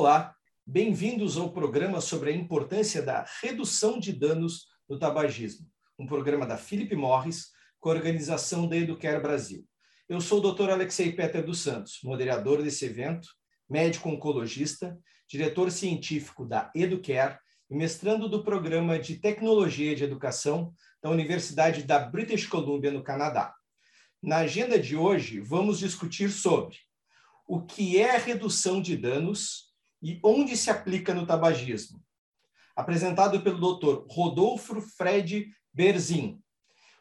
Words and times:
Olá, 0.00 0.32
bem-vindos 0.64 1.36
ao 1.36 1.50
programa 1.50 2.00
sobre 2.00 2.30
a 2.30 2.32
importância 2.32 3.02
da 3.02 3.26
redução 3.42 3.98
de 3.98 4.12
danos 4.12 4.68
no 4.88 4.96
tabagismo, 4.96 5.66
um 5.98 6.06
programa 6.06 6.46
da 6.46 6.56
Philip 6.56 6.94
Morris 6.94 7.48
com 7.80 7.90
a 7.90 7.94
organização 7.94 8.68
da 8.68 8.76
Educare 8.76 9.20
Brasil. 9.20 9.66
Eu 10.08 10.20
sou 10.20 10.38
o 10.38 10.52
Dr. 10.52 10.70
Alexei 10.70 11.10
Peter 11.10 11.44
dos 11.44 11.58
Santos, 11.58 11.98
moderador 12.04 12.62
desse 12.62 12.84
evento, 12.84 13.26
médico 13.68 14.08
oncologista, 14.08 14.96
diretor 15.26 15.68
científico 15.72 16.46
da 16.46 16.70
Educare 16.76 17.36
e 17.68 17.74
mestrando 17.74 18.28
do 18.28 18.44
programa 18.44 19.00
de 19.00 19.16
Tecnologia 19.16 19.96
de 19.96 20.04
Educação 20.04 20.72
da 21.02 21.10
Universidade 21.10 21.82
da 21.82 21.98
British 21.98 22.46
Columbia, 22.46 22.92
no 22.92 23.02
Canadá. 23.02 23.52
Na 24.22 24.36
agenda 24.36 24.78
de 24.78 24.96
hoje, 24.96 25.40
vamos 25.40 25.76
discutir 25.76 26.30
sobre 26.30 26.76
o 27.48 27.62
que 27.62 27.98
é 27.98 28.16
redução 28.16 28.80
de 28.80 28.96
danos 28.96 29.67
e 30.02 30.20
onde 30.22 30.56
se 30.56 30.70
aplica 30.70 31.14
no 31.14 31.26
tabagismo. 31.26 32.02
Apresentado 32.76 33.40
pelo 33.40 33.58
Dr. 33.58 34.04
Rodolfo 34.08 34.80
Fred 34.80 35.50
Berzin. 35.72 36.40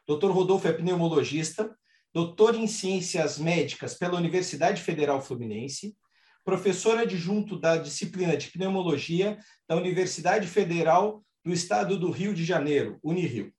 Dr. 0.07 0.31
Rodolfo 0.31 0.67
é 0.67 0.73
pneumologista, 0.73 1.75
doutor 2.13 2.55
em 2.55 2.65
Ciências 2.67 3.37
Médicas 3.37 3.93
pela 3.93 4.17
Universidade 4.17 4.81
Federal 4.81 5.21
Fluminense, 5.21 5.95
professor 6.43 6.97
adjunto 6.97 7.59
da 7.59 7.77
disciplina 7.77 8.35
de 8.37 8.49
pneumologia 8.49 9.37
da 9.67 9.75
Universidade 9.75 10.47
Federal 10.47 11.21
do 11.43 11.51
Estado 11.51 11.99
do 11.99 12.09
Rio 12.09 12.33
de 12.33 12.43
Janeiro, 12.43 12.97
Unirio. 13.03 13.53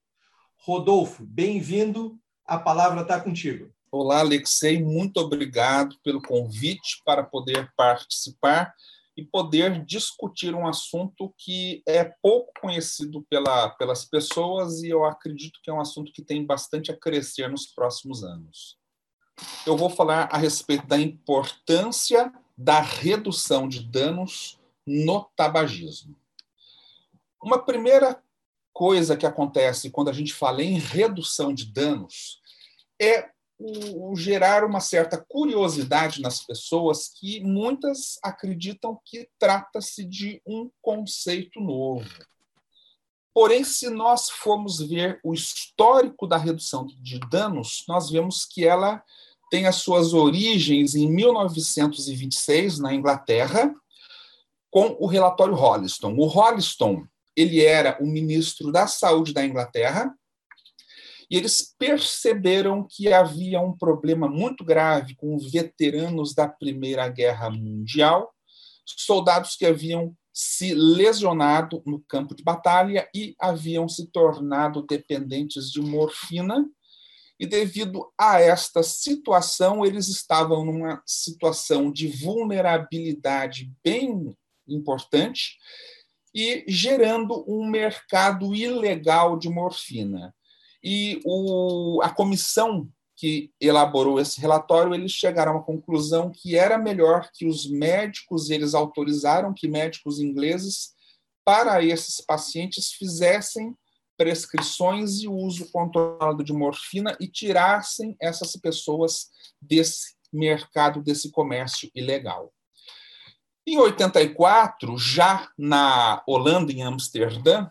Rodolfo, 0.56 1.24
bem-vindo, 1.24 2.18
a 2.44 2.58
palavra 2.58 3.02
está 3.02 3.20
contigo. 3.20 3.70
Olá, 3.90 4.20
Alexei, 4.20 4.82
muito 4.82 5.18
obrigado 5.18 5.96
pelo 6.02 6.20
convite 6.20 7.00
para 7.04 7.22
poder 7.22 7.70
participar 7.76 8.74
e 9.18 9.24
poder 9.24 9.84
discutir 9.84 10.54
um 10.54 10.64
assunto 10.64 11.34
que 11.36 11.82
é 11.84 12.04
pouco 12.22 12.52
conhecido 12.60 13.26
pela, 13.28 13.68
pelas 13.70 14.04
pessoas 14.04 14.80
e 14.84 14.90
eu 14.90 15.04
acredito 15.04 15.58
que 15.60 15.68
é 15.68 15.74
um 15.74 15.80
assunto 15.80 16.12
que 16.12 16.22
tem 16.22 16.46
bastante 16.46 16.92
a 16.92 16.96
crescer 16.96 17.50
nos 17.50 17.66
próximos 17.66 18.22
anos. 18.22 18.78
Eu 19.66 19.76
vou 19.76 19.90
falar 19.90 20.28
a 20.30 20.38
respeito 20.38 20.86
da 20.86 20.96
importância 20.96 22.32
da 22.56 22.78
redução 22.80 23.68
de 23.68 23.82
danos 23.82 24.56
no 24.86 25.24
tabagismo. 25.34 26.14
Uma 27.42 27.58
primeira 27.58 28.22
coisa 28.72 29.16
que 29.16 29.26
acontece 29.26 29.90
quando 29.90 30.10
a 30.10 30.12
gente 30.12 30.32
fala 30.32 30.62
em 30.62 30.78
redução 30.78 31.52
de 31.52 31.64
danos 31.64 32.40
é 33.02 33.30
o, 33.58 34.12
o 34.12 34.16
gerar 34.16 34.64
uma 34.64 34.80
certa 34.80 35.22
curiosidade 35.28 36.22
nas 36.22 36.44
pessoas 36.44 37.08
que 37.08 37.40
muitas 37.40 38.18
acreditam 38.22 38.98
que 39.04 39.28
trata-se 39.38 40.04
de 40.04 40.40
um 40.46 40.70
conceito 40.80 41.60
novo. 41.60 42.08
Porém, 43.34 43.64
se 43.64 43.88
nós 43.90 44.30
formos 44.30 44.80
ver 44.80 45.20
o 45.22 45.34
histórico 45.34 46.26
da 46.26 46.36
redução 46.36 46.86
de 46.86 47.20
danos, 47.30 47.84
nós 47.88 48.10
vemos 48.10 48.44
que 48.44 48.64
ela 48.64 49.02
tem 49.50 49.66
as 49.66 49.76
suas 49.76 50.12
origens 50.12 50.94
em 50.94 51.10
1926, 51.10 52.78
na 52.78 52.94
Inglaterra, 52.94 53.74
com 54.70 54.96
o 55.00 55.06
relatório 55.06 55.54
Holliston. 55.54 56.14
O 56.16 56.26
Holliston 56.26 57.06
ele 57.36 57.64
era 57.64 57.96
o 58.00 58.06
ministro 58.06 58.72
da 58.72 58.88
Saúde 58.88 59.32
da 59.32 59.44
Inglaterra 59.44 60.12
e 61.30 61.36
eles 61.36 61.74
perceberam 61.78 62.86
que 62.88 63.12
havia 63.12 63.60
um 63.60 63.76
problema 63.76 64.28
muito 64.28 64.64
grave 64.64 65.14
com 65.16 65.38
veteranos 65.38 66.34
da 66.34 66.48
Primeira 66.48 67.08
Guerra 67.08 67.50
Mundial, 67.50 68.32
soldados 68.84 69.54
que 69.56 69.66
haviam 69.66 70.16
se 70.32 70.72
lesionado 70.72 71.82
no 71.84 72.00
campo 72.08 72.34
de 72.34 72.42
batalha 72.42 73.08
e 73.14 73.34
haviam 73.40 73.88
se 73.88 74.06
tornado 74.06 74.82
dependentes 74.82 75.70
de 75.70 75.80
morfina 75.80 76.64
e 77.40 77.46
devido 77.46 78.12
a 78.18 78.40
esta 78.40 78.82
situação, 78.82 79.84
eles 79.84 80.08
estavam 80.08 80.64
numa 80.64 81.00
situação 81.06 81.92
de 81.92 82.08
vulnerabilidade 82.08 83.70
bem 83.82 84.34
importante 84.66 85.56
e 86.34 86.64
gerando 86.66 87.44
um 87.48 87.68
mercado 87.68 88.54
ilegal 88.54 89.38
de 89.38 89.48
morfina. 89.48 90.34
E 90.82 91.20
o, 91.24 92.00
a 92.02 92.10
comissão 92.10 92.88
que 93.16 93.50
elaborou 93.60 94.20
esse 94.20 94.40
relatório, 94.40 94.94
eles 94.94 95.10
chegaram 95.10 95.56
à 95.56 95.62
conclusão 95.62 96.30
que 96.30 96.56
era 96.56 96.78
melhor 96.78 97.28
que 97.34 97.46
os 97.46 97.68
médicos, 97.68 98.48
eles 98.48 98.74
autorizaram 98.74 99.52
que 99.52 99.66
médicos 99.66 100.20
ingleses, 100.20 100.94
para 101.44 101.82
esses 101.82 102.20
pacientes, 102.20 102.92
fizessem 102.92 103.74
prescrições 104.16 105.20
e 105.20 105.28
uso 105.28 105.70
controlado 105.72 106.44
de 106.44 106.52
morfina 106.52 107.16
e 107.18 107.26
tirassem 107.26 108.16
essas 108.20 108.52
pessoas 108.56 109.28
desse 109.60 110.14
mercado, 110.32 111.02
desse 111.02 111.30
comércio 111.30 111.90
ilegal. 111.94 112.52
Em 113.66 113.78
84, 113.78 114.96
já 114.96 115.50
na 115.58 116.22
Holanda, 116.26 116.72
em 116.72 116.82
Amsterdã, 116.82 117.68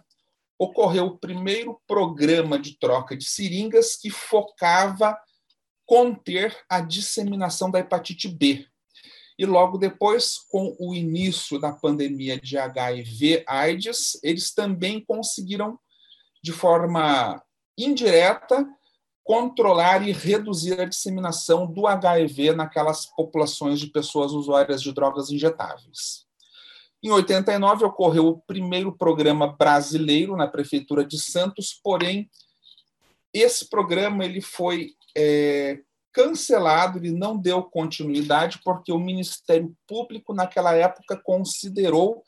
ocorreu 0.59 1.05
o 1.05 1.17
primeiro 1.17 1.79
programa 1.87 2.57
de 2.57 2.77
troca 2.77 3.15
de 3.15 3.25
seringas 3.25 3.95
que 3.95 4.09
focava 4.09 5.17
conter 5.85 6.55
a 6.69 6.81
disseminação 6.81 7.71
da 7.71 7.79
hepatite 7.79 8.27
B. 8.27 8.67
E 9.39 9.45
logo 9.45 9.77
depois, 9.77 10.39
com 10.49 10.75
o 10.79 10.95
início 10.95 11.59
da 11.59 11.71
pandemia 11.71 12.39
de 12.39 12.57
HIV/AIDS, 12.57 14.19
eles 14.23 14.51
também 14.51 14.99
conseguiram 14.99 15.79
de 16.43 16.51
forma 16.51 17.41
indireta, 17.77 18.67
controlar 19.23 20.07
e 20.07 20.11
reduzir 20.11 20.79
a 20.79 20.85
disseminação 20.85 21.67
do 21.67 21.85
HIV 21.85 22.53
naquelas 22.53 23.05
populações 23.05 23.79
de 23.79 23.87
pessoas 23.87 24.31
usuárias 24.31 24.81
de 24.81 24.91
drogas 24.91 25.29
injetáveis. 25.29 26.26
Em 27.03 27.11
89 27.11 27.85
ocorreu 27.85 28.27
o 28.27 28.41
primeiro 28.41 28.91
programa 28.91 29.47
brasileiro 29.47 30.35
na 30.35 30.47
prefeitura 30.47 31.05
de 31.05 31.19
Santos, 31.19 31.79
porém 31.83 32.29
esse 33.33 33.69
programa 33.69 34.25
ele 34.25 34.41
foi 34.41 34.93
é, 35.15 35.79
cancelado, 36.11 36.97
ele 36.97 37.11
não 37.11 37.37
deu 37.37 37.61
continuidade 37.61 38.59
porque 38.63 38.91
o 38.91 38.99
Ministério 38.99 39.75
Público 39.87 40.33
naquela 40.33 40.73
época 40.73 41.15
considerou 41.23 42.23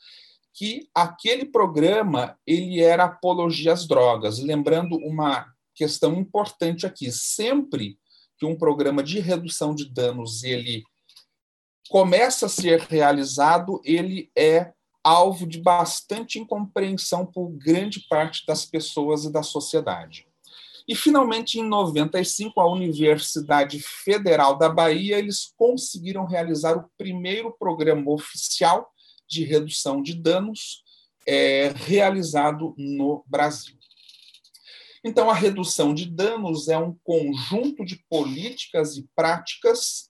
que 0.52 0.88
aquele 0.94 1.44
programa 1.44 2.38
ele 2.46 2.80
era 2.80 3.04
apologia 3.04 3.72
às 3.72 3.86
drogas. 3.86 4.38
Lembrando 4.38 4.96
uma 4.96 5.46
questão 5.74 6.14
importante 6.14 6.86
aqui, 6.86 7.10
sempre 7.10 7.98
que 8.38 8.46
um 8.46 8.56
programa 8.56 9.02
de 9.02 9.18
redução 9.20 9.74
de 9.74 9.92
danos 9.92 10.44
ele 10.44 10.84
começa 11.90 12.46
a 12.46 12.48
ser 12.48 12.82
realizado, 12.82 13.80
ele 13.84 14.30
é 14.38 14.72
alvo 15.02 15.44
de 15.44 15.60
bastante 15.60 16.38
incompreensão 16.38 17.26
por 17.26 17.50
grande 17.50 18.06
parte 18.08 18.46
das 18.46 18.64
pessoas 18.64 19.24
e 19.24 19.32
da 19.32 19.42
sociedade. 19.42 20.24
E 20.86 20.94
finalmente 20.94 21.58
em 21.58 21.68
95 21.68 22.60
a 22.60 22.70
Universidade 22.70 23.80
Federal 23.80 24.56
da 24.56 24.68
Bahia 24.68 25.18
eles 25.18 25.52
conseguiram 25.56 26.26
realizar 26.26 26.76
o 26.76 26.88
primeiro 26.96 27.52
programa 27.58 28.08
oficial 28.12 28.88
de 29.28 29.42
redução 29.44 30.00
de 30.00 30.14
danos 30.14 30.84
é, 31.26 31.72
realizado 31.74 32.72
no 32.78 33.24
Brasil. 33.26 33.76
Então, 35.02 35.30
a 35.30 35.34
redução 35.34 35.94
de 35.94 36.04
danos 36.04 36.68
é 36.68 36.76
um 36.76 36.94
conjunto 37.02 37.84
de 37.86 38.04
políticas 38.08 38.96
e 38.98 39.08
práticas 39.16 40.09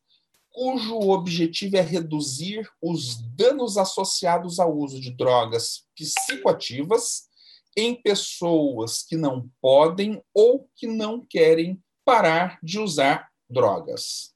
cujo 0.53 0.99
objetivo 0.99 1.77
é 1.77 1.81
reduzir 1.81 2.69
os 2.83 3.17
danos 3.35 3.77
associados 3.77 4.59
ao 4.59 4.77
uso 4.77 5.01
de 5.01 5.11
drogas 5.11 5.85
psicoativas 5.97 7.29
em 7.77 7.95
pessoas 7.95 9.03
que 9.03 9.17
não 9.17 9.49
podem 9.61 10.23
ou 10.35 10.69
que 10.75 10.87
não 10.87 11.25
querem 11.25 11.83
parar 12.05 12.59
de 12.63 12.79
usar 12.79 13.31
drogas. 13.49 14.35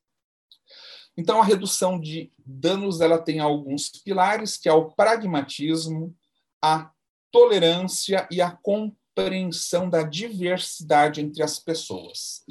Então, 1.17 1.41
a 1.41 1.45
redução 1.45 2.01
de 2.01 2.33
danos 2.45 3.01
ela 3.01 3.19
tem 3.19 3.39
alguns 3.41 3.89
pilares, 3.89 4.57
que 4.57 4.69
é 4.69 4.73
o 4.73 4.91
pragmatismo, 4.91 6.15
a 6.63 6.91
tolerância 7.31 8.27
e 8.31 8.41
a 8.41 8.51
compreensão 8.51 9.89
da 9.89 10.03
diversidade 10.03 11.21
entre 11.21 11.43
as 11.43 11.59
pessoas. 11.59 12.45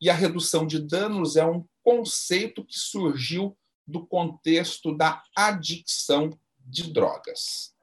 E 0.00 0.08
a 0.08 0.14
redução 0.14 0.66
de 0.66 0.80
danos 0.80 1.36
é 1.36 1.44
um 1.44 1.64
conceito 1.88 2.62
que 2.62 2.78
surgiu 2.78 3.56
do 3.86 4.06
contexto 4.06 4.94
da 4.94 5.22
adicção 5.34 6.38
de 6.58 6.92
drogas. 6.92 7.74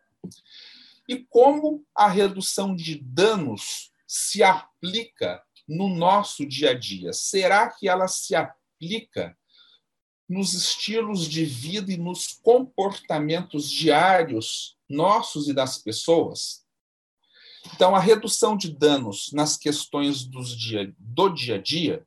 E 1.10 1.18
como 1.18 1.84
a 1.96 2.08
redução 2.08 2.76
de 2.76 3.02
danos 3.02 3.92
se 4.06 4.44
aplica 4.44 5.44
no 5.68 5.90
nosso 5.90 6.46
dia 6.46 6.70
a 6.70 6.74
dia? 6.76 7.14
Será 7.14 7.68
que 7.72 7.90
ela 7.90 8.08
se 8.08 8.36
aplica 8.36 9.36
nos 10.30 10.54
estilos 10.54 11.28
de 11.28 11.44
vida 11.44 11.92
e 11.92 11.98
nos 11.98 12.28
comportamentos 12.44 13.72
diários 13.72 14.78
nossos 14.88 15.48
e 15.48 15.54
das 15.54 15.80
pessoas. 15.80 16.64
Então, 17.74 17.96
a 17.96 18.00
redução 18.00 18.56
de 18.56 18.72
danos 18.72 19.32
nas 19.34 19.58
questões 19.58 20.24
dia, 20.56 20.94
do 21.00 21.30
dia 21.30 21.56
a 21.56 21.62
dia, 21.62 22.06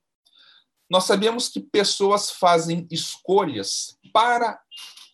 nós 0.90 1.04
sabemos 1.04 1.48
que 1.48 1.60
pessoas 1.60 2.30
fazem 2.30 2.86
escolhas 2.90 3.98
para 4.12 4.60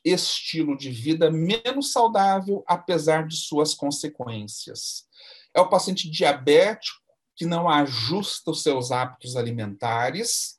estilo 0.05 0.77
de 0.77 0.91
vida 0.91 1.31
menos 1.31 1.93
saudável, 1.93 2.63
apesar 2.67 3.27
de 3.27 3.37
suas 3.37 3.75
consequências. 3.75 5.07
É 5.55 5.61
o 5.61 5.69
paciente 5.69 6.11
diabético 6.11 7.01
que 7.35 7.47
não 7.47 7.69
ajusta 7.69 8.51
os 8.51 8.63
seus 8.63 8.93
hábitos 8.93 9.37
alimentares, 9.37 10.59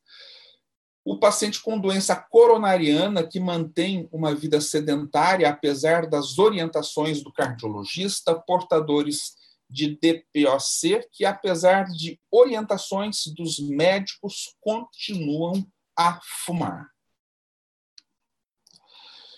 o 1.05 1.19
paciente 1.19 1.61
com 1.61 1.79
doença 1.79 2.15
coronariana 2.15 3.25
que 3.25 3.39
mantém 3.39 4.09
uma 4.11 4.33
vida 4.33 4.59
sedentária, 4.59 5.47
apesar 5.47 6.09
das 6.09 6.39
orientações 6.39 7.21
do 7.21 7.31
cardiologista, 7.31 8.33
portadores 8.33 9.35
de 9.75 9.97
DPOC, 9.97 11.05
que, 11.11 11.25
apesar 11.25 11.83
de 11.87 12.17
orientações 12.31 13.27
dos 13.27 13.59
médicos, 13.59 14.55
continuam 14.61 15.67
a 15.97 16.17
fumar. 16.23 16.89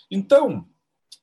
Então, 0.08 0.64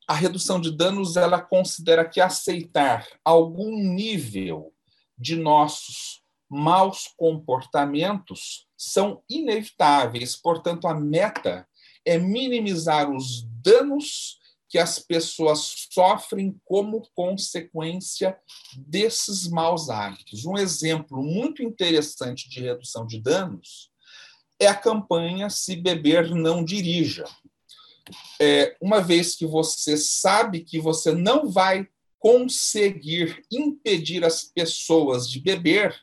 a 0.05 0.13
redução 0.13 0.59
de 0.59 0.69
danos 0.69 1.15
ela 1.15 1.41
considera 1.41 2.03
que 2.07 2.19
aceitar 2.19 3.07
algum 3.23 3.81
nível 3.81 4.73
de 5.17 5.37
nossos 5.37 6.21
maus 6.49 7.07
comportamentos 7.15 8.67
são 8.77 9.23
inevitáveis. 9.29 10.35
Portanto, 10.35 10.89
a 10.89 10.93
meta 10.93 11.65
é 12.03 12.17
minimizar 12.17 13.09
os 13.09 13.43
danos 13.63 14.41
que 14.67 14.77
as 14.77 14.99
pessoas 14.99 15.87
sofrem 15.91 16.59
como 16.65 17.07
consequência 17.13 18.37
desses 18.75 19.47
maus 19.47 19.89
hábitos. 19.89 20.45
Um 20.45 20.57
exemplo 20.57 21.21
muito 21.23 21.61
interessante 21.61 22.49
de 22.49 22.61
redução 22.61 23.05
de 23.05 23.21
danos 23.21 23.91
é 24.59 24.67
a 24.67 24.75
campanha 24.75 25.49
Se 25.49 25.75
Beber 25.75 26.33
Não 26.33 26.63
Dirija. 26.63 27.25
É, 28.39 28.75
uma 28.81 29.01
vez 29.01 29.35
que 29.35 29.45
você 29.45 29.97
sabe 29.97 30.61
que 30.61 30.79
você 30.79 31.13
não 31.13 31.49
vai 31.49 31.87
conseguir 32.19 33.43
impedir 33.51 34.23
as 34.23 34.43
pessoas 34.43 35.29
de 35.29 35.39
beber, 35.39 35.95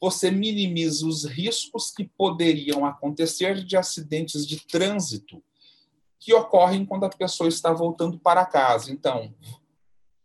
você 0.00 0.30
minimiza 0.30 1.06
os 1.06 1.24
riscos 1.24 1.92
que 1.92 2.04
poderiam 2.04 2.84
acontecer 2.84 3.64
de 3.64 3.76
acidentes 3.76 4.44
de 4.46 4.58
trânsito 4.66 5.42
que 6.22 6.32
ocorrem 6.32 6.86
quando 6.86 7.04
a 7.04 7.10
pessoa 7.10 7.48
está 7.48 7.72
voltando 7.72 8.16
para 8.16 8.46
casa. 8.46 8.92
Então, 8.92 9.34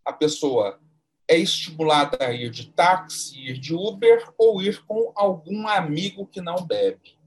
a 0.06 0.14
pessoa 0.14 0.80
é 1.28 1.36
estimulada 1.38 2.24
a 2.24 2.32
ir 2.32 2.52
de 2.52 2.70
táxi, 2.70 3.40
ir 3.40 3.58
de 3.58 3.74
Uber 3.74 4.32
ou 4.38 4.62
ir 4.62 4.86
com 4.86 5.12
algum 5.16 5.68
amigo 5.68 6.28
que 6.28 6.40
não 6.40 6.64
bebe. 6.64 7.18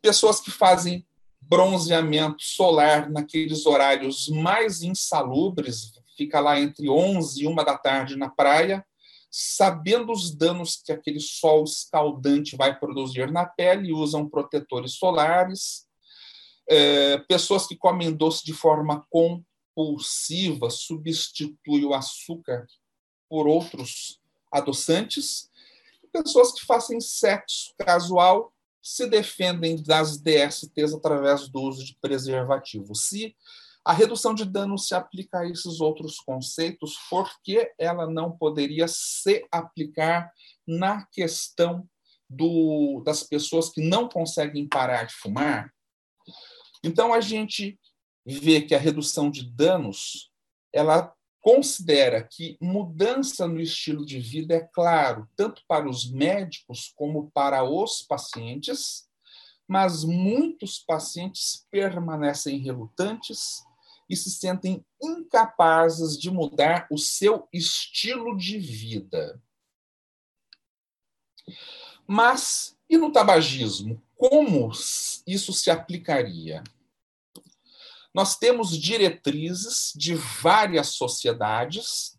Pessoas 0.00 0.40
que 0.40 0.52
fazem 0.52 1.04
bronzeamento 1.42 2.44
solar 2.44 3.10
naqueles 3.10 3.66
horários 3.66 4.28
mais 4.28 4.82
insalubres, 4.82 5.92
fica 6.16 6.38
lá 6.38 6.60
entre 6.60 6.88
11 6.88 7.42
e 7.42 7.48
1 7.48 7.54
da 7.56 7.76
tarde 7.76 8.16
na 8.16 8.30
praia, 8.30 8.86
sabendo 9.28 10.12
os 10.12 10.32
danos 10.32 10.76
que 10.76 10.92
aquele 10.92 11.18
sol 11.18 11.64
escaldante 11.64 12.56
vai 12.56 12.78
produzir 12.78 13.32
na 13.32 13.44
pele, 13.44 13.92
usam 13.92 14.28
protetores 14.28 14.92
solares. 14.92 15.84
É, 16.68 17.18
pessoas 17.18 17.66
que 17.66 17.76
comem 17.76 18.12
doce 18.12 18.44
de 18.44 18.52
forma 18.52 19.06
compulsiva 19.10 20.70
substituem 20.70 21.84
o 21.84 21.94
açúcar 21.94 22.66
por 23.28 23.46
outros 23.46 24.20
adoçantes. 24.50 25.50
Pessoas 26.12 26.52
que 26.52 26.64
fazem 26.64 27.00
sexo 27.00 27.74
casual 27.78 28.52
se 28.82 29.06
defendem 29.06 29.82
das 29.82 30.18
DSTs 30.18 30.94
através 30.94 31.48
do 31.48 31.60
uso 31.60 31.84
de 31.84 31.96
preservativo. 32.00 32.94
Se 32.94 33.34
a 33.84 33.92
redução 33.92 34.34
de 34.34 34.44
danos 34.44 34.86
se 34.88 34.94
aplica 34.94 35.40
a 35.40 35.46
esses 35.46 35.80
outros 35.80 36.18
conceitos, 36.20 36.96
porque 37.10 37.72
ela 37.78 38.06
não 38.06 38.30
poderia 38.30 38.86
se 38.88 39.46
aplicar 39.50 40.32
na 40.66 41.04
questão 41.06 41.88
do, 42.28 43.02
das 43.04 43.22
pessoas 43.22 43.68
que 43.68 43.82
não 43.82 44.08
conseguem 44.08 44.66
parar 44.66 45.04
de 45.04 45.14
fumar? 45.14 45.72
Então, 46.84 47.14
a 47.14 47.20
gente 47.20 47.80
vê 48.26 48.60
que 48.60 48.74
a 48.74 48.78
redução 48.78 49.30
de 49.30 49.50
danos 49.50 50.30
ela 50.72 51.14
considera 51.40 52.22
que 52.22 52.56
mudança 52.60 53.46
no 53.46 53.60
estilo 53.60 54.04
de 54.04 54.18
vida 54.18 54.54
é 54.54 54.60
claro, 54.60 55.28
tanto 55.34 55.62
para 55.66 55.88
os 55.88 56.10
médicos 56.10 56.92
como 56.94 57.30
para 57.30 57.64
os 57.64 58.02
pacientes, 58.02 59.08
mas 59.66 60.04
muitos 60.04 60.78
pacientes 60.78 61.66
permanecem 61.70 62.58
relutantes 62.58 63.62
e 64.08 64.16
se 64.16 64.30
sentem 64.30 64.84
incapazes 65.02 66.18
de 66.18 66.30
mudar 66.30 66.86
o 66.90 66.98
seu 66.98 67.48
estilo 67.50 68.36
de 68.36 68.58
vida. 68.58 69.40
Mas 72.06 72.76
e 72.88 72.98
no 72.98 73.10
tabagismo? 73.10 74.02
Como 74.16 74.70
isso 75.26 75.52
se 75.52 75.70
aplicaria? 75.70 76.62
Nós 78.14 78.36
temos 78.36 78.78
diretrizes 78.78 79.92
de 79.94 80.14
várias 80.14 80.88
sociedades 80.88 82.16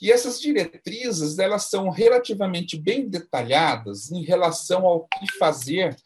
e 0.00 0.10
essas 0.10 0.40
diretrizes 0.40 1.38
elas 1.38 1.70
são 1.70 1.88
relativamente 1.88 2.76
bem 2.76 3.08
detalhadas 3.08 4.10
em 4.10 4.22
relação 4.22 4.84
ao 4.84 5.06
que 5.06 5.32
fazer 5.38 5.96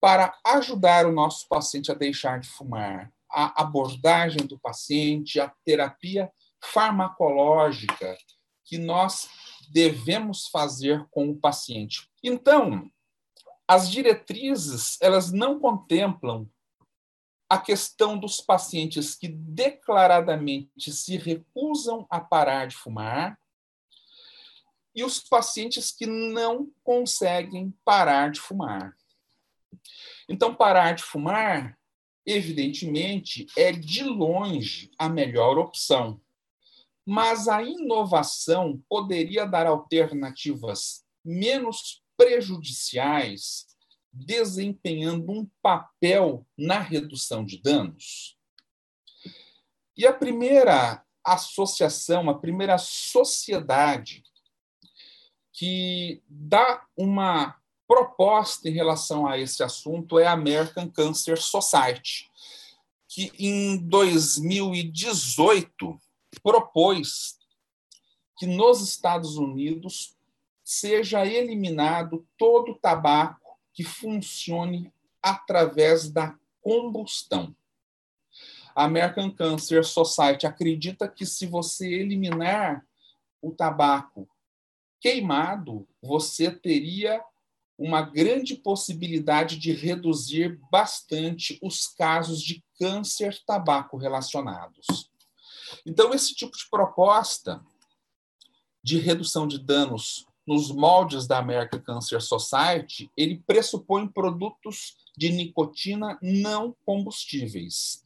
para 0.00 0.36
ajudar 0.44 1.06
o 1.06 1.12
nosso 1.12 1.46
paciente 1.48 1.92
a 1.92 1.94
deixar 1.94 2.40
de 2.40 2.48
fumar 2.48 3.12
a 3.30 3.62
abordagem 3.62 4.46
do 4.46 4.58
paciente, 4.58 5.38
a 5.38 5.52
terapia 5.64 6.30
farmacológica 6.64 8.16
que 8.64 8.78
nós 8.78 9.28
devemos 9.70 10.48
fazer 10.48 11.06
com 11.10 11.30
o 11.30 11.36
paciente. 11.36 12.08
Então, 12.22 12.90
as 13.72 13.90
diretrizes, 13.90 14.98
elas 15.00 15.32
não 15.32 15.58
contemplam 15.58 16.48
a 17.48 17.58
questão 17.58 18.18
dos 18.18 18.40
pacientes 18.40 19.14
que 19.14 19.28
declaradamente 19.28 20.90
se 20.90 21.16
recusam 21.16 22.06
a 22.10 22.20
parar 22.20 22.66
de 22.66 22.76
fumar 22.76 23.38
e 24.94 25.04
os 25.04 25.20
pacientes 25.20 25.90
que 25.90 26.06
não 26.06 26.70
conseguem 26.82 27.72
parar 27.84 28.30
de 28.30 28.40
fumar. 28.40 28.96
Então, 30.28 30.54
parar 30.54 30.92
de 30.94 31.02
fumar 31.02 31.78
evidentemente, 32.26 33.46
é 33.56 33.72
de 33.72 34.04
longe 34.04 34.90
a 34.98 35.08
melhor 35.08 35.58
opção. 35.58 36.20
Mas 37.04 37.48
a 37.48 37.62
inovação 37.62 38.82
poderia 38.88 39.44
dar 39.44 39.66
alternativas 39.66 41.04
menos 41.24 42.01
prejudiciais, 42.16 43.66
desempenhando 44.12 45.32
um 45.32 45.48
papel 45.62 46.46
na 46.56 46.78
redução 46.78 47.44
de 47.44 47.60
danos. 47.60 48.36
E 49.96 50.06
a 50.06 50.12
primeira 50.12 51.04
associação, 51.24 52.28
a 52.28 52.38
primeira 52.38 52.76
sociedade 52.78 54.22
que 55.52 56.22
dá 56.28 56.84
uma 56.96 57.56
proposta 57.86 58.68
em 58.68 58.72
relação 58.72 59.26
a 59.26 59.38
esse 59.38 59.62
assunto 59.62 60.18
é 60.18 60.26
a 60.26 60.32
American 60.32 60.90
Cancer 60.90 61.40
Society, 61.40 62.28
que 63.06 63.30
em 63.38 63.76
2018 63.76 66.00
propôs 66.42 67.38
que 68.38 68.46
nos 68.46 68.80
Estados 68.80 69.36
Unidos 69.36 70.16
seja 70.64 71.26
eliminado 71.26 72.26
todo 72.38 72.78
tabaco 72.78 73.58
que 73.72 73.84
funcione 73.84 74.92
através 75.22 76.10
da 76.10 76.36
combustão. 76.60 77.54
A 78.74 78.84
American 78.84 79.30
Cancer 79.30 79.84
Society 79.84 80.46
acredita 80.46 81.08
que 81.08 81.26
se 81.26 81.46
você 81.46 81.86
eliminar 81.92 82.86
o 83.40 83.52
tabaco 83.52 84.28
queimado, 85.00 85.86
você 86.00 86.50
teria 86.50 87.22
uma 87.76 88.02
grande 88.02 88.54
possibilidade 88.54 89.58
de 89.58 89.72
reduzir 89.72 90.60
bastante 90.70 91.58
os 91.60 91.86
casos 91.86 92.40
de 92.40 92.64
câncer 92.78 93.42
tabaco 93.44 93.96
relacionados. 93.96 95.10
Então, 95.84 96.14
esse 96.14 96.34
tipo 96.34 96.56
de 96.56 96.68
proposta 96.70 97.64
de 98.82 98.98
redução 98.98 99.46
de 99.46 99.58
danos 99.58 100.26
nos 100.46 100.70
moldes 100.70 101.26
da 101.26 101.38
American 101.38 101.80
Cancer 101.80 102.20
Society, 102.20 103.10
ele 103.16 103.42
pressupõe 103.46 104.08
produtos 104.08 104.96
de 105.16 105.30
nicotina 105.30 106.18
não 106.20 106.74
combustíveis. 106.84 108.02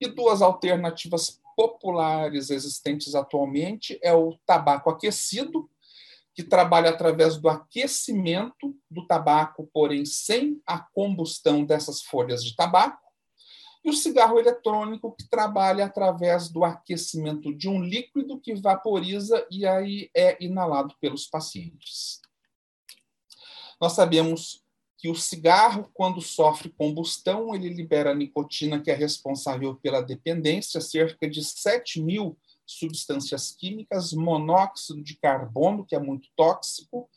E 0.00 0.08
duas 0.08 0.40
alternativas 0.40 1.40
populares 1.56 2.50
existentes 2.50 3.14
atualmente 3.14 3.98
é 4.02 4.14
o 4.14 4.38
tabaco 4.46 4.90
aquecido, 4.90 5.68
que 6.34 6.44
trabalha 6.44 6.90
através 6.90 7.36
do 7.36 7.48
aquecimento 7.48 8.72
do 8.88 9.04
tabaco, 9.04 9.68
porém 9.72 10.04
sem 10.04 10.62
a 10.64 10.78
combustão 10.78 11.64
dessas 11.64 12.00
folhas 12.00 12.44
de 12.44 12.54
tabaco, 12.54 13.07
e 13.88 13.90
o 13.90 13.94
cigarro 13.94 14.38
eletrônico, 14.38 15.16
que 15.16 15.26
trabalha 15.26 15.86
através 15.86 16.50
do 16.50 16.62
aquecimento 16.62 17.54
de 17.54 17.70
um 17.70 17.82
líquido 17.82 18.38
que 18.38 18.54
vaporiza 18.54 19.46
e 19.50 19.66
aí 19.66 20.10
é 20.14 20.36
inalado 20.44 20.94
pelos 21.00 21.26
pacientes. 21.26 22.20
Nós 23.80 23.94
sabemos 23.94 24.62
que 24.98 25.08
o 25.08 25.14
cigarro, 25.14 25.90
quando 25.94 26.20
sofre 26.20 26.68
combustão, 26.68 27.54
ele 27.54 27.70
libera 27.70 28.14
nicotina, 28.14 28.78
que 28.78 28.90
é 28.90 28.94
responsável 28.94 29.74
pela 29.76 30.02
dependência, 30.02 30.82
cerca 30.82 31.26
de 31.26 31.42
7 31.42 32.02
mil 32.02 32.36
substâncias 32.66 33.52
químicas, 33.52 34.12
monóxido 34.12 35.02
de 35.02 35.16
carbono, 35.16 35.86
que 35.86 35.94
é 35.94 35.98
muito 35.98 36.28
tóxico, 36.36 37.08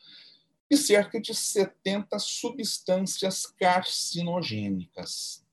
e 0.69 0.77
cerca 0.77 1.19
de 1.19 1.35
70 1.35 2.17
substâncias 2.17 3.45
carcinogênicas. 3.45 5.43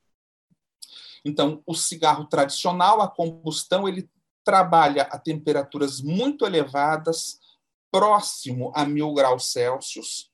Então, 1.25 1.63
o 1.67 1.75
cigarro 1.75 2.27
tradicional, 2.27 3.01
a 3.01 3.09
combustão, 3.09 3.89
ele 3.89 4.09
trabalha 4.45 5.03
a 5.03 5.19
temperaturas 5.19 6.01
muito 6.01 6.47
elevadas, 6.47 7.39
próximo 7.91 8.73
a 8.75 8.85
mil 8.85 9.13
graus 9.13 9.53
Celsius, 9.53 10.31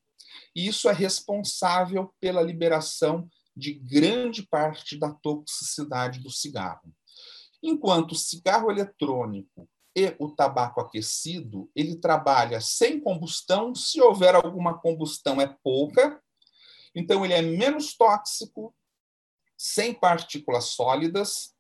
e 0.55 0.67
isso 0.67 0.89
é 0.89 0.93
responsável 0.93 2.15
pela 2.21 2.43
liberação 2.43 3.29
de 3.57 3.73
grande 3.73 4.43
parte 4.43 4.99
da 4.99 5.13
toxicidade 5.13 6.21
do 6.21 6.31
cigarro. 6.31 6.93
Enquanto 7.63 8.13
o 8.13 8.17
cigarro 8.17 8.71
eletrônico 8.71 9.69
e 9.97 10.15
o 10.19 10.29
tabaco 10.29 10.81
aquecido, 10.81 11.71
ele 11.75 11.97
trabalha 11.97 12.61
sem 12.61 13.01
combustão, 13.01 13.75
se 13.75 14.01
houver 14.01 14.35
alguma 14.35 14.79
combustão 14.79 15.41
é 15.41 15.47
pouca, 15.63 16.21
então 16.95 17.25
ele 17.25 17.35
é 17.35 17.43
menos 17.43 17.97
tóxico, 17.97 18.75
sem 19.57 19.95
partículas 19.95 20.67
sólidas 20.67 21.55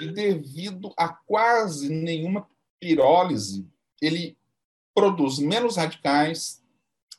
e 0.00 0.08
devido 0.08 0.92
a 0.96 1.08
quase 1.08 1.88
nenhuma 1.88 2.46
pirólise, 2.78 3.66
ele 4.00 4.36
produz 4.94 5.38
menos 5.38 5.76
radicais, 5.76 6.62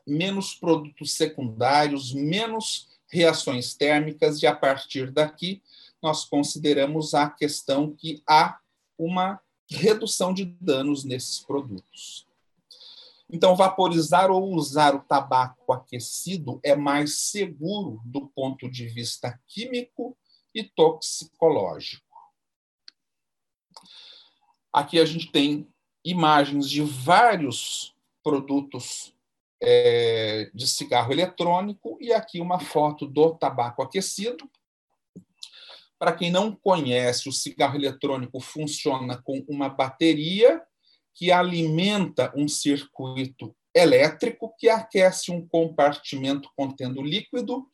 menos 0.05 0.53
produtos 0.53 1.13
secundários, 1.13 2.13
menos 2.13 2.89
reações 3.09 3.73
térmicas, 3.73 4.41
e 4.41 4.47
a 4.47 4.55
partir 4.55 5.11
daqui 5.11 5.61
nós 6.01 6.25
consideramos 6.25 7.13
a 7.13 7.29
questão 7.29 7.95
que 7.95 8.21
há 8.27 8.59
uma 8.97 9.39
redução 9.69 10.33
de 10.33 10.45
danos 10.45 11.03
nesses 11.03 11.39
produtos. 11.39 12.26
Então, 13.29 13.55
vaporizar 13.55 14.31
ou 14.31 14.53
usar 14.53 14.95
o 14.95 15.03
tabaco 15.03 15.73
aquecido 15.73 16.59
é 16.63 16.75
mais 16.75 17.19
seguro 17.29 18.01
do 18.05 18.27
ponto 18.27 18.69
de 18.71 18.87
vista 18.87 19.37
químico 19.45 20.17
e 20.55 20.63
toxicológico. 20.63 22.05
Aqui 24.71 24.99
a 24.99 25.05
gente 25.05 25.29
tem 25.31 25.67
imagens 26.05 26.69
de 26.69 26.81
vários 26.81 27.93
produtos 28.23 29.13
é, 29.61 30.49
de 30.53 30.67
cigarro 30.67 31.11
eletrônico 31.11 31.97
e 31.99 32.13
aqui 32.13 32.39
uma 32.39 32.59
foto 32.59 33.05
do 33.05 33.35
tabaco 33.35 33.81
aquecido. 33.81 34.49
Para 35.99 36.13
quem 36.13 36.31
não 36.31 36.55
conhece, 36.55 37.27
o 37.27 37.33
cigarro 37.33 37.75
eletrônico 37.75 38.39
funciona 38.39 39.21
com 39.21 39.43
uma 39.49 39.67
bateria 39.67 40.63
que 41.17 41.31
alimenta 41.31 42.31
um 42.35 42.47
circuito 42.47 43.55
elétrico 43.73 44.53
que 44.55 44.69
aquece 44.69 45.31
um 45.31 45.45
compartimento 45.47 46.49
contendo 46.55 47.01
líquido, 47.01 47.67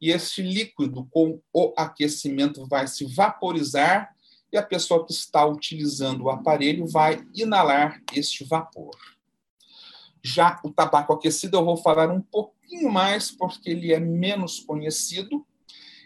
e 0.00 0.12
esse 0.12 0.42
líquido, 0.42 1.04
com 1.10 1.40
o 1.52 1.74
aquecimento, 1.76 2.66
vai 2.68 2.86
se 2.86 3.04
vaporizar 3.04 4.14
e 4.52 4.56
a 4.56 4.62
pessoa 4.62 5.04
que 5.04 5.12
está 5.12 5.44
utilizando 5.44 6.24
o 6.24 6.30
aparelho 6.30 6.86
vai 6.86 7.20
inalar 7.34 8.00
este 8.14 8.44
vapor. 8.44 8.96
Já 10.22 10.60
o 10.62 10.70
tabaco 10.70 11.12
aquecido, 11.12 11.56
eu 11.56 11.64
vou 11.64 11.76
falar 11.76 12.10
um 12.10 12.20
pouquinho 12.20 12.90
mais, 12.92 13.32
porque 13.32 13.70
ele 13.70 13.92
é 13.92 13.98
menos 13.98 14.60
conhecido. 14.60 15.44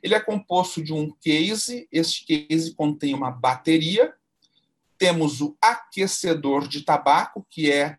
Ele 0.03 0.15
é 0.15 0.21
composto 0.21 0.83
de 0.83 0.95
um 0.95 1.11
case, 1.21 1.87
este 1.93 2.49
case 2.49 2.75
contém 2.75 3.15
uma 3.15 3.31
bateria, 3.31 4.15
temos 4.99 5.41
o 5.41 5.57
aquecedor 5.63 6.67
de 6.67 6.83
tabaco, 6.83 7.47
que 7.49 7.71
é 7.71 7.97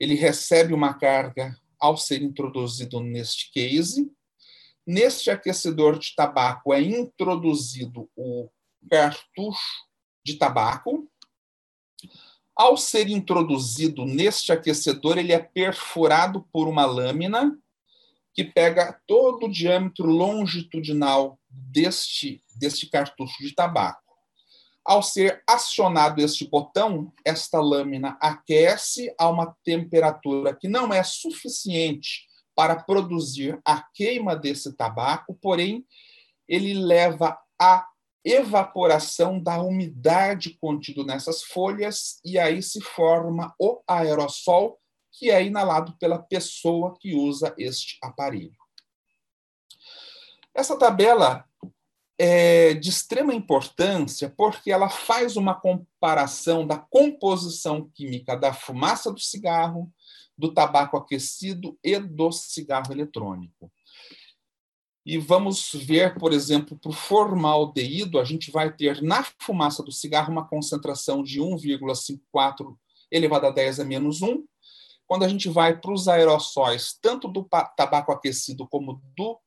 ele 0.00 0.14
recebe 0.14 0.74
uma 0.74 0.94
carga 0.94 1.56
ao 1.78 1.96
ser 1.96 2.22
introduzido 2.22 3.00
neste 3.00 3.52
case. 3.52 4.10
Neste 4.86 5.30
aquecedor 5.30 5.98
de 5.98 6.14
tabaco 6.14 6.72
é 6.72 6.80
introduzido 6.80 8.10
o 8.16 8.50
cartucho 8.90 9.86
de 10.24 10.36
tabaco. 10.36 11.08
Ao 12.56 12.76
ser 12.76 13.08
introduzido 13.08 14.04
neste 14.04 14.52
aquecedor, 14.52 15.18
ele 15.18 15.32
é 15.32 15.38
perfurado 15.38 16.46
por 16.52 16.68
uma 16.68 16.86
lâmina 16.86 17.58
que 18.32 18.44
pega 18.44 19.00
todo 19.06 19.46
o 19.46 19.50
diâmetro 19.50 20.06
longitudinal 20.06 21.38
deste, 21.48 22.42
deste 22.56 22.88
cartucho 22.88 23.42
de 23.42 23.54
tabaco. 23.54 24.03
Ao 24.84 25.02
ser 25.02 25.42
acionado 25.48 26.20
este 26.20 26.46
botão, 26.46 27.10
esta 27.24 27.58
lâmina 27.58 28.18
aquece 28.20 29.14
a 29.18 29.30
uma 29.30 29.56
temperatura 29.64 30.54
que 30.54 30.68
não 30.68 30.92
é 30.92 31.02
suficiente 31.02 32.26
para 32.54 32.76
produzir 32.76 33.58
a 33.64 33.82
queima 33.94 34.36
desse 34.36 34.76
tabaco, 34.76 35.34
porém, 35.40 35.86
ele 36.46 36.74
leva 36.74 37.38
à 37.58 37.86
evaporação 38.24 39.40
da 39.40 39.60
umidade 39.60 40.56
contida 40.60 41.02
nessas 41.04 41.42
folhas 41.42 42.20
e 42.24 42.38
aí 42.38 42.62
se 42.62 42.80
forma 42.80 43.54
o 43.58 43.82
aerossol 43.86 44.78
que 45.12 45.30
é 45.30 45.44
inalado 45.44 45.96
pela 45.98 46.18
pessoa 46.18 46.96
que 46.98 47.14
usa 47.14 47.54
este 47.58 47.98
aparelho. 48.02 48.56
Essa 50.54 50.78
tabela 50.78 51.44
é 52.18 52.74
de 52.74 52.90
extrema 52.90 53.34
importância 53.34 54.32
porque 54.36 54.70
ela 54.70 54.88
faz 54.88 55.36
uma 55.36 55.54
comparação 55.54 56.66
da 56.66 56.78
composição 56.78 57.90
química 57.92 58.36
da 58.36 58.52
fumaça 58.52 59.12
do 59.12 59.20
cigarro, 59.20 59.92
do 60.36 60.52
tabaco 60.52 60.96
aquecido 60.96 61.78
e 61.82 61.98
do 61.98 62.30
cigarro 62.30 62.92
eletrônico. 62.92 63.70
E 65.06 65.18
vamos 65.18 65.70
ver, 65.74 66.16
por 66.18 66.32
exemplo, 66.32 66.78
para 66.78 66.90
o 66.90 66.94
formaldeído, 66.94 68.18
a 68.18 68.24
gente 68.24 68.50
vai 68.50 68.74
ter 68.74 69.02
na 69.02 69.22
fumaça 69.38 69.82
do 69.82 69.92
cigarro 69.92 70.32
uma 70.32 70.48
concentração 70.48 71.22
de 71.22 71.40
1,54 71.40 72.74
elevado 73.10 73.46
a 73.46 73.50
10 73.50 73.80
a 73.80 73.84
menos 73.84 74.22
1. 74.22 74.42
Quando 75.06 75.24
a 75.24 75.28
gente 75.28 75.50
vai 75.50 75.78
para 75.78 75.92
os 75.92 76.08
aerossóis, 76.08 76.98
tanto 77.02 77.28
do 77.28 77.44
tabaco 77.76 78.12
aquecido 78.12 78.66
como 78.66 79.02
do 79.14 79.38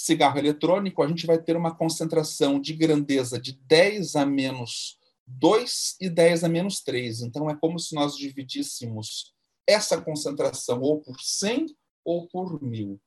cigarro 0.00 0.38
eletrônico, 0.38 1.02
a 1.02 1.08
gente 1.08 1.26
vai 1.26 1.38
ter 1.38 1.56
uma 1.56 1.74
concentração 1.74 2.60
de 2.60 2.72
grandeza 2.72 3.40
de 3.40 3.52
10 3.52 4.16
a 4.16 4.26
menos 4.26 4.98
2 5.26 5.96
e 6.00 6.08
10 6.08 6.44
a 6.44 6.48
menos 6.48 6.80
3. 6.80 7.22
Então, 7.22 7.48
é 7.48 7.56
como 7.56 7.78
se 7.78 7.94
nós 7.94 8.16
dividíssemos 8.16 9.32
essa 9.66 10.00
concentração 10.00 10.80
ou 10.80 11.00
por 11.00 11.20
100 11.20 11.66
ou 12.04 12.26
por 12.26 12.62
1000. 12.62 13.00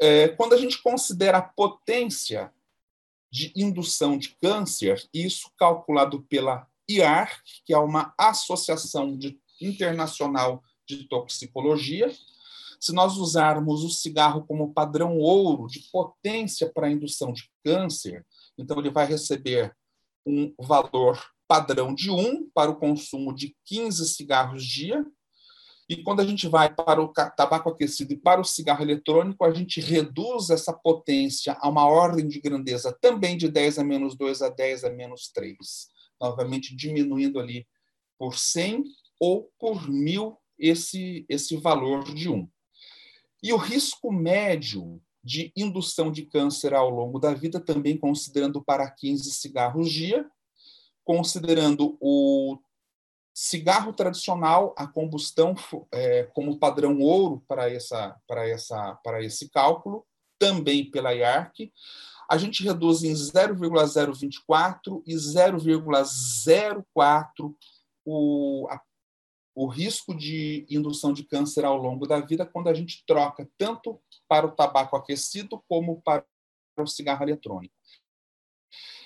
É, 0.00 0.28
quando 0.28 0.54
a 0.54 0.58
gente 0.58 0.82
considera 0.82 1.38
a 1.38 1.42
potência 1.42 2.52
de 3.30 3.52
indução 3.54 4.18
de 4.18 4.30
câncer, 4.40 5.06
isso 5.12 5.50
calculado 5.58 6.22
pela 6.22 6.66
IARC, 6.88 7.42
que 7.64 7.72
é 7.72 7.78
uma 7.78 8.14
associação 8.18 9.16
de, 9.16 9.38
internacional 9.60 10.62
de 10.86 11.04
toxicologia, 11.04 12.12
se 12.82 12.92
nós 12.92 13.16
usarmos 13.16 13.84
o 13.84 13.88
cigarro 13.88 14.44
como 14.44 14.74
padrão 14.74 15.16
ouro 15.16 15.68
de 15.68 15.88
potência 15.92 16.68
para 16.68 16.88
a 16.88 16.90
indução 16.90 17.32
de 17.32 17.48
câncer, 17.64 18.26
então 18.58 18.76
ele 18.80 18.90
vai 18.90 19.06
receber 19.06 19.72
um 20.26 20.52
valor 20.58 21.16
padrão 21.46 21.94
de 21.94 22.10
1 22.10 22.50
para 22.50 22.72
o 22.72 22.76
consumo 22.76 23.32
de 23.32 23.56
15 23.66 24.04
cigarros 24.08 24.64
dia. 24.64 25.06
E 25.88 26.02
quando 26.02 26.22
a 26.22 26.26
gente 26.26 26.48
vai 26.48 26.74
para 26.74 27.00
o 27.00 27.12
tabaco 27.12 27.68
aquecido 27.68 28.14
e 28.14 28.16
para 28.16 28.40
o 28.40 28.44
cigarro 28.44 28.82
eletrônico, 28.82 29.44
a 29.44 29.54
gente 29.54 29.80
reduz 29.80 30.50
essa 30.50 30.72
potência 30.72 31.56
a 31.60 31.68
uma 31.68 31.86
ordem 31.86 32.26
de 32.26 32.40
grandeza 32.40 32.92
também 33.00 33.36
de 33.36 33.48
10 33.48 33.78
a 33.78 33.84
menos 33.84 34.16
2 34.16 34.42
a 34.42 34.48
10 34.48 34.82
a 34.82 34.90
menos 34.90 35.30
3. 35.32 35.56
Novamente 36.20 36.74
diminuindo 36.74 37.38
ali 37.38 37.64
por 38.18 38.36
100 38.36 38.82
ou 39.20 39.48
por 39.56 39.88
mil 39.88 40.36
esse, 40.58 41.24
esse 41.28 41.56
valor 41.56 42.12
de 42.12 42.28
1. 42.28 42.48
E 43.42 43.52
o 43.52 43.56
risco 43.56 44.12
médio 44.12 45.00
de 45.24 45.52
indução 45.56 46.10
de 46.10 46.26
câncer 46.26 46.74
ao 46.74 46.90
longo 46.90 47.18
da 47.18 47.32
vida, 47.32 47.60
também 47.60 47.96
considerando 47.96 48.62
para 48.62 48.90
15 48.90 49.30
cigarros 49.32 49.90
dia, 49.90 50.28
considerando 51.04 51.96
o 52.00 52.58
cigarro 53.34 53.92
tradicional, 53.92 54.74
a 54.76 54.86
combustão 54.86 55.54
é, 55.92 56.24
como 56.34 56.58
padrão 56.58 57.00
ouro 57.00 57.42
para, 57.48 57.70
essa, 57.70 58.14
para, 58.26 58.46
essa, 58.48 58.94
para 59.02 59.24
esse 59.24 59.48
cálculo, 59.48 60.06
também 60.38 60.90
pela 60.90 61.14
IARC, 61.14 61.72
a 62.28 62.36
gente 62.36 62.64
reduz 62.64 63.02
em 63.02 63.14
0,024 63.14 65.02
e 65.06 65.14
0,04 65.14 67.54
o, 68.04 68.66
a, 68.70 68.78
o 69.54 69.66
risco 69.66 70.14
de 70.14 70.66
indução 70.70 71.12
de 71.12 71.24
câncer 71.24 71.64
ao 71.64 71.76
longo 71.76 72.06
da 72.06 72.20
vida 72.20 72.46
quando 72.46 72.68
a 72.68 72.74
gente 72.74 73.04
troca 73.06 73.48
tanto 73.58 74.00
para 74.26 74.46
o 74.46 74.52
tabaco 74.52 74.96
aquecido 74.96 75.62
como 75.68 76.00
para 76.02 76.24
o 76.78 76.86
cigarro 76.86 77.22
eletrônico. 77.22 77.74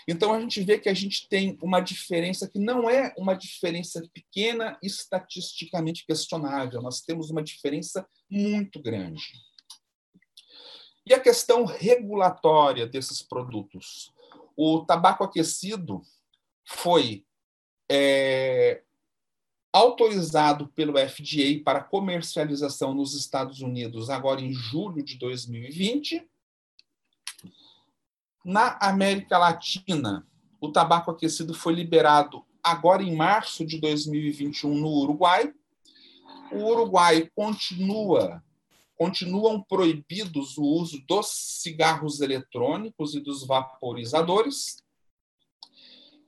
Então 0.09 0.33
a 0.33 0.41
gente 0.41 0.63
vê 0.63 0.79
que 0.79 0.89
a 0.89 0.95
gente 0.95 1.29
tem 1.29 1.59
uma 1.61 1.81
diferença 1.81 2.49
que 2.49 2.61
não 2.61 2.89
é 2.89 3.13
uma 3.19 3.35
diferença 3.35 4.01
pequena 4.15 4.79
estatisticamente 4.81 6.07
questionável, 6.07 6.81
nós 6.81 7.01
temos 7.01 7.29
uma 7.29 7.43
diferença 7.43 8.09
muito 8.31 8.81
grande. 8.81 9.33
E 11.05 11.13
a 11.13 11.21
questão 11.21 11.65
regulatória 11.65 12.87
desses 12.87 13.21
produtos? 13.21 14.13
O 14.57 14.85
tabaco 14.85 15.25
aquecido 15.25 16.03
foi 16.65 17.25
é, 17.91 18.83
autorizado 19.77 20.69
pelo 20.69 20.99
FDA 20.99 21.63
para 21.63 21.83
comercialização 21.83 22.95
nos 22.95 23.15
Estados 23.15 23.61
Unidos 23.61 24.09
agora 24.09 24.41
em 24.41 24.53
julho 24.53 25.03
de 25.03 25.19
2020 25.19 26.27
na 28.43 28.79
América 28.81 29.37
Latina, 29.37 30.27
o 30.61 30.71
tabaco 30.71 31.11
aquecido 31.11 31.53
foi 31.53 31.75
liberado 31.75 32.45
agora 32.63 33.03
em 33.03 33.15
março 33.15 33.67
de 33.67 33.81
2021 33.81 34.73
no 34.73 34.89
Uruguai. 34.89 35.53
O 36.53 36.59
Uruguai 36.59 37.29
continua 37.35 38.43
continuam 38.97 39.63
proibidos 39.63 40.57
o 40.57 40.63
uso 40.63 41.05
dos 41.07 41.27
cigarros 41.61 42.23
eletrônicos 42.23 43.15
e 43.15 43.21
dos 43.21 43.47
vaporizadores. 43.47 44.83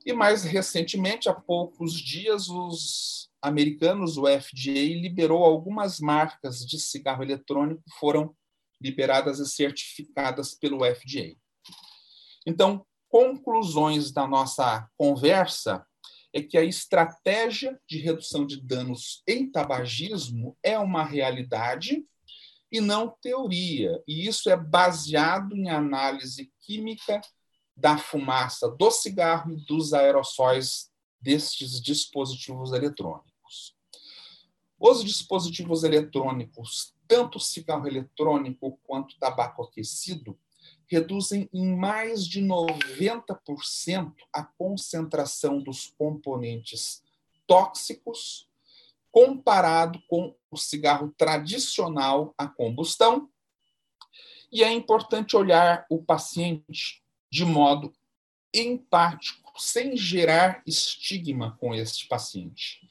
E 0.05 0.13
mais 0.13 0.43
recentemente, 0.43 1.27
há 1.27 1.33
poucos 1.33 1.93
dias, 1.93 2.47
os 2.47 3.28
americanos, 3.41 4.17
o 4.17 4.25
FDA, 4.25 4.99
liberou 5.01 5.43
algumas 5.43 5.99
marcas 5.99 6.65
de 6.65 6.79
cigarro 6.79 7.23
eletrônico, 7.23 7.81
foram 7.99 8.35
liberadas 8.81 9.39
e 9.39 9.47
certificadas 9.47 10.55
pelo 10.55 10.83
FDA. 10.83 11.35
Então, 12.45 12.85
conclusões 13.09 14.11
da 14.11 14.27
nossa 14.27 14.87
conversa 14.97 15.85
é 16.33 16.41
que 16.41 16.57
a 16.57 16.63
estratégia 16.63 17.79
de 17.87 17.97
redução 17.97 18.45
de 18.45 18.61
danos 18.61 19.23
em 19.27 19.51
tabagismo 19.51 20.57
é 20.63 20.77
uma 20.77 21.03
realidade 21.03 22.05
e 22.71 22.79
não 22.79 23.15
teoria. 23.21 24.01
E 24.07 24.27
isso 24.27 24.49
é 24.49 24.55
baseado 24.55 25.55
em 25.55 25.69
análise 25.69 26.51
química 26.61 27.19
da 27.75 27.97
fumaça 27.97 28.69
do 28.69 28.91
cigarro 28.91 29.51
e 29.51 29.65
dos 29.65 29.93
aerossóis 29.93 30.89
destes 31.19 31.81
dispositivos 31.81 32.71
eletrônicos. 32.73 33.28
Os 34.79 35.03
dispositivos 35.03 35.83
eletrônicos, 35.83 36.93
tanto 37.07 37.39
cigarro 37.39 37.87
eletrônico 37.87 38.79
quanto 38.83 39.17
tabaco 39.19 39.63
aquecido, 39.63 40.39
reduzem 40.87 41.49
em 41.53 41.75
mais 41.75 42.25
de 42.25 42.41
90% 42.41 44.13
a 44.31 44.43
concentração 44.43 45.61
dos 45.61 45.87
componentes 45.97 47.03
tóxicos 47.45 48.47
comparado 49.11 50.01
com 50.07 50.35
o 50.49 50.57
cigarro 50.57 51.13
tradicional 51.17 52.33
a 52.37 52.47
combustão. 52.47 53.29
E 54.51 54.63
é 54.63 54.71
importante 54.71 55.35
olhar 55.35 55.85
o 55.89 56.01
paciente 56.01 57.03
de 57.29 57.45
modo 57.45 57.93
empático, 58.53 59.51
sem 59.57 59.95
gerar 59.95 60.63
estigma 60.65 61.55
com 61.59 61.75
este 61.75 62.07
paciente. 62.07 62.87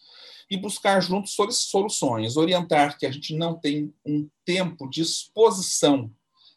E 0.50 0.56
buscar 0.56 1.00
juntos 1.00 1.36
soluções, 1.52 2.36
orientar 2.36 2.98
que 2.98 3.04
a 3.04 3.10
gente 3.10 3.34
não 3.34 3.54
tem 3.54 3.92
um 4.04 4.28
tempo 4.44 4.88
de 4.88 5.02
exposição 5.02 6.10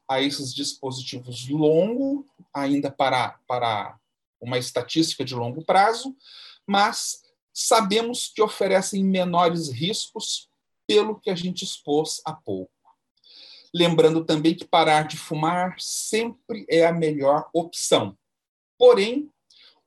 a 0.08 0.22
esses 0.22 0.54
dispositivos 0.54 1.48
longo, 1.50 2.26
ainda 2.54 2.92
para, 2.92 3.40
para 3.48 3.98
uma 4.42 4.58
estatística 4.58 5.24
de 5.24 5.36
longo 5.36 5.64
prazo, 5.64 6.16
mas 6.66 7.22
sabemos 7.54 8.32
que 8.34 8.42
oferecem 8.42 9.04
menores 9.04 9.70
riscos 9.70 10.50
pelo 10.88 11.20
que 11.20 11.30
a 11.30 11.36
gente 11.36 11.64
expôs 11.64 12.22
há 12.26 12.34
pouco. 12.34 12.72
Lembrando 13.74 14.26
também 14.26 14.54
que 14.54 14.66
parar 14.66 15.08
de 15.08 15.16
fumar 15.16 15.76
sempre 15.80 16.66
é 16.70 16.86
a 16.86 16.92
melhor 16.92 17.50
opção. 17.54 18.18
Porém, 18.78 19.30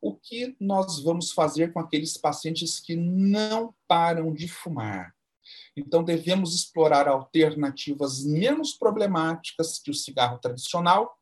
o 0.05 0.15
que 0.15 0.55
nós 0.61 1.03
vamos 1.03 1.33
fazer 1.33 1.73
com 1.73 1.81
aqueles 1.81 2.19
pacientes 2.19 2.79
que 2.79 2.95
não 2.95 3.75
param 3.89 4.35
de 4.35 4.47
fumar? 4.47 5.15
Então, 5.75 6.05
devemos 6.05 6.55
explorar 6.55 7.09
alternativas 7.09 8.23
menos 8.23 8.75
problemáticas 8.75 9.79
que 9.79 9.91
o 9.91 9.95
cigarro 9.95 10.39
tradicional 10.39 11.17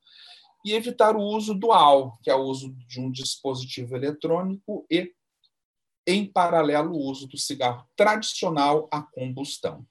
e 0.65 0.73
evitar 0.73 1.15
o 1.15 1.23
uso 1.23 1.55
dual, 1.55 2.19
que 2.25 2.31
é 2.31 2.35
o 2.35 2.43
uso 2.43 2.73
de 2.89 3.01
um 3.01 3.09
dispositivo 3.09 3.95
eletrônico 3.95 4.85
e, 4.91 5.15
em 6.05 6.27
paralelo, 6.27 6.91
o 6.93 7.09
uso 7.09 7.29
do 7.29 7.39
cigarro 7.39 7.89
tradicional 7.95 8.89
a 8.91 9.01
combustão. 9.01 9.87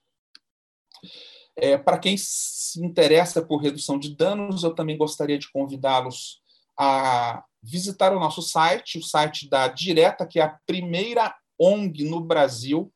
É, 1.55 1.77
Para 1.77 1.97
quem 1.97 2.17
se 2.17 2.85
interessa 2.85 3.41
por 3.41 3.61
redução 3.61 3.97
de 3.97 4.13
danos, 4.13 4.63
eu 4.63 4.75
também 4.75 4.97
gostaria 4.97 5.39
de 5.39 5.49
convidá-los 5.49 6.41
a 6.77 7.45
visitar 7.61 8.15
o 8.15 8.19
nosso 8.19 8.41
site, 8.41 8.97
o 8.97 9.03
site 9.03 9.49
da 9.49 9.67
Direta, 9.67 10.25
que 10.25 10.39
é 10.39 10.43
a 10.43 10.59
primeira 10.65 11.35
ONG 11.59 12.03
no 12.09 12.19
Brasil 12.19 12.91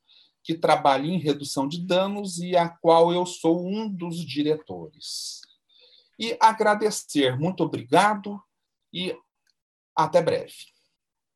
que 0.45 0.53
trabalha 0.53 1.07
em 1.07 1.17
redução 1.17 1.67
de 1.67 1.83
danos 1.83 2.37
e 2.37 2.55
a 2.55 2.69
qual 2.69 3.11
eu 3.11 3.25
sou 3.25 3.67
um 3.67 3.89
dos 3.89 4.17
diretores. 4.17 5.41
E 6.19 6.37
agradecer, 6.39 7.37
muito 7.37 7.63
obrigado 7.63 8.39
e 8.93 9.17
até 9.95 10.21
breve. 10.21 10.53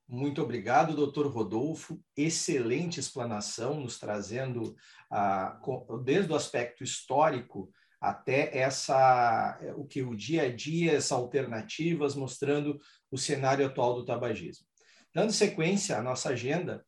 Muito 0.08 0.42
obrigado, 0.42 0.96
doutor 0.96 1.28
Rodolfo. 1.28 2.00
Excelente 2.16 3.00
explanação, 3.00 3.80
nos 3.80 4.00
trazendo, 4.00 4.76
desde 6.04 6.32
o 6.32 6.36
aspecto 6.36 6.84
histórico 6.84 7.72
até 8.02 8.58
essa 8.58 9.60
o 9.76 9.86
que 9.86 10.02
o 10.02 10.16
dia 10.16 10.44
a 10.44 10.56
dia, 10.56 10.94
essas 10.94 11.12
alternativas, 11.12 12.16
mostrando 12.16 12.80
o 13.12 13.18
cenário 13.18 13.66
atual 13.66 13.96
do 13.96 14.06
tabagismo. 14.06 14.66
Dando 15.14 15.32
sequência 15.32 15.98
à 15.98 16.02
nossa 16.02 16.30
agenda, 16.30 16.86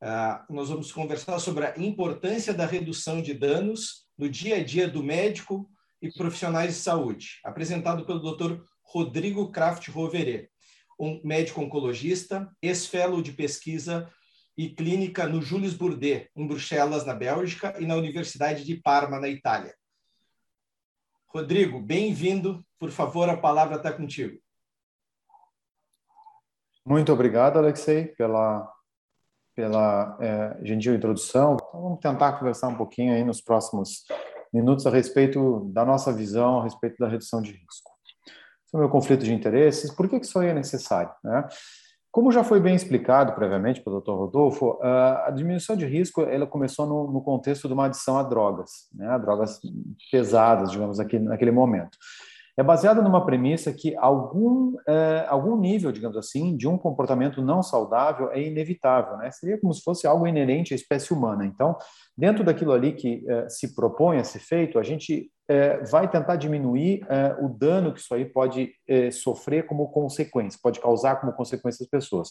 Uh, 0.00 0.54
nós 0.54 0.68
vamos 0.68 0.92
conversar 0.92 1.40
sobre 1.40 1.66
a 1.66 1.74
importância 1.76 2.54
da 2.54 2.64
redução 2.64 3.20
de 3.20 3.34
danos 3.34 4.06
no 4.16 4.28
dia 4.28 4.54
a 4.58 4.62
dia 4.62 4.86
do 4.86 5.02
médico 5.02 5.68
e 6.00 6.08
profissionais 6.12 6.74
de 6.74 6.80
saúde, 6.80 7.40
apresentado 7.44 8.06
pelo 8.06 8.20
Dr. 8.20 8.62
Rodrigo 8.80 9.50
Kraft 9.50 9.88
Rovere, 9.88 10.48
um 11.00 11.20
médico 11.24 11.60
oncologista, 11.60 12.48
ex-fellow 12.62 13.20
de 13.20 13.32
pesquisa 13.32 14.08
e 14.56 14.68
clínica 14.68 15.26
no 15.26 15.42
Julius 15.42 15.74
Bourdet, 15.74 16.30
em 16.36 16.46
Bruxelas, 16.46 17.04
na 17.04 17.14
Bélgica, 17.14 17.74
e 17.80 17.86
na 17.86 17.96
Universidade 17.96 18.64
de 18.64 18.76
Parma, 18.76 19.18
na 19.18 19.28
Itália. 19.28 19.74
Rodrigo, 21.28 21.78
bem-vindo. 21.80 22.64
Por 22.78 22.90
favor, 22.90 23.28
a 23.28 23.36
palavra 23.36 23.76
está 23.76 23.92
contigo. 23.92 24.38
Muito 26.84 27.12
obrigado, 27.12 27.58
Alexei, 27.58 28.06
pela 28.06 28.66
pela 29.54 30.16
é, 30.20 30.64
gentil 30.64 30.94
introdução. 30.94 31.56
Então, 31.56 31.82
vamos 31.82 31.98
tentar 31.98 32.38
conversar 32.38 32.68
um 32.68 32.76
pouquinho 32.76 33.12
aí 33.12 33.24
nos 33.24 33.40
próximos 33.40 34.04
minutos 34.52 34.86
a 34.86 34.90
respeito 34.90 35.68
da 35.74 35.84
nossa 35.84 36.12
visão 36.12 36.60
a 36.60 36.62
respeito 36.62 36.96
da 37.00 37.08
redução 37.08 37.42
de 37.42 37.50
risco. 37.50 37.90
Sobre 38.66 38.86
o 38.86 38.88
conflito 38.88 39.24
de 39.24 39.34
interesses, 39.34 39.92
por 39.92 40.08
que 40.08 40.16
isso 40.16 40.38
aí 40.38 40.50
é 40.50 40.54
necessário? 40.54 41.10
Né? 41.24 41.44
Como 42.10 42.32
já 42.32 42.42
foi 42.42 42.58
bem 42.58 42.74
explicado 42.74 43.34
previamente 43.34 43.82
pelo 43.82 44.00
Dr. 44.00 44.12
Rodolfo, 44.12 44.78
a 44.82 45.30
diminuição 45.30 45.76
de 45.76 45.86
risco 45.86 46.22
ela 46.22 46.46
começou 46.46 46.86
no, 46.86 47.12
no 47.12 47.22
contexto 47.22 47.68
de 47.68 47.74
uma 47.74 47.86
adição 47.86 48.18
a 48.18 48.22
drogas, 48.22 48.88
né? 48.94 49.18
drogas 49.18 49.60
pesadas, 50.10 50.70
digamos, 50.70 50.98
aqui 50.98 51.18
naquele 51.18 51.50
momento. 51.50 51.98
É 52.58 52.62
baseada 52.64 53.00
numa 53.00 53.24
premissa 53.24 53.72
que 53.72 53.96
algum, 53.96 54.74
é, 54.84 55.24
algum 55.28 55.56
nível, 55.56 55.92
digamos 55.92 56.16
assim, 56.16 56.56
de 56.56 56.66
um 56.66 56.76
comportamento 56.76 57.40
não 57.40 57.62
saudável 57.62 58.32
é 58.32 58.42
inevitável, 58.42 59.16
né? 59.16 59.30
Seria 59.30 59.60
como 59.60 59.72
se 59.72 59.80
fosse 59.80 60.08
algo 60.08 60.26
inerente 60.26 60.74
à 60.74 60.76
espécie 60.76 61.14
humana. 61.14 61.46
Então, 61.46 61.76
dentro 62.16 62.42
daquilo 62.42 62.72
ali 62.72 62.94
que 62.94 63.24
é, 63.28 63.48
se 63.48 63.76
propõe 63.76 64.18
a 64.18 64.24
ser 64.24 64.40
feito, 64.40 64.76
a 64.76 64.82
gente 64.82 65.30
é, 65.48 65.84
vai 65.84 66.10
tentar 66.10 66.34
diminuir 66.34 67.06
o 67.40 67.48
dano 67.48 67.94
que 67.94 68.00
isso 68.00 68.12
aí 68.12 68.24
pode 68.24 68.72
sofrer 69.12 69.64
como 69.64 69.88
consequência, 69.88 70.58
pode 70.62 70.80
causar 70.80 71.16
como 71.20 71.32
consequência 71.32 71.84
às 71.84 71.88
pessoas. 71.88 72.28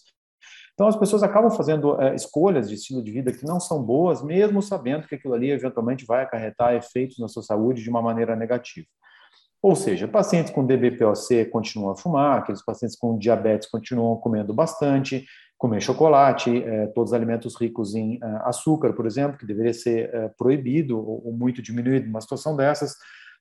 Então, 0.74 0.88
as 0.88 0.96
pessoas 0.96 1.24
acabam 1.24 1.50
fazendo 1.50 2.00
é, 2.02 2.13
escolhas 2.13 2.70
de 2.70 2.76
estilo 2.76 3.02
de 3.02 3.12
vida 3.12 3.32
que 3.32 3.46
não 3.46 3.60
são 3.60 3.82
boas, 3.82 4.22
mesmo 4.22 4.62
sabendo 4.62 5.08
que 5.08 5.16
aquilo 5.16 5.34
ali 5.34 5.50
eventualmente 5.50 6.06
vai 6.06 6.22
acarretar 6.22 6.76
efeitos 6.76 7.18
na 7.18 7.28
sua 7.28 7.42
saúde 7.42 7.82
de 7.82 7.90
uma 7.90 8.02
maneira 8.02 8.36
negativa. 8.36 8.86
Ou 9.62 9.76
seja, 9.76 10.08
pacientes 10.08 10.54
com 10.54 10.65
DBPOC 10.65 11.46
continuam 11.46 11.91
a 11.91 11.96
fumar, 11.96 12.39
aqueles 12.39 12.63
pacientes 12.63 12.98
com 12.98 13.17
diabetes 13.17 13.70
continuam 13.70 14.15
comendo 14.17 14.54
bastante, 14.54 15.26
comer 15.58 15.82
chocolate, 15.82 16.63
é, 16.63 16.88
todos 16.88 17.12
os 17.12 17.13
alimentos 17.13 17.56
ricos 17.60 17.96
em 17.96 18.20
é, 18.22 18.28
açúcar, 18.43 18.93
por 18.93 19.08
exemplo, 19.08 19.38
que 19.38 19.46
deveria 19.46 19.74
ser 19.74 20.13
é, 20.13 20.30
proibido 20.38 20.98
ou, 20.98 21.28
ou 21.28 21.34
muito 21.34 21.62
diminuído 21.62 22.06
numa 22.06 22.22
situação 22.22 22.56
dessas. 22.56 22.96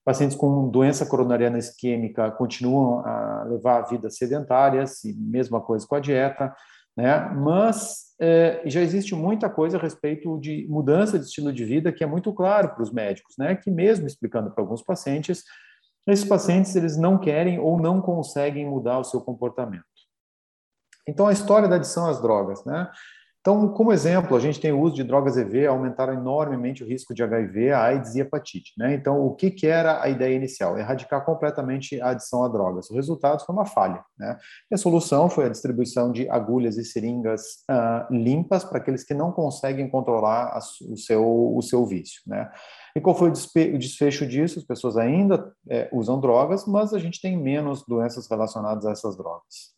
Pacientes 0.05 0.37
com 0.37 0.69
doença 0.69 1.05
coronariana 1.05 1.59
isquêmica 1.59 2.31
continuam 2.31 3.01
a 3.05 3.45
levar 3.45 3.83
vidas 3.83 4.17
sedentárias, 4.17 5.05
e 5.05 5.13
mesma 5.13 5.61
coisa 5.61 5.87
com 5.87 5.97
a 5.97 6.01
dieta 6.01 6.55
né? 6.97 7.29
Mas 7.35 8.15
é, 8.19 8.63
já 8.65 8.81
existe 8.81 9.15
muita 9.15 9.51
coisa 9.51 9.77
a 9.77 9.81
respeito 9.81 10.41
de 10.41 10.67
mudança 10.69 11.19
de 11.19 11.27
estilo 11.27 11.53
de 11.53 11.65
vida 11.65 11.93
que 11.93 12.03
é 12.03 12.07
muito 12.07 12.33
claro 12.33 12.71
para 12.71 12.83
os 12.83 12.91
médicos, 12.91 13.35
né? 13.37 13.55
Que 13.55 13.71
mesmo 13.71 14.07
explicando 14.07 14.51
para 14.51 14.65
alguns 14.65 14.83
pacientes, 14.83 15.45
esses 16.07 16.25
pacientes 16.25 16.75
eles 16.77 16.97
não 16.97 17.19
querem 17.19 17.59
ou 17.59 17.81
não 17.81 18.01
conseguem 18.01 18.69
mudar 18.69 18.99
o 18.99 19.05
seu 19.05 19.21
comportamento. 19.21 19.85
Então 21.09 21.27
a 21.27 21.33
história 21.33 21.69
da 21.69 21.77
adição 21.77 22.09
às 22.09 22.21
drogas, 22.21 22.65
né? 22.65 22.91
Então, 23.47 23.69
como 23.69 23.93
exemplo, 23.93 24.37
a 24.37 24.41
gente 24.41 24.59
tem 24.59 24.73
o 24.73 24.81
uso 24.81 24.97
de 24.97 25.05
drogas 25.05 25.37
EV 25.37 25.69
aumentaram 25.69 26.13
enormemente 26.13 26.83
o 26.83 26.87
risco 26.87 27.15
de 27.15 27.23
HIV, 27.23 27.71
AIDS 27.71 28.17
e 28.17 28.21
hepatite. 28.21 28.73
Né? 28.77 28.93
Então, 28.95 29.25
o 29.25 29.37
que, 29.37 29.53
que 29.53 29.69
era 29.69 30.03
a 30.03 30.09
ideia 30.09 30.35
inicial? 30.35 30.77
Erradicar 30.77 31.25
completamente 31.25 32.01
a 32.01 32.09
adição 32.09 32.43
a 32.43 32.49
drogas. 32.49 32.91
O 32.91 32.95
resultado 32.97 33.45
foi 33.47 33.55
uma 33.55 33.65
falha. 33.65 34.05
Né? 34.19 34.37
E 34.69 34.75
a 34.75 34.77
solução 34.77 35.31
foi 35.31 35.45
a 35.45 35.49
distribuição 35.49 36.11
de 36.11 36.29
agulhas 36.29 36.77
e 36.77 36.85
seringas 36.85 37.43
uh, 37.71 38.13
limpas 38.13 38.65
para 38.65 38.79
aqueles 38.79 39.05
que 39.05 39.15
não 39.15 39.31
conseguem 39.31 39.89
controlar 39.89 40.47
a, 40.47 40.59
o, 40.59 40.97
seu, 40.97 41.57
o 41.57 41.63
seu 41.63 41.87
vício. 41.87 42.23
Né? 42.27 42.51
E 42.97 43.01
qual 43.01 43.15
foi 43.15 43.29
o 43.29 43.79
desfecho 43.79 44.27
disso? 44.27 44.59
As 44.59 44.65
pessoas 44.65 44.97
ainda 44.97 45.53
é, 45.71 45.89
usam 45.93 46.19
drogas, 46.19 46.67
mas 46.67 46.93
a 46.93 46.99
gente 46.99 47.21
tem 47.21 47.41
menos 47.41 47.85
doenças 47.87 48.27
relacionadas 48.29 48.87
a 48.87 48.91
essas 48.91 49.17
drogas. 49.17 49.76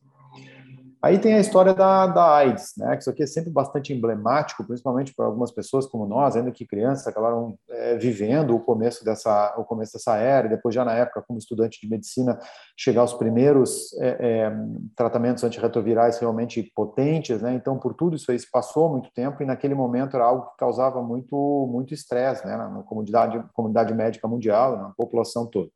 Aí 1.00 1.18
tem 1.18 1.34
a 1.34 1.40
história 1.40 1.72
da, 1.72 2.08
da 2.08 2.36
AIDS, 2.36 2.72
né? 2.76 2.96
Que 2.96 3.02
isso 3.02 3.10
aqui 3.10 3.22
é 3.22 3.26
sempre 3.26 3.50
bastante 3.50 3.92
emblemático, 3.92 4.64
principalmente 4.64 5.14
para 5.14 5.26
algumas 5.26 5.52
pessoas 5.52 5.86
como 5.86 6.06
nós, 6.06 6.34
ainda 6.34 6.50
que 6.50 6.66
crianças, 6.66 7.06
acabaram 7.06 7.56
é, 7.70 7.96
vivendo 7.96 8.54
o 8.54 8.60
começo 8.60 9.04
dessa 9.04 9.54
o 9.56 9.64
começo 9.64 9.92
dessa 9.92 10.16
era, 10.16 10.48
depois 10.48 10.74
já 10.74 10.84
na 10.84 10.94
época 10.94 11.22
como 11.26 11.38
estudante 11.38 11.80
de 11.80 11.88
medicina 11.88 12.36
chegar 12.76 13.02
aos 13.02 13.14
primeiros 13.14 13.96
é, 14.00 14.08
é, 14.08 14.52
tratamentos 14.96 15.44
antirretrovirais 15.44 16.18
realmente 16.18 16.62
potentes, 16.74 17.40
né? 17.40 17.54
Então 17.54 17.78
por 17.78 17.94
tudo 17.94 18.16
isso 18.16 18.32
aí 18.32 18.38
se 18.38 18.50
passou 18.50 18.90
muito 18.90 19.10
tempo 19.12 19.40
e 19.40 19.46
naquele 19.46 19.74
momento 19.74 20.16
era 20.16 20.24
algo 20.24 20.50
que 20.50 20.56
causava 20.56 21.00
muito 21.00 21.68
muito 21.70 21.94
estresse, 21.94 22.44
né? 22.44 22.56
Na 22.56 22.82
comunidade 22.82 23.40
comunidade 23.54 23.94
médica 23.94 24.26
mundial, 24.26 24.76
na 24.76 24.92
população 24.96 25.46
toda. 25.46 25.70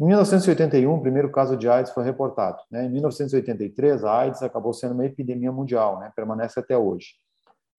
Em 0.00 0.06
1981, 0.06 0.94
o 0.94 1.00
primeiro 1.00 1.30
caso 1.30 1.56
de 1.56 1.68
AIDS 1.68 1.92
foi 1.92 2.04
reportado. 2.04 2.58
Né? 2.70 2.84
Em 2.84 2.90
1983, 2.90 4.04
a 4.04 4.18
AIDS 4.18 4.42
acabou 4.42 4.72
sendo 4.72 4.94
uma 4.94 5.04
epidemia 5.04 5.50
mundial, 5.50 5.98
né? 5.98 6.12
permanece 6.14 6.60
até 6.60 6.78
hoje. 6.78 7.14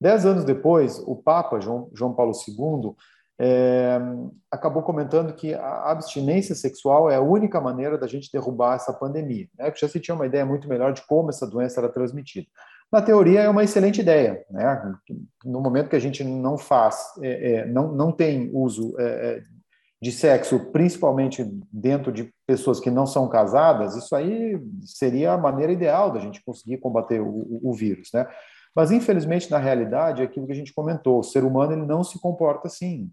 Dez 0.02 0.26
anos 0.26 0.44
depois, 0.44 1.00
o 1.06 1.16
Papa 1.16 1.60
João, 1.60 1.90
João 1.94 2.14
Paulo 2.14 2.34
II 2.34 2.94
é, 3.42 3.98
acabou 4.52 4.84
comentando 4.84 5.34
que 5.34 5.54
a 5.54 5.92
abstinência 5.92 6.54
sexual 6.54 7.10
é 7.10 7.16
a 7.16 7.22
única 7.22 7.62
maneira 7.62 7.98
da 7.98 8.06
gente 8.06 8.30
derrubar 8.32 8.76
essa 8.76 8.92
pandemia. 8.92 9.48
Né? 9.58 9.72
Já 9.76 9.88
se 9.88 10.00
tinha 10.00 10.16
uma 10.16 10.26
ideia 10.26 10.46
muito 10.46 10.68
melhor 10.68 10.92
de 10.92 11.02
como 11.08 11.30
essa 11.30 11.48
doença 11.48 11.80
era 11.80 11.88
transmitida. 11.88 12.48
Na 12.92 13.02
teoria, 13.02 13.42
é 13.42 13.50
uma 13.50 13.64
excelente 13.64 14.02
ideia. 14.02 14.44
Né? 14.50 14.96
No 15.46 15.62
momento 15.62 15.90
que 15.90 15.96
a 15.96 16.02
gente 16.02 16.22
não 16.24 16.58
faz, 16.58 17.14
é, 17.22 17.54
é, 17.54 17.66
não, 17.66 17.94
não 17.94 18.12
tem 18.12 18.50
uso 18.54 18.94
de 20.02 20.12
sexo, 20.12 20.72
principalmente 20.72 21.44
dentro 21.72 22.12
de 22.12 22.34
pessoas 22.48 22.80
que 22.80 22.90
não 22.90 23.06
são 23.06 23.28
casadas, 23.28 23.96
isso 23.96 24.16
aí 24.16 24.58
seria 24.82 25.34
a 25.34 25.38
maneira 25.38 25.74
ideal 25.74 26.12
da 26.12 26.20
gente 26.20 26.44
conseguir 26.44 26.78
combater 26.78 27.20
o, 27.20 27.60
o, 27.62 27.74
vírus, 27.74 28.10
né? 28.14 28.26
Mas 28.74 28.92
infelizmente 28.92 29.52
na 29.52 29.58
realidade 29.58 30.22
é 30.22 30.26
aquilo 30.26 30.46
que 30.46 30.54
a 30.54 30.56
gente 30.56 30.74
comentou, 30.74 31.20
o 31.20 31.24
ser 31.24 31.44
humano 31.44 31.74
ele 31.74 31.86
não 31.86 32.04
se 32.04 32.20
comporta 32.20 32.68
assim. 32.68 33.12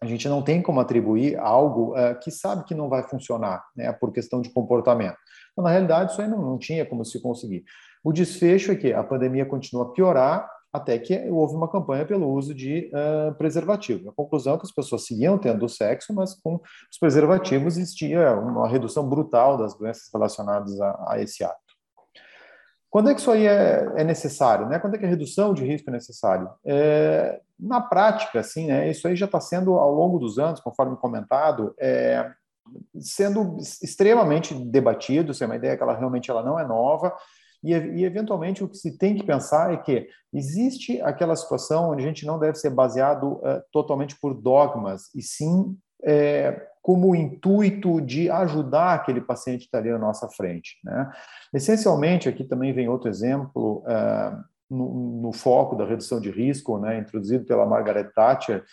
A 0.00 0.06
gente 0.06 0.28
não 0.28 0.42
tem 0.42 0.60
como 0.60 0.80
atribuir 0.80 1.38
algo 1.38 1.92
uh, 1.92 2.18
que 2.18 2.32
sabe 2.32 2.64
que 2.64 2.74
não 2.74 2.88
vai 2.88 3.04
funcionar, 3.04 3.64
né? 3.76 3.92
Por 3.92 4.12
questão 4.12 4.40
de 4.42 4.50
comportamento. 4.50 5.16
Então, 5.52 5.62
na 5.62 5.70
realidade 5.70 6.10
isso 6.10 6.20
aí 6.20 6.26
não, 6.26 6.42
não 6.42 6.58
tinha 6.58 6.84
como 6.84 7.04
se 7.04 7.22
conseguir. 7.22 7.62
O 8.02 8.12
desfecho 8.12 8.72
é 8.72 8.74
que 8.74 8.92
a 8.92 9.04
pandemia 9.04 9.46
continua 9.46 9.84
a 9.84 9.88
piorar 9.90 10.50
até 10.72 10.98
que 10.98 11.28
houve 11.28 11.54
uma 11.54 11.68
campanha 11.68 12.06
pelo 12.06 12.30
uso 12.30 12.54
de 12.54 12.90
uh, 12.94 13.34
preservativo. 13.34 14.08
A 14.08 14.12
conclusão 14.12 14.54
é 14.54 14.56
que 14.58 14.66
as 14.66 14.72
pessoas 14.72 15.04
seguiam 15.04 15.36
tendo 15.36 15.68
sexo, 15.68 16.14
mas 16.14 16.34
com 16.34 16.60
os 16.90 16.98
preservativos 16.98 17.76
existia 17.76 18.32
uma 18.32 18.66
redução 18.66 19.06
brutal 19.06 19.58
das 19.58 19.74
doenças 19.74 20.08
relacionadas 20.12 20.80
a, 20.80 21.04
a 21.08 21.20
esse 21.20 21.44
ato. 21.44 21.60
Quando 22.88 23.08
é 23.08 23.14
que 23.14 23.20
isso 23.20 23.30
aí 23.30 23.46
é, 23.46 23.90
é, 23.96 24.04
necessário? 24.04 24.68
Né? 24.68 24.78
Quando 24.78 24.94
é 24.94 24.98
que 24.98 25.06
a 25.06 25.08
redução 25.08 25.54
de 25.54 25.64
risco 25.64 25.88
é 25.88 25.92
necessário? 25.92 26.50
É, 26.64 27.40
na 27.58 27.80
prática, 27.80 28.40
assim, 28.40 28.66
né, 28.66 28.90
isso 28.90 29.08
aí 29.08 29.16
já 29.16 29.26
está 29.26 29.40
sendo, 29.40 29.74
ao 29.74 29.92
longo 29.94 30.18
dos 30.18 30.38
anos, 30.38 30.60
conforme 30.60 30.96
comentado, 30.96 31.74
é, 31.80 32.30
sendo 32.98 33.56
extremamente 33.82 34.54
debatido, 34.54 35.32
isso 35.32 35.42
é 35.42 35.46
uma 35.46 35.56
ideia 35.56 35.76
que 35.76 35.82
ela 35.82 35.96
realmente 35.96 36.30
ela 36.30 36.42
não 36.42 36.58
é 36.58 36.66
nova, 36.66 37.16
e, 37.62 37.72
e, 37.72 38.04
eventualmente, 38.04 38.64
o 38.64 38.68
que 38.68 38.76
se 38.76 38.98
tem 38.98 39.14
que 39.14 39.24
pensar 39.24 39.72
é 39.72 39.76
que 39.76 40.08
existe 40.32 41.00
aquela 41.00 41.36
situação 41.36 41.90
onde 41.90 42.02
a 42.02 42.06
gente 42.06 42.26
não 42.26 42.38
deve 42.38 42.58
ser 42.58 42.70
baseado 42.70 43.34
uh, 43.34 43.62
totalmente 43.70 44.18
por 44.20 44.34
dogmas, 44.34 45.14
e 45.14 45.22
sim 45.22 45.76
é, 46.04 46.66
como 46.82 47.14
intuito 47.14 48.00
de 48.00 48.28
ajudar 48.28 48.94
aquele 48.94 49.20
paciente 49.20 49.60
que 49.60 49.66
está 49.66 49.78
ali 49.78 49.90
à 49.90 49.98
nossa 49.98 50.28
frente. 50.28 50.78
Né? 50.82 51.08
Essencialmente, 51.54 52.28
aqui 52.28 52.42
também 52.42 52.72
vem 52.72 52.88
outro 52.88 53.08
exemplo 53.08 53.84
uh, 53.86 54.44
no, 54.68 55.22
no, 55.22 55.32
foco 55.32 55.76
da 55.76 55.84
redução 55.84 56.20
de 56.20 56.30
risco, 56.30 56.78
né, 56.78 56.98
introduzido 56.98 57.44
pela 57.44 57.66
Margaret 57.66 58.10
Thatcher, 58.14 58.64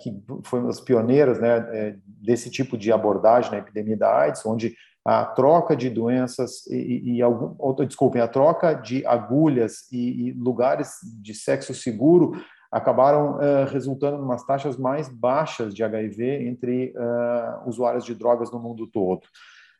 que 0.00 0.12
foi 0.42 0.58
uma 0.58 0.66
das 0.66 0.80
pioneiras 0.80 1.40
né, 1.40 1.96
desse 2.04 2.50
tipo 2.50 2.76
de 2.76 2.90
abordagem 2.90 3.52
na 3.52 3.58
epidemia 3.58 3.96
da 3.96 4.12
AIDS, 4.22 4.44
onde 4.44 4.74
a 5.04 5.24
troca 5.24 5.74
de 5.74 5.88
doenças 5.88 6.66
e, 6.66 7.16
e 7.16 7.22
algum, 7.22 7.74
desculpem, 7.86 8.20
a 8.20 8.28
troca 8.28 8.74
de 8.74 9.04
agulhas 9.06 9.90
e, 9.90 10.28
e 10.28 10.32
lugares 10.32 10.98
de 11.20 11.34
sexo 11.34 11.74
seguro 11.74 12.32
acabaram 12.70 13.36
uh, 13.36 13.64
resultando 13.68 14.18
em 14.18 14.24
umas 14.24 14.44
taxas 14.44 14.76
mais 14.76 15.08
baixas 15.08 15.74
de 15.74 15.82
HIV 15.82 16.46
entre 16.46 16.94
uh, 16.96 17.68
usuários 17.68 18.04
de 18.04 18.14
drogas 18.14 18.50
no 18.52 18.60
mundo 18.60 18.86
todo. 18.86 19.22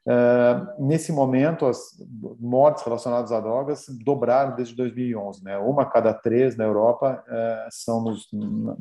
Uh, 0.07 0.87
nesse 0.87 1.13
momento, 1.13 1.67
as 1.67 1.79
mortes 2.41 2.83
relacionadas 2.83 3.31
a 3.31 3.39
drogas 3.39 3.85
dobraram 4.03 4.57
desde 4.57 4.75
2011. 4.75 5.45
Né? 5.45 5.57
Uma 5.59 5.83
a 5.83 5.87
cada 5.87 6.13
três 6.13 6.57
na 6.57 6.65
Europa 6.65 7.23
são 7.71 8.03
nos, 8.03 8.27
no, 8.33 8.77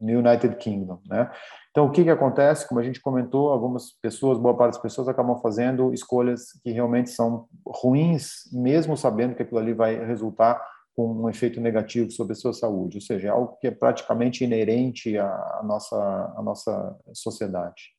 no 0.00 0.18
United 0.18 0.56
Kingdom. 0.56 0.98
Né? 1.06 1.30
Então, 1.72 1.86
o 1.86 1.90
que, 1.90 2.04
que 2.04 2.10
acontece? 2.10 2.68
Como 2.68 2.78
a 2.78 2.82
gente 2.82 3.00
comentou, 3.00 3.48
algumas 3.48 3.92
pessoas, 3.92 4.38
boa 4.38 4.54
parte 4.54 4.74
das 4.74 4.82
pessoas, 4.82 5.08
acabam 5.08 5.40
fazendo 5.40 5.92
escolhas 5.94 6.52
que 6.62 6.70
realmente 6.70 7.10
são 7.10 7.48
ruins, 7.66 8.50
mesmo 8.52 8.94
sabendo 8.94 9.34
que 9.34 9.42
aquilo 9.42 9.58
ali 9.58 9.72
vai 9.72 9.96
resultar 10.04 10.62
com 10.94 11.10
um 11.10 11.30
efeito 11.30 11.62
negativo 11.62 12.10
sobre 12.10 12.34
a 12.34 12.36
sua 12.36 12.52
saúde, 12.52 12.98
ou 12.98 13.00
seja, 13.00 13.28
é 13.28 13.30
algo 13.30 13.56
que 13.58 13.68
é 13.68 13.70
praticamente 13.70 14.44
inerente 14.44 15.16
à 15.16 15.62
nossa, 15.64 15.96
à 16.36 16.42
nossa 16.42 16.94
sociedade. 17.14 17.94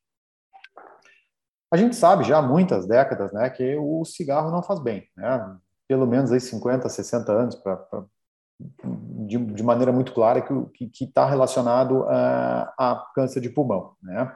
A 1.72 1.76
gente 1.76 1.96
sabe 1.96 2.22
já 2.22 2.38
há 2.38 2.42
muitas 2.42 2.86
décadas 2.86 3.32
né, 3.32 3.50
que 3.50 3.76
o 3.76 4.04
cigarro 4.04 4.52
não 4.52 4.62
faz 4.62 4.78
bem, 4.78 5.08
né? 5.16 5.58
pelo 5.88 6.06
menos 6.06 6.30
aí 6.30 6.40
50, 6.40 6.88
60 6.88 7.32
anos, 7.32 7.54
para 7.56 8.04
de, 9.26 9.38
de, 9.38 9.62
maneira 9.62 9.92
muito 9.92 10.12
clara 10.12 10.40
que 10.42 10.90
está 11.00 11.26
relacionado 11.26 12.04
a, 12.08 12.74
a, 12.78 13.06
câncer 13.14 13.40
de 13.40 13.50
pulmão. 13.50 13.92
Né? 14.02 14.32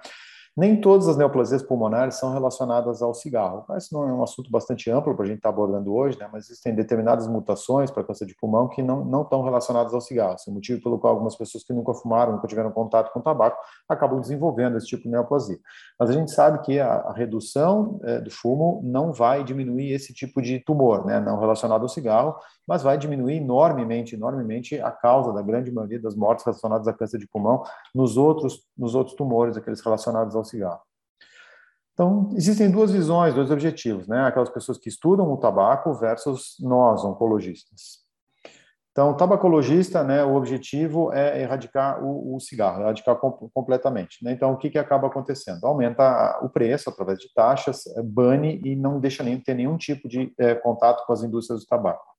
Nem 0.58 0.80
todas 0.80 1.06
as 1.06 1.16
neoplasias 1.16 1.62
pulmonares 1.62 2.16
são 2.16 2.32
relacionadas 2.32 3.00
ao 3.00 3.14
cigarro. 3.14 3.64
Isso 3.76 3.94
não 3.94 4.08
é 4.08 4.12
um 4.12 4.24
assunto 4.24 4.50
bastante 4.50 4.90
amplo 4.90 5.14
para 5.14 5.24
a 5.24 5.28
gente 5.28 5.36
estar 5.36 5.50
tá 5.50 5.54
abordando 5.54 5.94
hoje, 5.94 6.18
né? 6.18 6.28
mas 6.32 6.46
existem 6.46 6.74
determinadas 6.74 7.28
mutações 7.28 7.92
para 7.92 8.02
câncer 8.02 8.26
de 8.26 8.34
pulmão 8.34 8.66
que 8.66 8.82
não, 8.82 9.04
não 9.04 9.22
estão 9.22 9.40
relacionadas 9.44 9.94
ao 9.94 10.00
cigarro. 10.00 10.34
Esse 10.34 10.48
é 10.48 10.50
o 10.50 10.54
motivo 10.56 10.82
pelo 10.82 10.98
qual 10.98 11.12
algumas 11.12 11.36
pessoas 11.36 11.62
que 11.62 11.72
nunca 11.72 11.94
fumaram, 11.94 12.32
nunca 12.32 12.48
tiveram 12.48 12.72
contato 12.72 13.12
com 13.12 13.20
tabaco, 13.20 13.56
acabam 13.88 14.20
desenvolvendo 14.20 14.76
esse 14.76 14.88
tipo 14.88 15.04
de 15.04 15.10
neoplasia. 15.10 15.60
Mas 15.96 16.10
a 16.10 16.12
gente 16.12 16.32
sabe 16.32 16.60
que 16.62 16.80
a, 16.80 16.92
a 16.92 17.12
redução 17.12 18.00
é, 18.02 18.20
do 18.20 18.30
fumo 18.32 18.80
não 18.82 19.12
vai 19.12 19.44
diminuir 19.44 19.92
esse 19.92 20.12
tipo 20.12 20.42
de 20.42 20.58
tumor, 20.58 21.06
né? 21.06 21.20
não 21.20 21.38
relacionado 21.38 21.82
ao 21.82 21.88
cigarro, 21.88 22.34
mas 22.66 22.82
vai 22.82 22.98
diminuir 22.98 23.36
enormemente, 23.36 24.16
enormemente 24.16 24.80
a 24.80 24.90
causa 24.90 25.32
da 25.32 25.40
grande 25.40 25.70
maioria 25.70 26.00
das 26.00 26.16
mortes 26.16 26.44
relacionadas 26.44 26.88
a 26.88 26.92
câncer 26.92 27.18
de 27.18 27.28
pulmão 27.28 27.62
nos 27.94 28.16
outros, 28.16 28.66
nos 28.76 28.96
outros 28.96 29.14
tumores, 29.14 29.56
aqueles 29.56 29.80
relacionados 29.80 30.34
ao 30.34 30.47
cigarro. 30.48 30.80
Então, 31.92 32.30
existem 32.34 32.70
duas 32.70 32.92
visões, 32.92 33.34
dois 33.34 33.50
objetivos, 33.50 34.06
né? 34.06 34.24
Aquelas 34.24 34.50
pessoas 34.50 34.78
que 34.78 34.88
estudam 34.88 35.32
o 35.32 35.36
tabaco 35.36 35.92
versus 35.94 36.54
nós, 36.60 37.04
oncologistas. 37.04 38.06
Então, 38.98 39.10
o 39.10 39.14
tabacologista, 39.14 40.02
né, 40.02 40.24
o 40.24 40.34
objetivo 40.34 41.12
é 41.12 41.40
erradicar 41.40 42.02
o, 42.02 42.34
o 42.34 42.40
cigarro, 42.40 42.82
erradicar 42.82 43.14
com, 43.14 43.30
completamente. 43.30 44.24
Né? 44.24 44.32
Então, 44.32 44.52
o 44.52 44.56
que, 44.56 44.70
que 44.70 44.78
acaba 44.78 45.06
acontecendo? 45.06 45.64
Aumenta 45.64 46.40
o 46.42 46.48
preço 46.48 46.90
através 46.90 47.20
de 47.20 47.32
taxas, 47.32 47.84
bane 48.04 48.60
e 48.64 48.74
não 48.74 48.98
deixa 48.98 49.22
nem 49.22 49.38
ter 49.38 49.54
nenhum 49.54 49.76
tipo 49.76 50.08
de 50.08 50.34
é, 50.36 50.56
contato 50.56 51.06
com 51.06 51.12
as 51.12 51.22
indústrias 51.22 51.60
do 51.60 51.66
tabaco. 51.66 52.17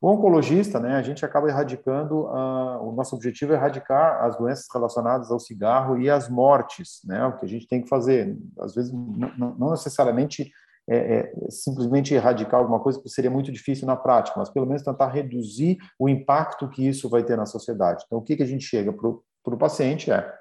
O 0.00 0.08
oncologista, 0.08 0.80
né, 0.80 0.96
a 0.96 1.02
gente 1.02 1.24
acaba 1.24 1.48
erradicando, 1.48 2.20
uh, 2.20 2.88
o 2.88 2.92
nosso 2.92 3.14
objetivo 3.14 3.52
é 3.52 3.56
erradicar 3.56 4.24
as 4.24 4.36
doenças 4.38 4.66
relacionadas 4.72 5.30
ao 5.30 5.38
cigarro 5.38 6.00
e 6.00 6.08
as 6.08 6.26
mortes, 6.26 7.00
né, 7.04 7.22
o 7.26 7.36
que 7.36 7.44
a 7.44 7.48
gente 7.48 7.68
tem 7.68 7.82
que 7.82 7.88
fazer. 7.88 8.34
Às 8.58 8.74
vezes, 8.74 8.90
não 8.92 9.70
necessariamente 9.70 10.50
é, 10.88 10.96
é, 10.96 11.32
simplesmente 11.50 12.14
erradicar 12.14 12.58
alguma 12.58 12.80
coisa, 12.80 13.00
que 13.00 13.08
seria 13.08 13.30
muito 13.30 13.52
difícil 13.52 13.86
na 13.86 13.94
prática, 13.94 14.38
mas 14.38 14.48
pelo 14.48 14.66
menos 14.66 14.82
tentar 14.82 15.08
reduzir 15.08 15.76
o 15.98 16.08
impacto 16.08 16.68
que 16.68 16.88
isso 16.88 17.08
vai 17.08 17.22
ter 17.22 17.36
na 17.36 17.46
sociedade. 17.46 18.02
Então, 18.06 18.18
o 18.18 18.22
que, 18.22 18.36
que 18.36 18.42
a 18.42 18.46
gente 18.46 18.64
chega 18.64 18.92
para 18.92 19.08
o 19.08 19.58
paciente 19.58 20.10
é 20.10 20.34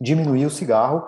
diminuir 0.00 0.46
o 0.46 0.50
cigarro 0.50 1.06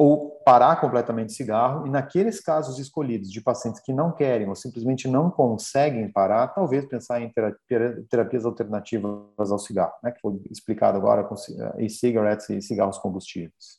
ou 0.00 0.30
parar 0.46 0.80
completamente 0.80 1.34
cigarro, 1.34 1.86
e 1.86 1.90
naqueles 1.90 2.40
casos 2.40 2.78
escolhidos 2.78 3.30
de 3.30 3.38
pacientes 3.38 3.82
que 3.82 3.92
não 3.92 4.10
querem 4.10 4.48
ou 4.48 4.54
simplesmente 4.54 5.06
não 5.06 5.30
conseguem 5.30 6.10
parar, 6.10 6.48
talvez 6.48 6.86
pensar 6.86 7.20
em 7.20 7.30
terapias 8.08 8.46
alternativas 8.46 9.52
ao 9.52 9.58
cigarro, 9.58 9.92
né, 10.02 10.10
que 10.10 10.20
foi 10.22 10.40
explicado 10.50 10.96
agora 10.96 11.22
com 11.22 11.34
e-cigarettes 11.76 12.48
e 12.48 12.62
cigarros 12.62 12.96
combustíveis. 12.96 13.78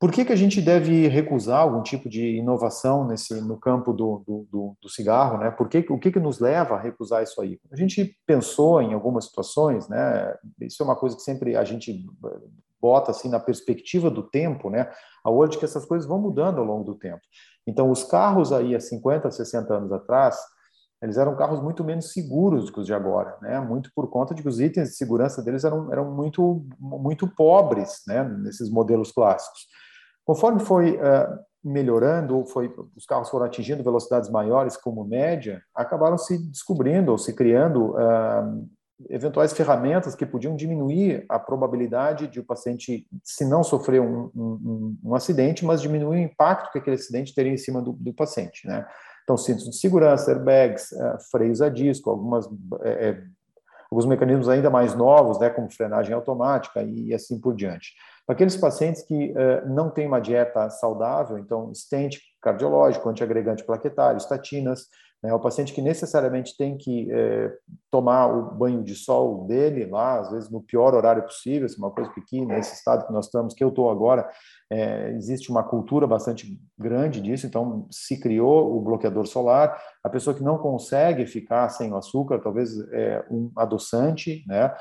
Por 0.00 0.10
que, 0.10 0.24
que 0.24 0.32
a 0.32 0.36
gente 0.36 0.62
deve 0.62 1.08
recusar 1.08 1.60
algum 1.60 1.82
tipo 1.82 2.08
de 2.08 2.38
inovação 2.38 3.06
nesse 3.06 3.38
no 3.42 3.58
campo 3.58 3.92
do, 3.92 4.22
do, 4.50 4.76
do 4.80 4.88
cigarro, 4.88 5.36
né? 5.38 5.50
Por 5.50 5.68
que, 5.68 5.84
o 5.90 5.98
que, 5.98 6.12
que 6.12 6.20
nos 6.20 6.38
leva 6.38 6.76
a 6.76 6.80
recusar 6.80 7.22
isso 7.22 7.42
aí? 7.42 7.58
A 7.70 7.76
gente 7.76 8.16
pensou 8.24 8.80
em 8.80 8.94
algumas 8.94 9.24
situações, 9.24 9.88
né? 9.88 10.34
Isso 10.60 10.82
é 10.82 10.86
uma 10.86 10.94
coisa 10.94 11.16
que 11.16 11.22
sempre 11.22 11.56
a 11.56 11.64
gente 11.64 12.06
bota 12.80 13.10
assim 13.10 13.28
na 13.28 13.40
perspectiva 13.40 14.10
do 14.10 14.22
tempo, 14.22 14.70
né? 14.70 14.90
A 15.24 15.30
olho 15.30 15.50
de 15.50 15.58
que 15.58 15.64
essas 15.64 15.84
coisas 15.84 16.08
vão 16.08 16.20
mudando 16.20 16.58
ao 16.58 16.64
longo 16.64 16.84
do 16.84 16.94
tempo. 16.94 17.20
Então, 17.66 17.90
os 17.90 18.04
carros 18.04 18.52
aí 18.52 18.74
há 18.74 18.80
50, 18.80 19.30
60 19.30 19.74
anos 19.74 19.92
atrás, 19.92 20.38
eles 21.02 21.16
eram 21.16 21.36
carros 21.36 21.62
muito 21.62 21.84
menos 21.84 22.12
seguros 22.12 22.66
do 22.66 22.72
que 22.72 22.80
os 22.80 22.86
de 22.86 22.94
agora, 22.94 23.36
né? 23.40 23.60
Muito 23.60 23.90
por 23.94 24.08
conta 24.10 24.34
de 24.34 24.42
que 24.42 24.48
os 24.48 24.60
itens 24.60 24.90
de 24.90 24.96
segurança 24.96 25.42
deles 25.42 25.64
eram, 25.64 25.92
eram 25.92 26.10
muito 26.10 26.64
muito 26.78 27.28
pobres, 27.28 28.02
né? 28.06 28.24
Nesses 28.24 28.70
modelos 28.70 29.12
clássicos. 29.12 29.66
Conforme 30.24 30.60
foi 30.60 30.96
uh, 30.96 31.38
melhorando, 31.62 32.44
foi 32.46 32.74
os 32.96 33.06
carros 33.06 33.30
foram 33.30 33.46
atingindo 33.46 33.84
velocidades 33.84 34.28
maiores 34.28 34.76
como 34.76 35.04
média, 35.04 35.62
acabaram 35.74 36.18
se 36.18 36.38
descobrindo 36.50 37.12
ou 37.12 37.18
se 37.18 37.34
criando 37.34 37.92
uh, 37.92 38.68
eventuais 39.08 39.52
ferramentas 39.52 40.14
que 40.14 40.26
podiam 40.26 40.56
diminuir 40.56 41.24
a 41.28 41.38
probabilidade 41.38 42.26
de 42.26 42.40
o 42.40 42.44
paciente, 42.44 43.06
se 43.22 43.44
não 43.44 43.62
sofrer 43.62 44.00
um, 44.00 44.30
um, 44.34 44.98
um 45.04 45.14
acidente, 45.14 45.64
mas 45.64 45.80
diminuir 45.80 46.16
o 46.16 46.22
impacto 46.22 46.72
que 46.72 46.78
aquele 46.78 46.96
acidente 46.96 47.34
teria 47.34 47.52
em 47.52 47.56
cima 47.56 47.80
do, 47.80 47.92
do 47.92 48.12
paciente, 48.12 48.66
né? 48.66 48.86
Então, 49.22 49.36
cintos 49.36 49.66
de 49.66 49.76
segurança, 49.76 50.30
airbags, 50.30 50.90
uh, 50.92 51.18
freios 51.30 51.60
a 51.60 51.68
disco, 51.68 52.08
algumas, 52.08 52.48
é, 52.82 53.22
alguns 53.90 54.06
mecanismos 54.06 54.48
ainda 54.48 54.70
mais 54.70 54.94
novos, 54.94 55.38
né, 55.38 55.50
como 55.50 55.70
frenagem 55.70 56.14
automática 56.14 56.82
e 56.82 57.12
assim 57.12 57.38
por 57.38 57.54
diante. 57.54 57.92
Para 58.26 58.34
aqueles 58.34 58.56
pacientes 58.56 59.02
que 59.02 59.34
não 59.66 59.88
têm 59.88 60.06
uma 60.06 60.20
dieta 60.20 60.68
saudável, 60.68 61.38
então, 61.38 61.74
stent 61.74 62.18
cardiológico, 62.42 63.08
antiagregante 63.08 63.64
plaquetário, 63.64 64.18
estatinas, 64.18 64.86
né? 65.22 65.34
O 65.34 65.40
paciente 65.40 65.72
que 65.72 65.82
necessariamente 65.82 66.56
tem 66.56 66.76
que 66.76 67.10
é, 67.10 67.52
tomar 67.90 68.26
o 68.26 68.54
banho 68.54 68.82
de 68.84 68.94
sol 68.94 69.46
dele 69.46 69.86
lá, 69.86 70.20
às 70.20 70.30
vezes 70.30 70.50
no 70.50 70.62
pior 70.62 70.94
horário 70.94 71.24
possível, 71.24 71.66
é 71.66 71.78
uma 71.78 71.90
coisa 71.90 72.10
que 72.26 72.44
nesse 72.44 72.74
estado 72.74 73.06
que 73.06 73.12
nós 73.12 73.26
estamos, 73.26 73.54
que 73.54 73.64
eu 73.64 73.68
estou 73.68 73.90
agora, 73.90 74.28
é, 74.70 75.10
existe 75.10 75.50
uma 75.50 75.64
cultura 75.64 76.06
bastante 76.06 76.60
grande 76.78 77.20
disso, 77.20 77.46
então 77.46 77.86
se 77.90 78.20
criou 78.20 78.76
o 78.76 78.80
bloqueador 78.80 79.26
solar. 79.26 79.76
A 80.04 80.08
pessoa 80.08 80.36
que 80.36 80.42
não 80.42 80.58
consegue 80.58 81.26
ficar 81.26 81.68
sem 81.70 81.92
o 81.92 81.96
açúcar, 81.96 82.38
talvez 82.38 82.78
é, 82.92 83.24
um 83.30 83.50
adoçante, 83.56 84.44
né? 84.46 84.72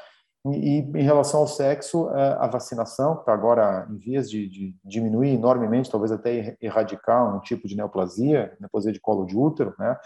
E 0.54 0.80
em 0.80 1.04
relação 1.04 1.42
ao 1.42 1.48
sexo, 1.48 2.10
é, 2.12 2.38
a 2.40 2.48
vacinação, 2.48 3.16
que 3.16 3.22
está 3.22 3.34
agora 3.34 3.88
em 3.90 3.98
vias 3.98 4.30
de, 4.30 4.48
de, 4.48 4.76
diminuir 4.84 5.30
enormemente, 5.30 5.90
talvez 5.90 6.12
até 6.12 6.56
erradicar 6.62 7.36
um 7.36 7.42
tipo 7.42 7.68
de 7.68 7.76
neoplasia, 7.76 8.56
neoplasia 8.60 8.94
de 8.94 9.00
colo 9.00 9.26
de 9.26 9.36
útero, 9.36 9.74
né? 9.78 9.98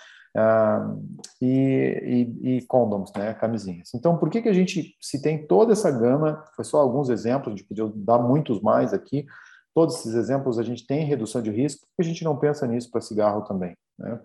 E, 1.42 2.36
e, 2.42 2.58
e 2.58 2.66
condoms, 2.66 3.12
né? 3.16 3.34
Camisinhas. 3.34 3.94
Então, 3.94 4.18
por 4.18 4.30
que, 4.30 4.42
que 4.42 4.50
a 4.50 4.54
gente, 4.54 4.96
se 5.02 5.22
tem 5.22 5.46
toda 5.46 5.74
essa 5.74 5.92
gama, 5.92 6.44
foi 6.56 6.66
só 6.66 6.80
alguns 6.80 7.10
exemplos, 7.10 7.54
a 7.54 7.58
gente 7.58 7.68
podia 7.68 7.92
dar 7.96 8.18
muitos 8.20 8.62
mais 8.62 8.94
aqui, 8.94 9.26
todos 9.74 9.96
esses 9.96 10.14
exemplos 10.14 10.60
a 10.60 10.64
gente 10.64 10.86
tem 10.86 11.06
redução 11.06 11.42
de 11.42 11.52
risco, 11.52 11.86
porque 11.88 12.08
a 12.08 12.12
gente 12.12 12.24
não 12.24 12.38
pensa 12.38 12.66
nisso 12.68 12.90
para 12.92 13.02
cigarro 13.02 13.42
também, 13.44 13.76
né? 13.98 14.20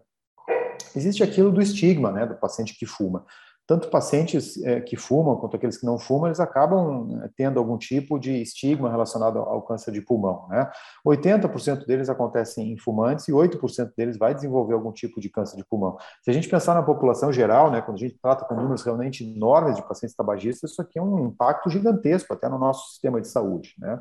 Existe 0.94 1.22
aquilo 1.22 1.50
do 1.50 1.60
estigma, 1.60 2.10
né, 2.12 2.26
do 2.26 2.36
paciente 2.36 2.78
que 2.78 2.86
fuma 2.86 3.24
tanto 3.66 3.88
pacientes 3.88 4.62
é, 4.62 4.80
que 4.80 4.96
fumam 4.96 5.36
quanto 5.36 5.56
aqueles 5.56 5.76
que 5.76 5.84
não 5.84 5.98
fumam, 5.98 6.28
eles 6.28 6.38
acabam 6.38 7.20
é, 7.24 7.30
tendo 7.36 7.58
algum 7.58 7.76
tipo 7.76 8.18
de 8.18 8.40
estigma 8.40 8.88
relacionado 8.88 9.40
ao, 9.40 9.60
câncer 9.62 9.90
de 9.90 10.00
pulmão. 10.00 10.46
Né? 10.48 10.70
80% 11.04 11.84
deles 11.84 12.08
acontecem 12.08 12.72
em 12.72 12.78
fumantes 12.78 13.26
e 13.26 13.32
8% 13.32 13.92
deles 13.96 14.16
vai 14.16 14.34
desenvolver 14.34 14.74
algum 14.74 14.92
tipo 14.92 15.20
de 15.20 15.28
câncer 15.28 15.56
de 15.56 15.64
pulmão. 15.64 15.98
Se 16.22 16.30
a 16.30 16.32
gente 16.32 16.48
pensar 16.48 16.74
na 16.74 16.82
população 16.82 17.32
geral, 17.32 17.70
né, 17.70 17.82
quando 17.82 17.96
a 17.96 18.00
gente 18.00 18.16
trata 18.22 18.44
com 18.44 18.54
números 18.54 18.84
realmente 18.84 19.24
enormes 19.24 19.74
de 19.74 19.82
pacientes 19.82 20.14
tabagistas, 20.14 20.70
isso 20.70 20.80
aqui 20.80 21.00
é 21.00 21.02
um 21.02 21.26
impacto 21.26 21.68
gigantesco 21.68 22.32
até 22.32 22.48
no 22.48 22.58
nosso 22.58 22.90
sistema 22.90 23.20
de 23.20 23.26
saúde. 23.26 23.74
Né? 23.78 24.00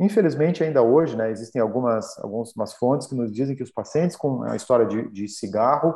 Infelizmente, 0.00 0.64
ainda 0.64 0.80
hoje, 0.80 1.14
né, 1.14 1.30
existem 1.30 1.60
algumas, 1.60 2.18
algumas 2.20 2.72
fontes 2.72 3.06
que 3.06 3.14
nos 3.14 3.30
dizem 3.30 3.54
que 3.54 3.62
os 3.62 3.70
pacientes 3.70 4.16
com 4.16 4.44
a 4.44 4.56
história 4.56 4.86
de, 4.86 5.10
de 5.10 5.28
cigarro 5.28 5.94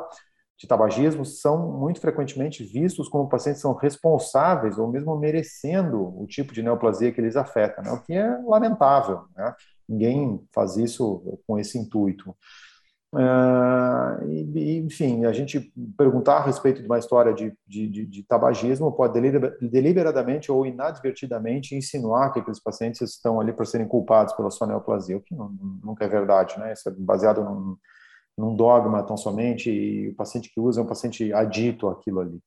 de 0.63 0.67
tabagismo 0.67 1.25
são 1.25 1.73
muito 1.73 1.99
frequentemente 1.99 2.63
vistos 2.63 3.09
como 3.09 3.27
pacientes 3.27 3.61
são 3.61 3.73
responsáveis 3.73 4.77
ou 4.77 4.87
mesmo 4.87 5.13
merecendo 5.17 6.01
o 6.17 6.25
tipo 6.25 6.53
de 6.53 6.63
neoplasia 6.63 7.11
que 7.11 7.19
eles 7.19 7.35
afetam, 7.35 7.83
né? 7.83 7.91
o 7.91 8.01
que 8.01 8.13
é 8.13 8.37
lamentável. 8.45 9.25
Né? 9.35 9.53
Ninguém 9.87 10.41
faz 10.53 10.77
isso 10.77 11.37
com 11.45 11.59
esse 11.59 11.77
intuito. 11.77 12.33
Uh, 13.13 14.25
e, 14.55 14.77
enfim, 14.77 15.25
a 15.25 15.33
gente 15.33 15.71
perguntar 15.97 16.37
a 16.37 16.45
respeito 16.45 16.81
de 16.81 16.87
uma 16.87 16.97
história 16.97 17.33
de, 17.33 17.53
de, 17.67 17.87
de, 17.87 18.05
de 18.05 18.23
tabagismo 18.23 18.91
pode 18.91 19.19
deliberadamente 19.61 20.49
ou 20.49 20.65
inadvertidamente 20.65 21.75
insinuar 21.75 22.31
que 22.31 22.39
aqueles 22.39 22.59
pacientes 22.59 23.01
estão 23.01 23.39
ali 23.39 23.51
para 23.51 23.65
serem 23.65 23.87
culpados 23.87 24.33
pela 24.33 24.49
sua 24.49 24.65
neoplasia, 24.65 25.17
o 25.17 25.21
que 25.21 25.35
não, 25.35 25.53
nunca 25.83 26.05
é 26.05 26.07
verdade, 26.07 26.57
né? 26.57 26.73
Isso 26.73 26.89
é 26.89 26.91
baseado 26.97 27.43
num, 27.43 27.77
num 28.37 28.55
dogma 28.55 29.03
tão 29.03 29.15
somente, 29.15 29.69
e 29.69 30.09
o 30.09 30.15
paciente 30.15 30.49
que 30.53 30.59
usa 30.59 30.81
é 30.81 30.83
um 30.83 30.87
paciente 30.87 31.31
adito 31.33 31.87
àquilo 31.87 32.19
ali. 32.19 32.39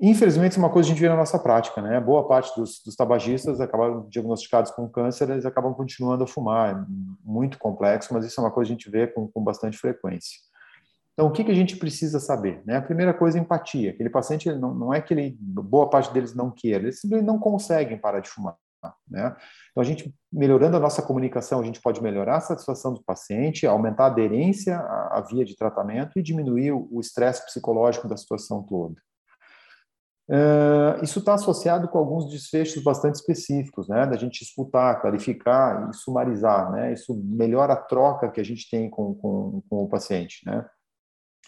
Infelizmente, 0.00 0.52
isso 0.52 0.60
é 0.60 0.62
uma 0.62 0.72
coisa 0.72 0.86
que 0.86 0.92
a 0.92 0.94
gente 0.94 1.02
vê 1.02 1.08
na 1.08 1.16
nossa 1.16 1.38
prática, 1.38 1.82
né? 1.82 2.00
Boa 2.00 2.26
parte 2.26 2.54
dos, 2.58 2.80
dos 2.84 2.94
tabagistas 2.94 3.60
acabam 3.60 4.06
diagnosticados 4.08 4.70
com 4.70 4.88
câncer, 4.88 5.28
eles 5.28 5.44
acabam 5.44 5.74
continuando 5.74 6.22
a 6.22 6.26
fumar. 6.28 6.76
É 6.76 6.84
muito 7.24 7.58
complexo, 7.58 8.14
mas 8.14 8.24
isso 8.24 8.40
é 8.40 8.44
uma 8.44 8.52
coisa 8.52 8.68
que 8.68 8.72
a 8.72 8.76
gente 8.76 8.90
vê 8.90 9.08
com, 9.08 9.26
com 9.28 9.42
bastante 9.42 9.76
frequência. 9.76 10.38
Então, 11.12 11.28
o 11.28 11.32
que, 11.32 11.42
que 11.44 11.50
a 11.50 11.54
gente 11.54 11.76
precisa 11.76 12.20
saber? 12.20 12.62
Né? 12.64 12.76
A 12.76 12.82
primeira 12.82 13.12
coisa 13.12 13.36
é 13.36 13.40
empatia. 13.40 13.90
Aquele 13.90 14.08
paciente, 14.08 14.50
não, 14.52 14.72
não 14.72 14.94
é 14.94 15.00
que 15.00 15.12
ele, 15.12 15.36
boa 15.38 15.90
parte 15.90 16.12
deles 16.12 16.34
não 16.34 16.50
queira, 16.50 16.84
eles 16.84 17.00
simplesmente 17.00 17.26
não 17.26 17.38
conseguem 17.38 17.98
parar 17.98 18.20
de 18.20 18.28
fumar. 18.30 18.56
Né? 19.08 19.36
Então, 19.70 19.82
a 19.82 19.84
gente 19.84 20.14
melhorando 20.32 20.76
a 20.76 20.80
nossa 20.80 21.02
comunicação, 21.02 21.60
a 21.60 21.64
gente 21.64 21.80
pode 21.80 22.02
melhorar 22.02 22.36
a 22.36 22.40
satisfação 22.40 22.94
do 22.94 23.02
paciente, 23.02 23.66
aumentar 23.66 24.04
a 24.04 24.06
aderência 24.06 24.78
à, 24.78 25.24
via 25.28 25.44
de 25.44 25.56
tratamento 25.56 26.18
e 26.18 26.22
diminuir 26.22 26.72
o 26.72 27.00
estresse 27.00 27.44
psicológico 27.44 28.08
da 28.08 28.16
situação 28.16 28.62
toda. 28.62 28.94
Uh, 30.30 31.02
isso 31.02 31.18
está 31.18 31.34
associado 31.34 31.88
com 31.88 31.98
alguns 31.98 32.30
desfechos 32.30 32.84
bastante 32.84 33.16
específicos, 33.16 33.88
né? 33.88 34.06
Da 34.06 34.16
gente 34.16 34.42
escutar, 34.42 35.00
clarificar 35.00 35.90
e 35.90 35.92
sumarizar, 35.92 36.70
né? 36.70 36.92
Isso 36.92 37.20
melhora 37.24 37.72
a 37.72 37.76
troca 37.76 38.30
que 38.30 38.40
a 38.40 38.44
gente 38.44 38.70
tem 38.70 38.88
com, 38.88 39.12
com, 39.16 39.60
com 39.68 39.82
o 39.82 39.88
paciente, 39.88 40.46
né? 40.46 40.64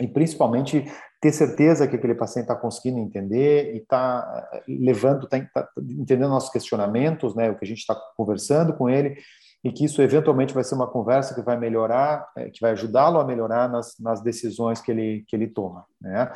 E 0.00 0.06
principalmente 0.06 0.84
ter 1.20 1.32
certeza 1.32 1.86
que 1.86 1.96
aquele 1.96 2.14
paciente 2.14 2.44
está 2.44 2.56
conseguindo 2.56 2.98
entender 2.98 3.74
e 3.74 3.78
está 3.78 4.48
eh, 4.52 4.62
levando, 4.66 5.24
está 5.24 5.38
tá 5.38 5.68
entendendo 5.78 6.30
nossos 6.30 6.50
questionamentos, 6.50 7.34
né? 7.34 7.50
O 7.50 7.56
que 7.56 7.64
a 7.64 7.68
gente 7.68 7.78
está 7.78 7.94
conversando 8.16 8.74
com 8.74 8.88
ele 8.88 9.16
e 9.62 9.70
que 9.70 9.84
isso 9.84 10.02
eventualmente 10.02 10.52
vai 10.52 10.64
ser 10.64 10.74
uma 10.74 10.88
conversa 10.88 11.34
que 11.34 11.42
vai 11.42 11.56
melhorar, 11.56 12.28
eh, 12.36 12.50
que 12.50 12.60
vai 12.60 12.72
ajudá-lo 12.72 13.20
a 13.20 13.24
melhorar 13.24 13.68
nas, 13.68 13.98
nas 14.00 14.20
decisões 14.20 14.80
que 14.80 14.90
ele, 14.90 15.24
que 15.28 15.36
ele 15.36 15.46
toma, 15.46 15.84
né? 16.00 16.32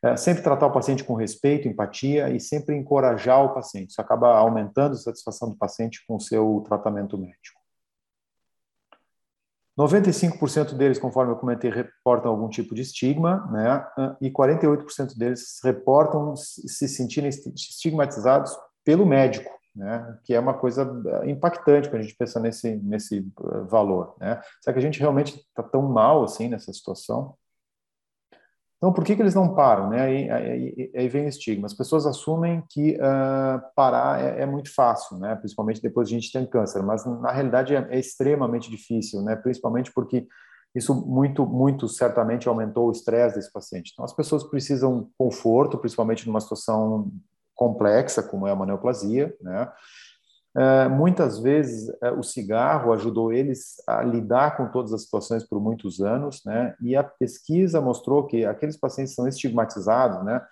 É, 0.00 0.16
sempre 0.16 0.44
tratar 0.44 0.66
o 0.66 0.72
paciente 0.72 1.02
com 1.02 1.14
respeito, 1.14 1.66
empatia 1.66 2.30
e 2.30 2.38
sempre 2.38 2.76
encorajar 2.76 3.44
o 3.44 3.52
paciente. 3.52 3.90
Isso 3.90 4.00
acaba 4.00 4.36
aumentando 4.36 4.92
a 4.92 4.96
satisfação 4.96 5.50
do 5.50 5.56
paciente 5.56 6.04
com 6.06 6.14
o 6.14 6.20
seu 6.20 6.62
tratamento 6.68 7.18
médico. 7.18 7.57
95% 9.78 10.74
deles, 10.74 10.98
conforme 10.98 11.32
eu 11.32 11.36
comentei, 11.36 11.70
reportam 11.70 12.32
algum 12.32 12.48
tipo 12.48 12.74
de 12.74 12.82
estigma, 12.82 13.46
né? 13.52 13.86
E 14.20 14.28
48% 14.28 15.16
deles 15.16 15.60
reportam 15.62 16.34
se 16.34 16.88
sentirem 16.88 17.28
estigmatizados 17.28 18.50
pelo 18.84 19.06
médico, 19.06 19.48
né? 19.76 20.18
Que 20.24 20.34
é 20.34 20.40
uma 20.40 20.54
coisa 20.54 20.82
eh, 21.22 21.30
impactante 21.30 21.88
quando 21.88 22.00
a 22.00 22.02
gente 22.02 22.16
pensa 22.16 22.40
nesse 22.40 22.74
nesse 22.76 23.18
eh, 23.18 23.60
valor, 23.68 24.16
né? 24.18 24.40
Será 24.60 24.74
que 24.74 24.80
a 24.80 24.82
gente 24.82 24.98
realmente 24.98 25.36
está 25.36 25.62
tão 25.62 25.82
mal 25.82 26.24
assim 26.24 26.48
nessa 26.48 26.72
situação? 26.72 27.36
Então, 28.78 28.92
por 28.92 29.04
que, 29.04 29.16
que 29.16 29.22
eles 29.22 29.34
não 29.34 29.56
param? 29.56 29.90
Né? 29.90 30.00
Aí, 30.00 30.30
aí, 30.30 30.90
aí 30.94 31.08
vem 31.08 31.26
o 31.26 31.28
estigma. 31.28 31.66
As 31.66 31.74
pessoas 31.74 32.06
assumem 32.06 32.62
que 32.70 32.94
uh, 32.94 33.60
parar 33.74 34.20
é, 34.20 34.42
é, 34.42 34.46
muito 34.46 34.72
fácil, 34.72 35.18
né? 35.18 35.34
principalmente 35.34 35.82
depois 35.82 36.08
de 36.08 36.14
a 36.14 36.18
gente 36.18 36.32
ter 36.32 36.48
câncer, 36.48 36.80
mas 36.82 37.04
na 37.04 37.32
realidade 37.32 37.74
é, 37.74 37.86
é, 37.90 37.98
extremamente 37.98 38.70
difícil, 38.70 39.20
né? 39.22 39.34
principalmente 39.34 39.92
porque 39.92 40.28
isso 40.76 40.94
muito, 40.94 41.44
muito 41.44 41.88
certamente 41.88 42.48
aumentou 42.48 42.86
o 42.86 42.92
estresse 42.92 43.34
desse 43.34 43.52
paciente. 43.52 43.90
Então, 43.92 44.04
as 44.04 44.14
pessoas 44.14 44.44
precisam 44.44 45.10
conforto, 45.18 45.76
principalmente 45.76 46.24
numa 46.26 46.40
situação 46.40 47.10
complexa, 47.54 48.22
como 48.22 48.46
é 48.46 48.52
a 48.52 48.66
neoplasia, 48.66 49.34
né? 49.40 49.68
É, 50.58 50.88
muitas 50.88 51.38
vezes 51.38 51.88
é, 52.02 52.10
o 52.10 52.24
cigarro 52.24 52.92
ajudou 52.92 53.32
eles 53.32 53.76
a 53.86 54.02
lidar 54.02 54.56
com 54.56 54.66
todas 54.66 54.92
as 54.92 55.02
situações 55.02 55.44
por 55.44 55.60
muitos 55.60 56.00
anos, 56.00 56.42
né? 56.44 56.74
E 56.80 56.96
a 56.96 57.04
pesquisa 57.04 57.80
mostrou 57.80 58.26
que 58.26 58.44
aqueles 58.44 58.76
pacientes 58.76 59.14
são 59.14 59.28
estigmatizados, 59.28 60.24
né? 60.24 60.44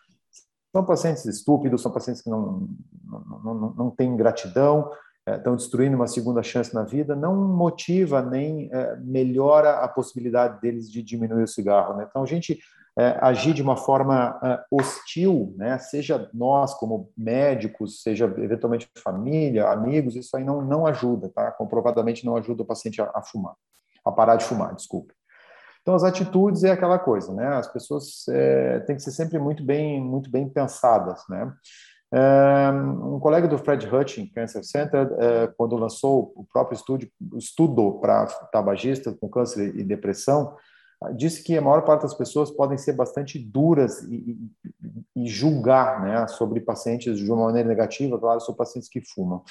São 0.71 0.85
pacientes 0.85 1.25
estúpidos, 1.25 1.83
são 1.83 1.91
pacientes 1.91 2.23
que 2.23 2.31
não, 2.31 2.69
não, 3.05 3.55
não, 3.55 3.75
não 3.75 3.91
têm 3.91 4.17
gratidão, 4.17 4.93
é, 5.27 5.39
estão 5.39 5.57
destruindo 5.57 5.97
uma 5.97 6.07
segunda 6.07 6.41
chance 6.41 6.73
na 6.73 6.85
vida, 6.85 7.17
não 7.17 7.35
motiva 7.35 8.23
nem 8.23 8.71
melhora 9.01 9.81
a 9.81 9.89
possibilidade 9.89 10.61
deles 10.61 10.89
de 10.89 11.03
diminuir 11.03 11.43
o 11.43 11.49
cigarro. 11.49 11.97
Né? 11.97 12.07
Então, 12.09 12.23
a 12.23 12.27
gente 12.27 12.61
agir 13.21 13.53
de 13.53 13.61
uma 13.61 13.77
forma 13.77 14.39
é, 14.43 14.65
hostil, 14.71 15.55
né? 15.57 15.79
seja 15.79 16.31
nós 16.33 16.73
como 16.75 17.13
médicos, 17.17 18.03
seja 18.03 18.25
eventualmente 18.39 18.89
família, 19.03 19.69
amigos, 19.69 20.17
isso 20.17 20.35
aí 20.37 20.43
não, 20.43 20.63
não 20.63 20.87
ajuda, 20.87 21.29
tá? 21.29 21.53
comprovadamente 21.53 22.25
não 22.25 22.37
ajuda 22.37 22.63
o 22.63 22.67
paciente 22.67 23.03
a, 23.03 23.11
a 23.15 23.23
fumar, 23.23 23.55
a 24.05 24.11
parar 24.11 24.37
de 24.37 24.45
fumar, 24.45 24.75
desculpe. 24.75 25.13
Então, 25.83 25.95
as 25.95 26.03
atitudes 26.03 26.65
é 26.65 26.73
aquela 26.73 26.99
coisa, 26.99 27.33
né? 27.33 27.47
As 27.47 27.69
pessoas 27.69 28.27
é, 28.29 28.81
têm 28.81 28.97
que 28.97 29.03
ser 29.03 29.13
sempre 29.13 29.39
muito 29.39 29.63
bem, 29.63 30.01
muito 30.01 30.29
bem 30.29 30.49
pensadas, 30.49 31.23
né? 31.29 31.53
É, 32.13 32.71
um 32.73 33.21
colega 33.21 33.47
do 33.47 33.57
Fred 33.57 33.87
Hutchins 33.87 34.33
Cancer 34.33 34.65
Center, 34.65 35.09
é, 35.19 35.47
quando 35.57 35.77
lançou 35.77 36.33
o 36.35 36.45
próprio 36.45 36.75
estudo, 36.75 37.07
estudo 37.37 38.01
para 38.01 38.27
tabagistas 38.51 39.15
com 39.21 39.29
câncer 39.29 39.77
e 39.77 39.85
depressão, 39.85 40.57
disse 41.15 41.43
que 41.43 41.57
a 41.57 41.61
maior 41.61 41.83
parte 41.83 42.03
das 42.03 42.15
pessoas 42.15 42.51
podem 42.51 42.79
ser 42.79 42.93
bastante 42.95 43.39
duras 43.39 44.03
e, 44.05 44.15
e, 45.15 45.25
e, 45.25 45.29
julgar 45.29 46.03
né, 46.03 46.27
sobre 46.27 46.61
pacientes 46.61 47.19
de 47.19 47.31
uma 47.31 47.47
maneira 47.47 47.69
negativa, 47.69 48.19
claro, 48.19 48.41
sobre 48.41 48.59
pacientes 48.59 48.89
que 48.89 49.01
fumam. 49.01 49.43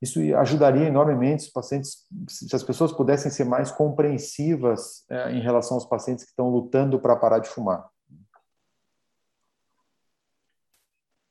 Isso 0.00 0.20
ajudaria 0.36 0.86
enormemente 0.86 1.44
os 1.46 1.50
pacientes, 1.50 2.06
se 2.28 2.54
as 2.54 2.62
pessoas 2.62 2.92
pudessem 2.92 3.30
ser 3.30 3.44
mais 3.44 3.70
compreensivas 3.70 5.04
é, 5.10 5.32
em 5.32 5.40
relação 5.40 5.76
aos 5.76 5.86
pacientes 5.86 6.24
que 6.24 6.30
estão 6.30 6.48
lutando 6.48 7.00
para 7.00 7.16
parar 7.16 7.38
de 7.38 7.48
fumar. 7.48 7.88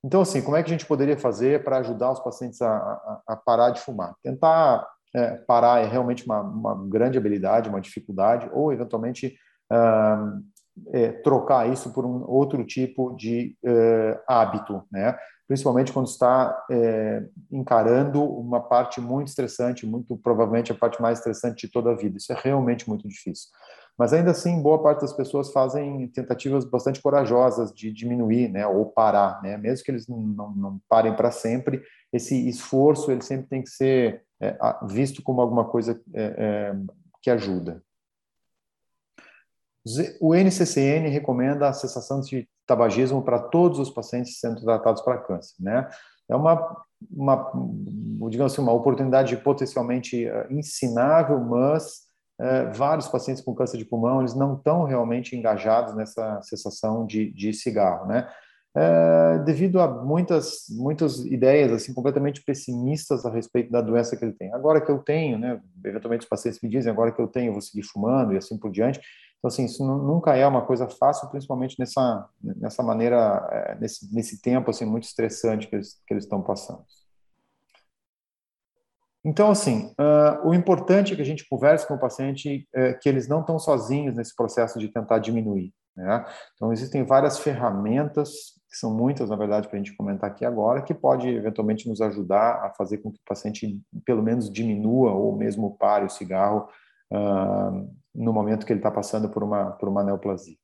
Então, 0.04 0.22
assim, 0.22 0.42
como 0.42 0.58
é 0.58 0.64
que 0.64 0.70
a 0.70 0.74
gente 0.74 0.86
poderia 0.86 1.18
fazer 1.18 1.64
para 1.64 1.78
ajudar 1.78 2.12
os 2.12 2.20
pacientes 2.20 2.62
a, 2.62 2.76
a, 2.76 3.22
a 3.28 3.36
parar 3.38 3.70
de 3.70 3.80
fumar? 3.80 4.16
Tentar 4.22 4.86
é, 5.16 5.36
parar 5.36 5.82
é 5.82 5.86
realmente 5.86 6.26
uma, 6.26 6.42
uma 6.42 6.88
grande 6.90 7.18
habilidade, 7.18 7.70
uma 7.70 7.80
dificuldade, 7.80 8.50
ou 8.52 8.74
eventualmente 8.74 9.38
é, 10.92 11.12
trocar 11.12 11.72
isso 11.72 11.92
por 11.94 12.06
um 12.06 12.24
outro 12.28 12.64
tipo 12.66 13.16
de 13.16 13.56
é, 13.64 14.20
hábito, 14.28 14.84
né? 14.92 15.18
Principalmente 15.48 15.92
quando 15.92 16.08
está 16.08 16.66
é, 16.72 17.24
encarando 17.52 18.24
uma 18.24 18.62
parte 18.62 19.00
muito 19.00 19.28
estressante, 19.28 19.86
muito 19.86 20.18
provavelmente 20.18 20.72
a 20.72 20.76
parte 20.76 21.02
mais 21.02 21.20
estressante 21.20 21.68
de 21.68 21.72
toda 21.72 21.92
a 21.92 21.96
vida. 21.96 22.18
Isso 22.18 22.32
é 22.32 22.38
realmente 22.42 22.88
muito 22.88 23.08
difícil. 23.08 23.50
Mas 23.98 24.12
ainda 24.14 24.32
assim, 24.32 24.62
boa 24.62 24.82
parte 24.82 25.02
das 25.02 25.14
pessoas 25.14 25.52
fazem 25.52 26.08
tentativas 26.08 26.66
bastante 26.66 27.00
corajosas 27.00 27.72
de 27.72 27.92
diminuir, 27.92 28.50
né, 28.50 28.66
ou 28.66 28.88
parar, 28.88 29.42
né? 29.44 29.56
Mesmo 29.58 29.86
que 29.86 29.92
eles 29.92 30.08
não, 30.08 30.20
não 30.56 30.82
parem 30.90 31.16
para 31.16 31.30
sempre, 31.30 31.84
esse 32.12 32.50
esforço 32.50 33.12
ele 33.12 33.22
sempre 33.22 33.48
tem 33.48 33.62
que 33.62 33.70
ser 33.70 34.24
é, 34.42 34.58
visto 34.88 35.22
como 35.22 35.42
alguma 35.42 35.66
coisa 35.66 36.02
é, 36.14 36.74
que 37.22 37.30
ajuda. 37.30 37.84
O 40.22 40.34
NCCN 40.34 41.10
recomenda 41.10 41.68
a 41.68 41.74
cessação 41.74 42.22
de 42.22 42.48
tabagismo 42.66 43.22
para 43.22 43.40
todos 43.40 43.80
os 43.80 43.90
pacientes 43.90 44.40
sendo 44.40 44.62
tratados 44.62 45.02
para 45.02 45.18
câncer, 45.18 45.56
né? 45.60 45.90
É 46.30 46.36
uma, 46.36 46.84
uma 47.12 47.52
digamos 48.30 48.54
assim, 48.54 48.62
uma 48.62 48.72
oportunidade 48.72 49.36
potencialmente 49.38 50.26
uh, 50.26 50.52
ensinável, 50.52 51.38
mas 51.40 52.04
uh, 52.40 52.74
vários 52.74 53.10
pacientes 53.10 53.44
com 53.44 53.54
câncer 53.54 53.78
de 53.78 53.84
pulmão 53.84 54.22
eles 54.22 54.34
não 54.34 54.56
estão 54.56 54.86
realmente 54.86 55.36
engajados 55.36 55.94
nessa 55.96 56.42
cessação 56.44 57.06
de, 57.06 57.32
de 57.34 57.54
cigarro, 57.54 58.08
né? 58.08 58.30
É, 58.76 59.38
devido 59.46 59.80
a 59.80 59.88
muitas 59.88 60.66
muitas 60.72 61.24
ideias 61.26 61.72
assim 61.72 61.94
completamente 61.94 62.44
pessimistas 62.44 63.24
a 63.24 63.30
respeito 63.30 63.72
da 63.72 63.82
doença 63.82 64.18
que 64.18 64.26
ele 64.26 64.34
tem. 64.34 64.52
Agora 64.52 64.82
que 64.82 64.90
eu 64.90 64.98
tenho, 64.98 65.38
né, 65.38 65.62
eventualmente 65.86 66.24
os 66.24 66.30
pacientes 66.30 66.60
me 66.60 66.68
dizem 66.68 66.92
agora 66.92 67.12
que 67.12 67.22
eu 67.22 67.28
tenho, 67.28 67.50
eu 67.50 67.54
vou 67.54 67.62
seguir 67.62 67.84
fumando 67.84 68.34
e 68.34 68.38
assim 68.38 68.58
por 68.58 68.72
diante. 68.72 69.00
Então, 69.44 69.50
assim, 69.50 69.66
isso 69.66 69.86
nunca 69.86 70.38
é 70.38 70.48
uma 70.48 70.62
coisa 70.62 70.88
fácil, 70.88 71.28
principalmente 71.28 71.76
nessa, 71.78 72.30
nessa 72.42 72.82
maneira, 72.82 73.46
é, 73.52 73.76
nesse, 73.76 74.16
nesse 74.16 74.42
tempo, 74.42 74.72
assim, 74.72 74.86
muito 74.86 75.04
estressante 75.04 75.68
que 75.68 75.76
eles, 75.76 76.02
que 76.08 76.14
eles 76.14 76.24
estão 76.24 76.42
passando. 76.42 76.82
Então, 79.22 79.52
assim, 79.52 79.94
uh, 80.00 80.48
o 80.48 80.54
importante 80.54 81.12
é 81.12 81.16
que 81.18 81.22
a 81.22 81.26
gente 81.26 81.46
converse 81.50 81.86
com 81.86 81.96
o 81.96 82.00
paciente 82.00 82.66
uh, 82.74 82.98
que 83.02 83.10
eles 83.10 83.28
não 83.28 83.42
estão 83.42 83.60
sozinhos 83.60 84.16
nesse 84.16 84.34
processo 84.34 84.80
de 84.80 84.88
tentar 84.88 85.20
diminuir. 85.20 85.74
Né? 85.94 86.26
Então, 86.56 86.72
existem 86.72 87.04
várias 87.04 87.38
ferramentas, 87.38 88.54
que 88.70 88.78
são 88.78 88.96
muitas, 88.96 89.30
na 89.30 89.36
verdade, 89.36 89.68
para 89.68 89.76
a 89.76 89.84
gente 89.84 89.96
comentar 89.98 90.30
aqui 90.30 90.46
agora, 90.46 90.82
que 90.82 90.94
pode 90.94 91.28
eventualmente 91.28 91.90
nos 91.90 92.00
ajudar 92.00 92.64
a 92.64 92.70
fazer 92.70 93.00
com 93.00 93.12
que 93.12 93.20
o 93.20 93.26
paciente, 93.28 93.78
pelo 94.06 94.24
menos, 94.24 94.50
diminua 94.50 95.12
ou 95.12 95.36
mesmo 95.36 95.76
pare 95.78 96.06
o 96.06 96.10
cigarro 96.10 96.70
uh, 97.12 98.03
no 98.14 98.34
momento 98.34 98.66
que 98.66 98.74
ele 98.74 98.80
está 98.80 98.92
passando 98.92 99.30
por 99.30 99.44
uma, 99.44 99.72
por 99.72 99.90
uma 99.90 100.04
neoplasia. 100.04 100.58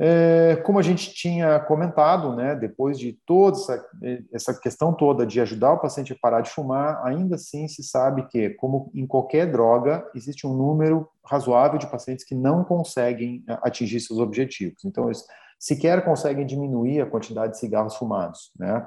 É, 0.00 0.54
como 0.64 0.78
a 0.78 0.82
gente 0.82 1.12
tinha 1.12 1.58
comentado, 1.58 2.36
né, 2.36 2.54
depois 2.54 2.96
de 2.96 3.18
toda 3.26 3.56
essa, 3.56 3.86
essa, 4.32 4.60
questão 4.60 4.94
toda 4.94 5.26
de 5.26 5.40
ajudar 5.40 5.72
o 5.72 5.80
paciente 5.80 6.12
a 6.12 6.16
parar 6.20 6.40
de 6.40 6.50
fumar, 6.50 7.04
ainda 7.04 7.34
assim 7.34 7.66
se 7.66 7.82
sabe 7.82 8.24
que, 8.28 8.50
como 8.50 8.92
em 8.94 9.08
qualquer 9.08 9.50
droga, 9.50 10.08
existe 10.14 10.46
um 10.46 10.54
número 10.54 11.08
razoável 11.24 11.80
de 11.80 11.90
pacientes 11.90 12.24
que 12.24 12.36
não 12.36 12.62
conseguem 12.62 13.44
atingir 13.60 13.98
seus 13.98 14.20
objetivos. 14.20 14.84
Então, 14.84 15.06
eles 15.06 15.24
sequer 15.58 16.04
conseguem 16.04 16.46
diminuir 16.46 17.00
a 17.00 17.06
quantidade 17.06 17.54
de 17.54 17.58
cigarros 17.58 17.96
fumados. 17.96 18.52
Né? 18.56 18.86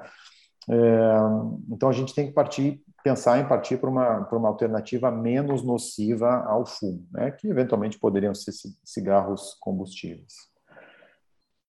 É, 0.70 0.74
então, 1.70 1.88
a 1.88 1.92
gente 1.92 2.14
tem 2.14 2.26
que 2.26 2.32
partir 2.32 2.82
pensar 3.02 3.38
em 3.38 3.48
partir 3.48 3.78
para 3.78 3.90
uma, 3.90 4.24
para 4.24 4.38
uma 4.38 4.48
alternativa 4.48 5.10
menos 5.10 5.62
nociva 5.62 6.44
ao 6.46 6.64
fumo, 6.64 7.06
né, 7.10 7.30
que 7.32 7.48
eventualmente 7.48 7.98
poderiam 7.98 8.34
ser 8.34 8.52
cigarros 8.84 9.56
combustíveis. 9.60 10.34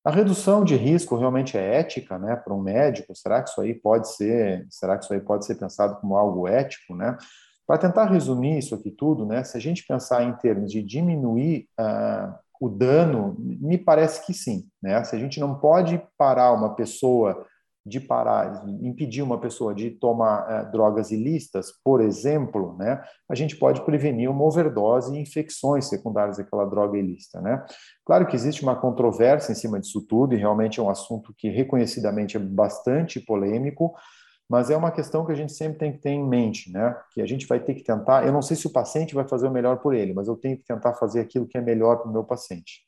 A 0.06 0.12
redução 0.12 0.64
de 0.64 0.76
risco 0.76 1.16
realmente 1.16 1.58
é 1.58 1.80
ética, 1.80 2.20
né, 2.20 2.36
para 2.36 2.54
um 2.54 2.62
médico? 2.62 3.16
Será 3.16 3.42
que 3.42 3.50
isso 3.50 3.62
aí 3.62 3.74
pode 3.74 4.10
ser, 4.10 4.68
será 4.70 4.98
que 4.98 5.06
isso 5.06 5.14
aí 5.14 5.22
pode 5.22 5.46
ser 5.46 5.56
pensado 5.56 6.00
como 6.00 6.18
algo 6.18 6.48
ético, 6.48 6.96
né? 6.96 7.18
Para 7.66 7.78
tentar 7.78 8.06
resumir 8.06 8.58
isso 8.58 8.76
aqui 8.76 8.92
tudo, 8.92 9.26
né, 9.26 9.44
se 9.44 9.58
a 9.58 9.62
gente 9.62 9.88
pensar 9.88 10.24
em 10.24 10.34
termos 10.34 10.72
de 10.72 10.84
diminuir 10.84 11.70
uh, 11.80 12.34
o 12.60 12.68
dano, 12.70 13.36
me 13.40 13.78
parece 13.78 14.26
que 14.26 14.34
sim. 14.34 14.68
Né? 14.82 15.04
Se 15.04 15.16
a 15.16 15.20
gente 15.20 15.40
não 15.40 15.56
pode 15.56 16.02
parar 16.18 16.54
uma 16.54 16.76
pessoa 16.76 17.46
de 17.86 18.00
parar, 18.00 18.64
impedir 18.82 19.22
uma 19.22 19.40
pessoa 19.40 19.76
de 19.76 19.92
tomar 19.92 20.50
é, 20.50 20.72
drogas 20.72 21.12
ilícitas, 21.12 21.72
por 21.84 22.00
exemplo, 22.00 22.78
né, 22.78 23.04
a 23.28 23.36
gente 23.36 23.58
pode 23.58 23.82
prevenir 23.82 24.30
uma 24.30 24.46
overdose 24.46 25.14
e 25.14 25.20
infecções 25.20 25.90
secundárias 25.90 26.38
daquela 26.38 26.66
droga 26.66 26.98
ilícita. 26.98 27.42
Né? 27.42 27.64
Claro 28.06 28.26
que 28.26 28.36
existe 28.36 28.64
uma 28.64 28.76
controvérsia 28.76 29.52
em 29.52 29.56
cima 29.56 29.80
disso 29.80 30.02
tudo, 30.08 30.34
e 30.34 30.38
realmente 30.38 30.80
é 30.80 30.84
um 30.84 30.90
assunto 30.90 31.34
que 31.38 31.50
reconhecidamente 31.50 32.38
é 32.38 32.40
bastante 32.40 33.20
polêmico, 33.20 33.94
mas 34.50 34.70
é 34.70 34.78
uma 34.78 34.92
questão 34.92 35.26
que 35.26 35.32
a 35.32 35.36
gente 35.36 35.52
sempre 35.54 35.80
tem 35.80 35.92
que 35.92 36.00
ter 36.00 36.12
em 36.12 36.26
mente, 36.26 36.72
né? 36.72 36.96
Que 37.12 37.22
a 37.22 37.26
gente 37.26 37.48
vai 37.48 37.60
ter 37.60 37.74
que 37.74 37.84
tentar. 37.84 38.26
Eu 38.26 38.32
não 38.32 38.42
sei 38.42 38.56
se 38.56 38.68
o 38.68 38.72
paciente 38.72 39.16
vai 39.16 39.28
fazer 39.28 39.48
o 39.48 39.52
melhor 39.52 39.78
por 39.80 39.96
ele, 39.96 40.14
mas 40.14 40.28
eu 40.28 40.36
tenho 40.36 40.58
que 40.58 40.64
tentar 40.64 40.94
fazer 40.94 41.22
aquilo 41.22 41.48
que 41.48 41.58
é 41.58 41.62
melhor 41.62 41.98
para 41.98 42.10
o 42.10 42.14
meu 42.14 42.24
paciente, 42.24 42.86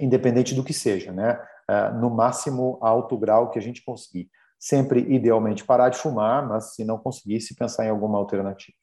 independente 0.00 0.54
do 0.54 0.64
que 0.64 0.72
seja, 0.72 1.12
né? 1.12 1.40
É, 1.70 1.92
no 1.92 2.10
máximo 2.10 2.78
alto 2.80 3.16
grau 3.16 3.48
que 3.48 3.58
a 3.58 3.62
gente 3.62 3.84
conseguir. 3.84 4.28
Sempre, 4.58 5.00
idealmente, 5.08 5.64
parar 5.64 5.88
de 5.88 5.98
fumar, 5.98 6.44
mas 6.44 6.74
se 6.74 6.84
não 6.84 6.98
conseguisse, 6.98 7.54
pensar 7.54 7.86
em 7.86 7.90
alguma 7.90 8.18
alternativa. 8.18 8.76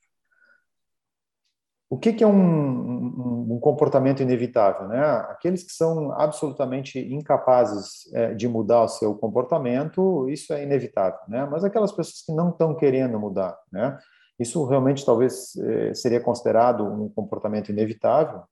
O 1.89 1.97
que, 1.97 2.13
que 2.13 2.23
é 2.23 2.27
um, 2.27 2.31
um, 2.33 3.47
um, 3.55 3.59
comportamento 3.59 4.23
inevitável? 4.23 4.87
Né? 4.87 5.01
Aqueles 5.01 5.63
que 5.63 5.73
são 5.73 6.13
absolutamente 6.13 6.97
incapazes 6.97 8.09
é, 8.13 8.33
de 8.33 8.47
mudar 8.47 8.83
o 8.83 8.87
seu 8.87 9.13
comportamento, 9.15 10.29
isso 10.29 10.53
é 10.53 10.63
inevitável. 10.63 11.19
Né? 11.27 11.45
Mas 11.45 11.65
aquelas 11.65 11.91
pessoas 11.91 12.21
que 12.25 12.31
não 12.31 12.51
estão 12.51 12.73
querendo 12.73 13.19
mudar, 13.19 13.57
né? 13.69 13.97
isso 14.39 14.65
realmente 14.65 15.05
talvez 15.05 15.57
é, 15.57 15.93
seria 15.93 16.21
considerado 16.21 16.85
um 16.85 17.09
comportamento 17.09 17.69
inevitável. 17.69 18.43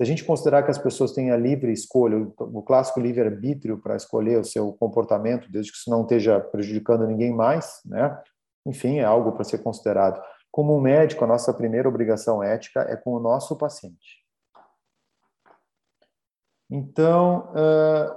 Se 0.00 0.04
a 0.04 0.06
gente 0.06 0.24
considerar 0.24 0.62
que 0.62 0.70
as 0.70 0.78
pessoas 0.78 1.12
têm 1.12 1.30
a 1.30 1.36
livre 1.36 1.70
escolha, 1.70 2.16
o, 2.38 2.62
clássico 2.62 2.98
livre-arbítrio 2.98 3.76
para 3.76 3.96
escolher 3.96 4.40
o 4.40 4.44
seu 4.44 4.72
comportamento, 4.72 5.52
desde 5.52 5.70
que 5.70 5.76
isso 5.76 5.90
não 5.90 6.00
esteja 6.00 6.40
prejudicando 6.40 7.06
ninguém 7.06 7.30
mais, 7.30 7.82
né? 7.84 8.18
enfim, 8.64 9.00
é 9.00 9.04
algo 9.04 9.32
para 9.32 9.44
ser 9.44 9.58
considerado. 9.58 10.18
Como 10.50 10.74
um 10.74 10.80
médico, 10.80 11.22
a 11.22 11.26
nossa 11.26 11.52
primeira 11.52 11.86
obrigação 11.86 12.42
ética 12.42 12.80
é 12.80 12.96
com 12.96 13.12
o 13.12 13.20
nosso 13.20 13.58
paciente. 13.58 14.24
Então, 16.70 17.52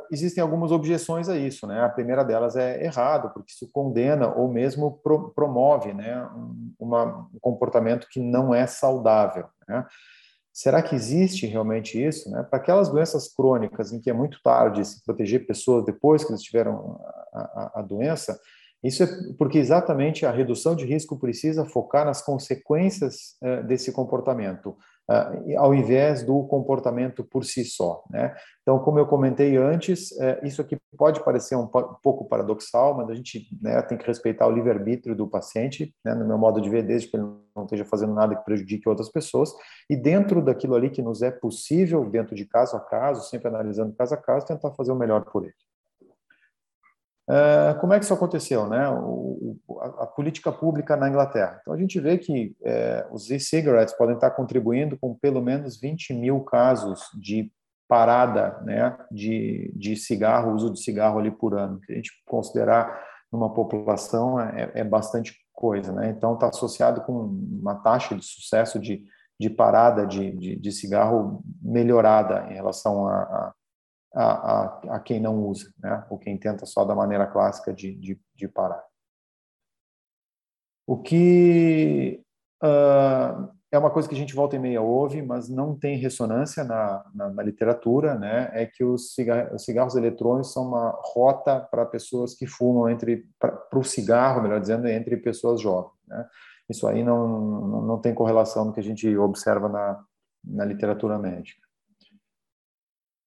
existem 0.09 0.41
algumas 0.41 0.71
objeções 0.71 1.27
a 1.27 1.35
isso. 1.35 1.67
Né? 1.67 1.83
A 1.83 1.89
primeira 1.89 2.23
delas 2.23 2.55
é 2.55 2.81
errado, 2.81 3.29
porque 3.33 3.51
isso 3.51 3.69
condena 3.73 4.33
ou 4.33 4.47
mesmo 4.47 5.01
pro, 5.03 5.31
promove 5.31 5.93
né, 5.93 6.25
um, 6.33 6.75
um 6.79 7.39
comportamento 7.41 8.07
que 8.09 8.21
não 8.21 8.55
é 8.55 8.65
saudável. 8.67 9.49
Né? 9.67 9.85
Será 10.53 10.83
que 10.83 10.93
existe 10.93 11.47
realmente 11.47 12.01
isso? 12.01 12.29
Né? 12.29 12.43
Para 12.43 12.59
aquelas 12.59 12.87
doenças 12.87 13.27
crônicas 13.27 13.91
em 13.91 13.99
que 13.99 14.09
é 14.09 14.13
muito 14.13 14.39
tarde 14.43 14.85
se 14.85 15.03
proteger 15.03 15.47
pessoas 15.47 15.83
depois 15.83 16.23
que 16.23 16.31
eles 16.31 16.43
tiveram 16.43 17.01
a, 17.33 17.39
a, 17.39 17.79
a 17.79 17.81
doença, 17.81 18.39
isso 18.83 19.01
é 19.01 19.07
porque 19.37 19.57
exatamente 19.57 20.25
a 20.25 20.31
redução 20.31 20.75
de 20.75 20.85
risco 20.85 21.17
precisa 21.17 21.65
focar 21.65 22.05
nas 22.05 22.21
consequências 22.21 23.35
uh, 23.41 23.65
desse 23.65 23.91
comportamento, 23.91 24.77
ao 25.57 25.73
invés 25.73 26.23
do 26.23 26.43
comportamento 26.47 27.23
por 27.23 27.43
si 27.43 27.65
só. 27.65 28.03
Né? 28.09 28.33
Então, 28.61 28.79
como 28.79 28.97
eu 28.97 29.05
comentei 29.05 29.57
antes, 29.57 30.11
uh, 30.11 30.43
isso 30.43 30.61
aqui 30.61 30.77
pode 30.97 31.23
parecer 31.23 31.55
um, 31.55 31.67
pouco 31.67 32.25
paradoxal, 32.25 32.95
mas 32.95 33.09
a 33.09 33.13
gente 33.13 33.47
né, 33.61 33.81
tem 33.81 33.97
que 33.97 34.07
respeitar 34.07 34.47
o 34.47 34.51
livre-arbítrio 34.51 35.15
do 35.15 35.27
paciente, 35.27 35.93
né, 36.05 36.13
no 36.15 36.25
meu 36.25 36.37
modo 36.37 36.61
de 36.61 36.69
ver, 36.69 36.83
desde 36.83 37.09
que 37.09 37.17
ele 37.17 37.25
não 37.55 37.65
esteja 37.65 37.83
fazendo 37.83 38.13
nada 38.13 38.35
que 38.35 38.45
prejudique 38.45 38.87
outras 38.87 39.09
pessoas, 39.09 39.53
e 39.89 39.95
dentro 39.95 40.41
daquilo 40.41 40.75
ali 40.75 40.89
que 40.89 41.01
nos 41.01 41.21
é 41.21 41.31
possível, 41.31 42.09
dentro 42.09 42.35
de 42.35 42.45
caso 42.45 42.77
a 42.77 42.79
caso, 42.79 43.29
sempre 43.29 43.49
analisando 43.49 43.93
caso 43.95 44.13
a 44.13 44.17
caso, 44.17 44.45
tentar 44.45 44.71
fazer 44.71 44.91
o 44.91 44.95
melhor 44.95 45.25
por 45.25 45.43
ele. 45.43 45.53
Uh, 47.29 47.79
como 47.79 47.93
é 47.93 47.99
que 47.99 48.05
isso 48.05 48.13
aconteceu, 48.13 48.67
né? 48.67 48.89
O, 48.89 49.57
a, 49.79 50.03
a, 50.03 50.07
política 50.07 50.51
pública 50.51 50.97
na 50.97 51.07
Inglaterra. 51.07 51.59
Então 51.61 51.73
a 51.73 51.77
gente 51.77 51.99
vê 51.99 52.17
que 52.17 52.55
é, 52.63 53.07
os 53.11 53.29
e-cigarettes 53.29 53.95
podem 53.95 54.15
estar 54.15 54.31
contribuindo 54.31 54.97
com 54.97 55.15
pelo 55.15 55.41
menos 55.41 55.79
20 55.79 56.13
mil 56.13 56.41
casos 56.41 57.09
de 57.13 57.51
parada, 57.87 58.59
né, 58.63 58.97
de, 59.11 59.71
de 59.75 59.95
cigarro, 59.95 60.53
uso 60.53 60.71
de 60.73 60.81
cigarro 60.81 61.19
ali 61.19 61.31
por 61.31 61.57
ano. 61.57 61.79
Que 61.81 61.93
a 61.93 61.95
gente 61.95 62.11
considerar 62.25 63.01
numa 63.31 63.53
população 63.53 64.39
é, 64.39 64.71
é 64.75 64.83
bastante 64.83 65.33
coisa, 65.53 65.91
né? 65.93 66.09
Então 66.09 66.33
está 66.33 66.49
associado 66.49 67.01
com 67.01 67.13
uma 67.13 67.75
taxa 67.75 68.15
de 68.15 68.25
sucesso 68.25 68.79
de, 68.79 69.03
de 69.39 69.49
parada 69.49 70.05
de, 70.05 70.31
de, 70.31 70.55
de 70.55 70.71
cigarro 70.71 71.43
melhorada 71.61 72.47
em 72.49 72.55
relação 72.55 73.07
a, 73.07 73.21
a 73.21 73.53
a, 74.13 74.23
a, 74.23 74.95
a 74.95 74.99
quem 74.99 75.19
não 75.19 75.43
usa, 75.43 75.73
né? 75.79 76.05
ou 76.09 76.17
quem 76.17 76.37
tenta 76.37 76.65
só 76.65 76.85
da 76.85 76.95
maneira 76.95 77.25
clássica 77.25 77.73
de, 77.73 77.95
de, 77.95 78.19
de 78.35 78.47
parar. 78.47 78.83
O 80.85 81.01
que 81.01 82.21
uh, 82.63 83.49
é 83.71 83.77
uma 83.77 83.89
coisa 83.89 84.07
que 84.07 84.13
a 84.13 84.17
gente 84.17 84.35
volta 84.35 84.55
e 84.55 84.59
meia 84.59 84.81
ouve, 84.81 85.21
mas 85.21 85.49
não 85.49 85.75
tem 85.75 85.97
ressonância 85.97 86.63
na, 86.63 87.03
na, 87.15 87.29
na 87.31 87.43
literatura, 87.43 88.13
né? 88.15 88.51
é 88.53 88.65
que 88.65 88.83
os, 88.83 89.15
cigarros, 89.15 89.53
os 89.53 89.63
cigarros 89.65 89.95
eletrônicos 89.95 90.53
são 90.53 90.67
uma 90.67 90.91
rota 91.01 91.59
para 91.59 91.85
pessoas 91.85 92.35
que 92.35 92.45
fumam 92.45 92.89
entre 92.89 93.25
para 93.39 93.79
o 93.79 93.83
cigarro, 93.83 94.43
melhor 94.43 94.59
dizendo, 94.59 94.87
entre 94.87 95.17
pessoas 95.17 95.59
jovens. 95.59 95.93
Né? 96.07 96.27
Isso 96.69 96.87
aí 96.87 97.03
não, 97.03 97.27
não, 97.27 97.81
não 97.81 97.99
tem 97.99 98.13
correlação 98.13 98.65
no 98.65 98.73
que 98.73 98.79
a 98.79 98.83
gente 98.83 99.17
observa 99.17 99.67
na, 99.67 100.03
na 100.43 100.65
literatura 100.65 101.17
médica. 101.17 101.63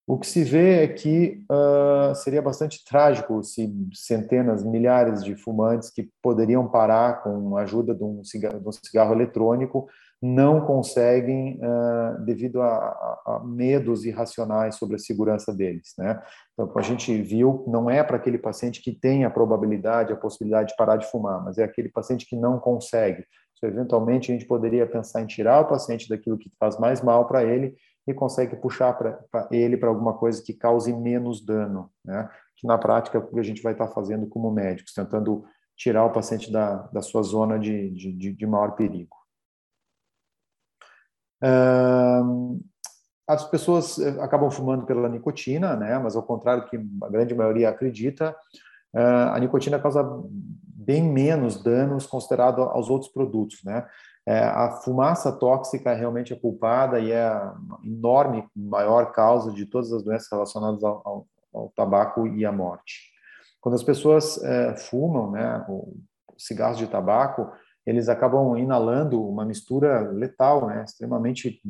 O 0.07 0.18
que 0.18 0.26
se 0.26 0.44
vê 0.44 0.84
é 0.84 0.88
que 0.88 1.42
uh, 1.50 2.14
seria 2.14 2.40
bastante 2.40 2.84
trágico 2.84 3.42
se 3.42 3.68
centenas, 3.92 4.62
milhares 4.62 5.24
de 5.24 5.34
fumantes 5.34 5.90
que 5.90 6.09
poderiam 6.22 6.68
parar 6.68 7.24
com 7.24 7.57
a 7.57 7.62
ajuda 7.62 7.92
de 7.92 8.04
um 8.04 8.22
cigarro, 8.22 8.61
de 8.61 8.68
um 8.68 8.72
cigarro 8.72 9.12
eletrônico 9.12 9.88
não 10.22 10.61
conseguem 10.64 11.61
uh, 11.61 12.24
devido 12.24 12.62
a, 12.62 12.68
a, 12.68 13.42
medos 13.44 14.04
irracionais 14.04 14.76
sobre 14.76 14.96
a 14.96 14.98
segurança 14.98 15.52
deles. 15.52 15.92
Né? 15.98 16.22
Então, 16.52 16.70
a 16.74 16.82
gente 16.82 17.20
viu, 17.20 17.64
não 17.66 17.90
é 17.90 18.02
para 18.02 18.16
aquele 18.16 18.38
paciente 18.38 18.80
que 18.80 18.92
tem 18.92 19.24
a 19.24 19.30
probabilidade, 19.30 20.12
a 20.12 20.16
possibilidade 20.16 20.70
de 20.70 20.76
parar 20.76 20.96
de 20.96 21.11
fumar, 21.11 21.44
mas 21.44 21.59
é 21.59 21.64
aquele 21.64 21.90
paciente 21.90 22.26
que 22.26 22.36
não 22.36 22.59
consegue. 22.59 23.24
So, 23.57 23.66
eventualmente, 23.66 24.30
a 24.30 24.34
gente 24.34 24.46
poderia 24.46 24.86
pensar 24.86 25.20
em 25.20 25.26
tirar 25.26 25.61
o 25.61 25.68
paciente 25.68 26.09
daquilo 26.09 26.38
que 26.38 26.50
faz 26.59 26.78
mais 26.78 27.02
mal 27.02 27.26
para 27.26 27.44
ele 27.44 27.74
e 28.07 28.14
consegue 28.14 28.57
puxar 28.57 28.92
para 28.94 29.48
ele 29.50 29.76
para 29.76 29.88
alguma 29.88 30.14
coisa 30.14 30.42
que 30.42 30.54
cause 30.54 30.92
menos 30.92 31.44
dano, 31.44 31.90
né? 32.04 32.28
Que 32.57 32.66
na 32.66 32.78
prática 32.78 33.18
é 33.18 33.20
o 33.20 33.26
que 33.26 33.40
a 33.40 33.42
gente 33.42 33.62
vai 33.62 33.72
estar 33.72 33.88
fazendo 33.88 34.26
como 34.26 34.50
médicos, 34.50 34.94
tentando 34.94 35.44
tirar 35.76 36.04
o 36.04 36.12
paciente 36.12 36.50
da, 36.50 36.82
da 36.92 37.02
sua 37.02 37.22
zona 37.22 37.59
de, 37.59 37.90
de, 37.90 38.32
de 38.32 38.46
maior 38.46 38.72
perigo. 38.72 39.16
as 43.28 43.44
pessoas 43.50 43.98
eh, 43.98 44.16
acabam 44.20 44.50
fumando 44.50 44.86
pela 44.86 45.09
nicotina, 45.09 45.76
né? 45.76 45.98
Mas 45.98 46.16
ao 46.16 46.22
contrário 46.22 46.64
do 46.64 46.70
que 46.70 46.76
a 46.76 47.09
grande 47.09 47.34
maioria 47.34 47.68
acredita, 47.68 48.34
a 48.94 49.38
nicotina 49.38 49.78
causa 49.78 50.02
bem 50.30 51.02
menos 51.02 51.62
danos 51.62 52.07
considerado 52.07 52.62
aos 52.62 52.88
outros 52.88 53.12
produtos, 53.12 53.62
né? 53.64 53.86
É, 54.27 54.41
a 54.41 54.72
fumaça 54.83 55.31
tóxica 55.31 55.95
realmente 55.95 56.33
é 56.33 56.37
culpada 56.37 56.99
e 56.99 57.12
é 57.12 57.22
a 57.22 57.55
enorme 57.85 58.45
maior 58.57 59.12
causa 59.12 59.53
de 59.53 59.66
todas 59.66 59.93
as 59.93 60.03
doenças 60.03 60.29
relacionadas 60.31 60.83
ao, 60.83 61.03
ao, 61.05 61.27
ao 61.55 61.72
tabaco 61.77 62.27
e 62.27 62.45
à 62.45 62.51
morte. 62.51 63.12
Quando 63.61 63.77
as 63.77 63.85
pessoas 63.85 64.43
é, 64.43 64.77
fumam, 64.77 65.31
né, 65.31 65.64
cigarros 66.37 66.79
de 66.79 66.89
tabaco, 66.89 67.51
eles 67.87 68.09
acabam 68.09 68.59
inalando 68.59 69.24
uma 69.24 69.45
mistura 69.45 70.11
letal, 70.11 70.66
né, 70.66 70.83
extremamente 70.85 71.62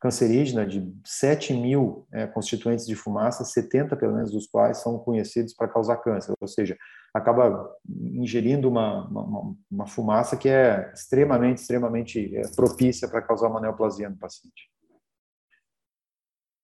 cancerígena 0.00 0.66
de 0.66 0.94
7 1.04 1.52
mil 1.52 2.06
é, 2.12 2.26
constituintes 2.26 2.86
de 2.86 2.94
fumaça, 2.94 3.44
70 3.44 3.96
pelo 3.96 4.14
menos 4.14 4.30
dos 4.30 4.46
quais 4.46 4.78
são 4.78 4.98
conhecidos 4.98 5.52
para 5.52 5.68
causar 5.68 5.96
câncer, 5.98 6.32
ou 6.40 6.48
seja, 6.48 6.76
acaba 7.12 7.74
ingerindo 7.88 8.68
uma, 8.68 9.06
uma, 9.08 9.56
uma 9.70 9.86
fumaça 9.86 10.36
que 10.36 10.48
é 10.48 10.90
extremamente, 10.94 11.58
extremamente 11.58 12.36
é, 12.36 12.42
propícia 12.54 13.08
para 13.08 13.22
causar 13.22 13.48
uma 13.48 13.60
neoplasia 13.60 14.08
no 14.08 14.16
paciente. 14.16 14.70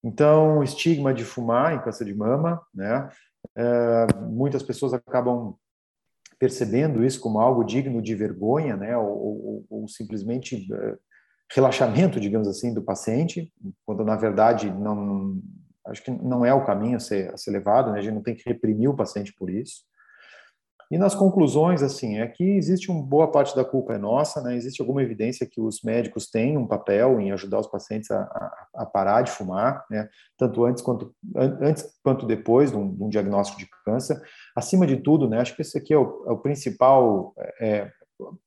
Então, 0.04 0.62
estigma 0.62 1.12
de 1.12 1.24
fumar 1.24 1.74
em 1.74 1.82
câncer 1.82 2.04
de 2.04 2.14
mama, 2.14 2.62
né? 2.72 3.08
É, 3.56 4.06
muitas 4.20 4.62
pessoas 4.62 4.94
acabam 4.94 5.56
percebendo 6.38 7.04
isso 7.04 7.20
como 7.20 7.40
algo 7.40 7.64
digno 7.64 8.00
de 8.00 8.14
vergonha, 8.14 8.76
né? 8.76 8.96
Ou, 8.96 9.08
ou, 9.08 9.66
ou 9.68 9.88
simplesmente 9.88 10.72
é, 10.72 10.96
relaxamento, 11.50 12.20
digamos 12.20 12.46
assim, 12.46 12.72
do 12.72 12.82
paciente, 12.82 13.52
quando 13.84 14.04
na 14.04 14.16
verdade 14.16 14.70
não 14.70 15.40
acho 15.86 16.02
que 16.02 16.10
não 16.10 16.44
é 16.44 16.52
o 16.52 16.64
caminho 16.64 16.96
a 16.96 17.00
ser, 17.00 17.32
a 17.32 17.36
ser 17.36 17.52
levado, 17.52 17.92
né? 17.92 17.98
a 17.98 18.02
gente 18.02 18.14
não 18.14 18.22
tem 18.22 18.34
que 18.34 18.48
reprimir 18.48 18.88
o 18.88 18.96
paciente 18.96 19.32
por 19.32 19.48
isso. 19.48 19.84
E 20.90 20.96
nas 20.96 21.16
conclusões, 21.16 21.82
assim, 21.82 22.18
é 22.18 22.28
que 22.28 22.44
existe 22.44 22.90
uma 22.92 23.02
boa 23.02 23.28
parte 23.30 23.56
da 23.56 23.64
culpa 23.64 23.94
é 23.94 23.98
nossa, 23.98 24.40
né? 24.40 24.54
Existe 24.54 24.80
alguma 24.80 25.02
evidência 25.02 25.46
que 25.46 25.60
os 25.60 25.82
médicos 25.82 26.30
têm 26.30 26.56
um 26.56 26.66
papel 26.66 27.20
em 27.20 27.32
ajudar 27.32 27.58
os 27.58 27.66
pacientes 27.66 28.08
a, 28.10 28.20
a, 28.20 28.66
a 28.82 28.86
parar 28.86 29.22
de 29.22 29.32
fumar, 29.32 29.84
né? 29.90 30.08
Tanto 30.38 30.64
antes 30.64 30.82
quanto 30.82 31.12
antes 31.34 31.84
quanto 32.04 32.24
depois 32.24 32.70
de 32.70 32.76
um, 32.76 32.94
de 32.94 33.02
um, 33.02 33.08
diagnóstico 33.08 33.58
de 33.58 33.68
câncer. 33.84 34.20
Acima 34.54 34.86
de 34.86 34.96
tudo, 34.98 35.28
né? 35.28 35.40
Acho 35.40 35.56
que 35.56 35.62
esse 35.62 35.76
aqui 35.76 35.92
é 35.92 35.98
o, 35.98 36.24
é 36.28 36.30
o 36.30 36.38
principal, 36.38 37.34
é, 37.60 37.90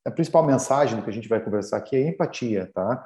a 0.06 0.10
principal 0.10 0.42
mensagem 0.42 1.02
que 1.02 1.10
a 1.10 1.12
gente 1.12 1.28
vai 1.28 1.44
conversar 1.44 1.76
aqui 1.76 1.94
é 1.94 2.08
empatia, 2.08 2.70
tá? 2.72 3.04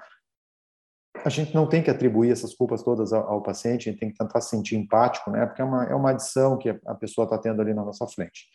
A 1.25 1.29
gente 1.29 1.53
não 1.55 1.67
tem 1.67 1.83
que 1.83 1.91
atribuir 1.91 2.31
essas 2.31 2.55
culpas 2.55 2.85
todas 2.85 3.13
ao, 3.13 3.27
ao 3.29 3.43
paciente, 3.43 3.89
a 3.89 3.93
gente 3.93 4.01
tem 4.01 4.11
que 4.13 4.19
tentar 4.19 4.41
se 4.41 4.51
sentir 4.51 4.77
empático, 4.77 5.29
né? 5.33 5.45
Porque 5.45 5.61
é 5.61 5.65
uma, 5.65 5.85
é 5.87 5.95
uma 5.95 6.11
adição 6.11 6.57
que 6.57 6.69
a 6.87 6.95
pessoa 6.95 7.25
está 7.25 7.37
tendo 7.37 7.61
ali 7.61 7.75
na 7.75 7.85
nossa 7.85 8.07
frente. 8.07 8.47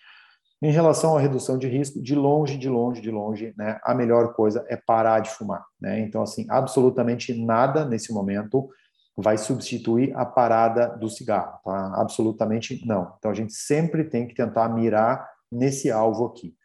Em 0.61 0.71
relação 0.71 1.15
à 1.15 1.21
redução 1.21 1.57
de 1.57 1.69
risco, 1.69 2.01
de 2.01 2.13
longe, 2.13 2.57
de 2.57 2.67
longe, 2.67 2.99
de 2.99 3.09
longe, 3.09 3.53
né, 3.57 3.79
a 3.81 3.95
melhor 3.95 4.33
coisa 4.33 4.65
é 4.67 4.75
parar 4.75 5.21
de 5.21 5.29
fumar. 5.29 5.65
Né? 5.79 6.01
Então, 6.01 6.21
assim, 6.21 6.45
absolutamente 6.49 7.33
nada 7.33 7.85
nesse 7.85 8.11
momento 8.11 8.69
vai 9.15 9.37
substituir 9.37 10.13
a 10.15 10.25
parada 10.25 10.97
do 10.97 11.09
cigarro, 11.09 11.59
tá? 11.63 11.93
Absolutamente 11.95 12.85
não. 12.85 13.13
Então, 13.17 13.31
a 13.31 13.33
gente 13.33 13.53
sempre 13.53 14.03
tem 14.05 14.27
que 14.27 14.33
tentar 14.33 14.69
mirar 14.69 15.29
nesse 15.51 15.91
alvo 15.91 16.25
aqui. 16.25 16.55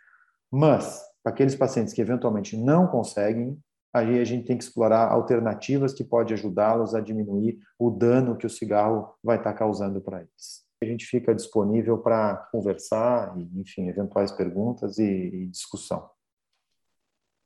Mas, 0.52 1.00
para 1.22 1.32
aqueles 1.32 1.54
pacientes 1.54 1.92
que 1.92 2.00
eventualmente 2.00 2.56
não 2.56 2.86
conseguem, 2.86 3.58
aí 3.92 4.20
a 4.20 4.24
gente 4.24 4.46
tem 4.46 4.56
que 4.56 4.64
explorar 4.64 5.10
alternativas 5.10 5.92
que 5.92 6.04
podem 6.04 6.34
ajudá-los 6.34 6.94
a 6.94 7.00
diminuir 7.00 7.58
o 7.78 7.90
dano 7.90 8.36
que 8.36 8.46
o 8.46 8.50
cigarro 8.50 9.14
vai 9.22 9.36
estar 9.36 9.52
causando 9.54 10.00
para 10.00 10.20
eles 10.20 10.63
a 10.84 10.86
gente 10.86 11.06
fica 11.06 11.34
disponível 11.34 11.98
para 11.98 12.36
conversar, 12.52 13.34
enfim, 13.54 13.88
eventuais 13.88 14.30
perguntas 14.30 14.98
e, 14.98 15.04
e 15.04 15.46
discussão. 15.48 16.08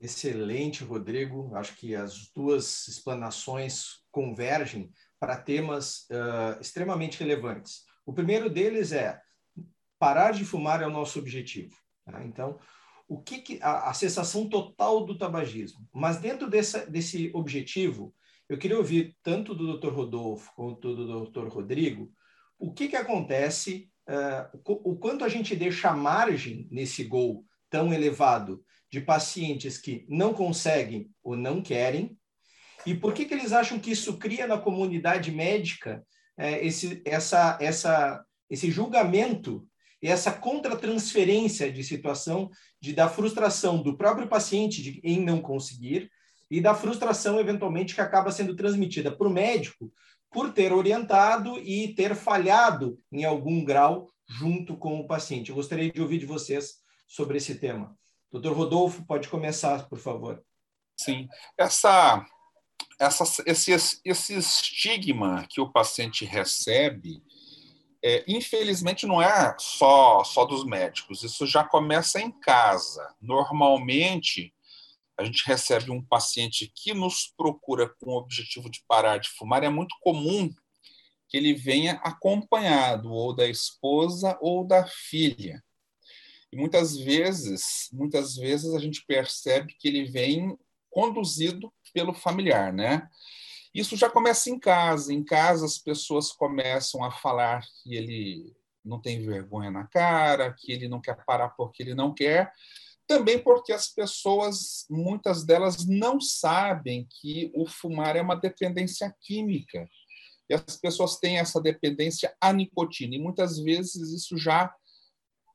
Excelente, 0.00 0.84
Rodrigo. 0.84 1.54
Acho 1.54 1.76
que 1.76 1.94
as 1.94 2.30
duas 2.34 2.86
explanações 2.86 4.02
convergem 4.12 4.92
para 5.18 5.36
temas 5.36 6.06
uh, 6.10 6.60
extremamente 6.60 7.18
relevantes. 7.18 7.84
O 8.06 8.12
primeiro 8.12 8.48
deles 8.48 8.92
é 8.92 9.20
parar 9.98 10.32
de 10.32 10.44
fumar 10.44 10.80
é 10.80 10.86
o 10.86 10.90
nosso 10.90 11.18
objetivo. 11.18 11.74
Tá? 12.04 12.24
Então, 12.24 12.58
o 13.08 13.20
que, 13.20 13.38
que 13.38 13.58
a, 13.62 13.90
a, 13.90 13.94
cessação 13.94 14.48
total 14.48 15.04
do 15.04 15.18
tabagismo. 15.18 15.88
Mas 15.92 16.18
dentro 16.18 16.48
dessa, 16.48 16.86
desse 16.86 17.30
objetivo, 17.34 18.14
eu 18.48 18.58
queria 18.58 18.78
ouvir 18.78 19.16
tanto 19.22 19.54
do 19.54 19.78
Dr. 19.78 19.92
Rodolfo 19.92 20.52
quanto 20.54 20.94
do 20.94 21.26
Dr. 21.26 21.48
Rodrigo 21.48 22.12
o 22.58 22.72
que, 22.72 22.88
que 22.88 22.96
acontece, 22.96 23.88
uh, 24.08 24.58
o 24.66 24.96
quanto 24.96 25.24
a 25.24 25.28
gente 25.28 25.54
deixa 25.54 25.92
margem 25.92 26.66
nesse 26.70 27.04
gol 27.04 27.44
tão 27.70 27.92
elevado 27.92 28.64
de 28.90 29.00
pacientes 29.00 29.78
que 29.78 30.06
não 30.08 30.32
conseguem 30.32 31.10
ou 31.22 31.36
não 31.36 31.62
querem, 31.62 32.18
e 32.86 32.94
por 32.94 33.12
que, 33.12 33.24
que 33.24 33.34
eles 33.34 33.52
acham 33.52 33.78
que 33.78 33.90
isso 33.90 34.16
cria 34.18 34.46
na 34.46 34.58
comunidade 34.58 35.30
médica 35.30 36.04
uh, 36.38 36.42
esse, 36.60 37.02
essa, 37.04 37.58
essa, 37.60 38.24
esse 38.50 38.70
julgamento 38.70 39.66
e 40.02 40.08
essa 40.08 40.32
contratransferência 40.32 41.72
de 41.72 41.82
situação 41.82 42.50
de, 42.80 42.92
da 42.92 43.08
frustração 43.08 43.82
do 43.82 43.96
próprio 43.96 44.28
paciente 44.28 44.82
de, 44.82 45.00
em 45.02 45.24
não 45.24 45.40
conseguir 45.40 46.10
e 46.50 46.60
da 46.60 46.74
frustração, 46.74 47.38
eventualmente, 47.38 47.94
que 47.94 48.00
acaba 48.00 48.30
sendo 48.30 48.56
transmitida 48.56 49.14
para 49.14 49.28
o 49.28 49.32
médico 49.32 49.92
por 50.30 50.52
ter 50.52 50.72
orientado 50.72 51.58
e 51.58 51.94
ter 51.94 52.14
falhado 52.14 52.98
em 53.10 53.24
algum 53.24 53.64
grau 53.64 54.08
junto 54.28 54.76
com 54.76 55.00
o 55.00 55.06
paciente. 55.06 55.50
Eu 55.50 55.56
gostaria 55.56 55.90
de 55.90 56.00
ouvir 56.00 56.18
de 56.18 56.26
vocês 56.26 56.80
sobre 57.06 57.38
esse 57.38 57.54
tema. 57.54 57.96
Doutor 58.30 58.54
Rodolfo, 58.54 59.04
pode 59.06 59.28
começar, 59.28 59.88
por 59.88 59.98
favor. 59.98 60.42
Sim, 61.00 61.26
essa, 61.56 62.26
essa, 63.00 63.42
esse, 63.46 63.72
esse 64.04 64.34
estigma 64.34 65.46
que 65.48 65.60
o 65.60 65.72
paciente 65.72 66.24
recebe, 66.26 67.22
é, 68.04 68.24
infelizmente, 68.28 69.06
não 69.06 69.22
é 69.22 69.56
só, 69.58 70.22
só 70.24 70.44
dos 70.44 70.64
médicos, 70.64 71.22
isso 71.22 71.46
já 71.46 71.64
começa 71.64 72.20
em 72.20 72.30
casa. 72.30 73.14
Normalmente, 73.20 74.52
a 75.18 75.24
gente 75.24 75.44
recebe 75.46 75.90
um 75.90 76.00
paciente 76.00 76.70
que 76.72 76.94
nos 76.94 77.26
procura 77.36 77.88
com 77.88 78.12
o 78.12 78.16
objetivo 78.16 78.70
de 78.70 78.82
parar 78.86 79.18
de 79.18 79.28
fumar, 79.30 79.64
é 79.64 79.68
muito 79.68 79.96
comum 80.00 80.48
que 81.28 81.36
ele 81.36 81.52
venha 81.52 81.94
acompanhado 82.04 83.10
ou 83.10 83.34
da 83.34 83.46
esposa 83.46 84.38
ou 84.40 84.64
da 84.64 84.86
filha. 84.86 85.62
E 86.52 86.56
muitas 86.56 86.96
vezes, 86.96 87.88
muitas 87.92 88.36
vezes 88.36 88.72
a 88.72 88.78
gente 88.78 89.04
percebe 89.04 89.74
que 89.78 89.88
ele 89.88 90.04
vem 90.04 90.56
conduzido 90.88 91.72
pelo 91.92 92.14
familiar, 92.14 92.72
né? 92.72 93.08
Isso 93.74 93.96
já 93.96 94.08
começa 94.08 94.48
em 94.48 94.58
casa. 94.58 95.12
Em 95.12 95.22
casa 95.22 95.66
as 95.66 95.78
pessoas 95.78 96.32
começam 96.32 97.04
a 97.04 97.10
falar 97.10 97.64
que 97.82 97.94
ele 97.94 98.56
não 98.84 99.00
tem 99.00 99.20
vergonha 99.20 99.70
na 99.70 99.86
cara, 99.86 100.54
que 100.54 100.72
ele 100.72 100.88
não 100.88 101.00
quer 101.00 101.22
parar 101.26 101.50
porque 101.50 101.82
ele 101.82 101.94
não 101.94 102.14
quer. 102.14 102.52
Também 103.08 103.42
porque 103.42 103.72
as 103.72 103.88
pessoas, 103.88 104.84
muitas 104.90 105.42
delas, 105.42 105.86
não 105.86 106.20
sabem 106.20 107.08
que 107.10 107.50
o 107.54 107.66
fumar 107.66 108.14
é 108.16 108.20
uma 108.20 108.36
dependência 108.36 109.12
química. 109.22 109.88
E 110.48 110.54
as 110.54 110.76
pessoas 110.76 111.16
têm 111.16 111.38
essa 111.38 111.58
dependência 111.58 112.36
à 112.38 112.52
nicotina. 112.52 113.14
E 113.14 113.18
muitas 113.18 113.58
vezes 113.58 114.12
isso 114.12 114.36
já 114.36 114.70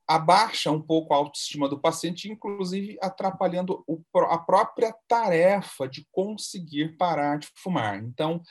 abaixa 0.08 0.72
um 0.72 0.82
pouco 0.82 1.14
a 1.14 1.18
autoestima 1.18 1.70
do 1.70 1.80
paciente, 1.80 2.28
inclusive 2.28 2.98
atrapalhando 3.00 3.86
a 4.30 4.38
própria 4.40 4.92
tarefa 5.08 5.88
de 5.88 6.08
conseguir 6.12 6.98
parar 6.98 7.38
de 7.38 7.48
fumar. 7.56 8.04
Então, 8.04 8.42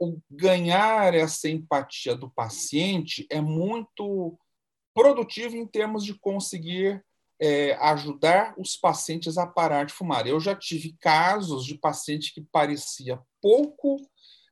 o 0.00 0.20
ganhar 0.30 1.14
essa 1.14 1.48
empatia 1.48 2.14
do 2.14 2.30
paciente 2.30 3.26
é 3.28 3.40
muito 3.40 4.38
produtivo 4.94 5.56
em 5.56 5.66
termos 5.66 6.04
de 6.04 6.14
conseguir 6.14 7.04
é, 7.40 7.74
ajudar 7.74 8.54
os 8.58 8.76
pacientes 8.76 9.38
a 9.38 9.46
parar 9.46 9.86
de 9.86 9.92
fumar. 9.92 10.26
Eu 10.26 10.40
já 10.40 10.54
tive 10.54 10.96
casos 11.00 11.64
de 11.64 11.76
paciente 11.76 12.32
que 12.32 12.40
parecia 12.40 13.20
pouco 13.40 13.96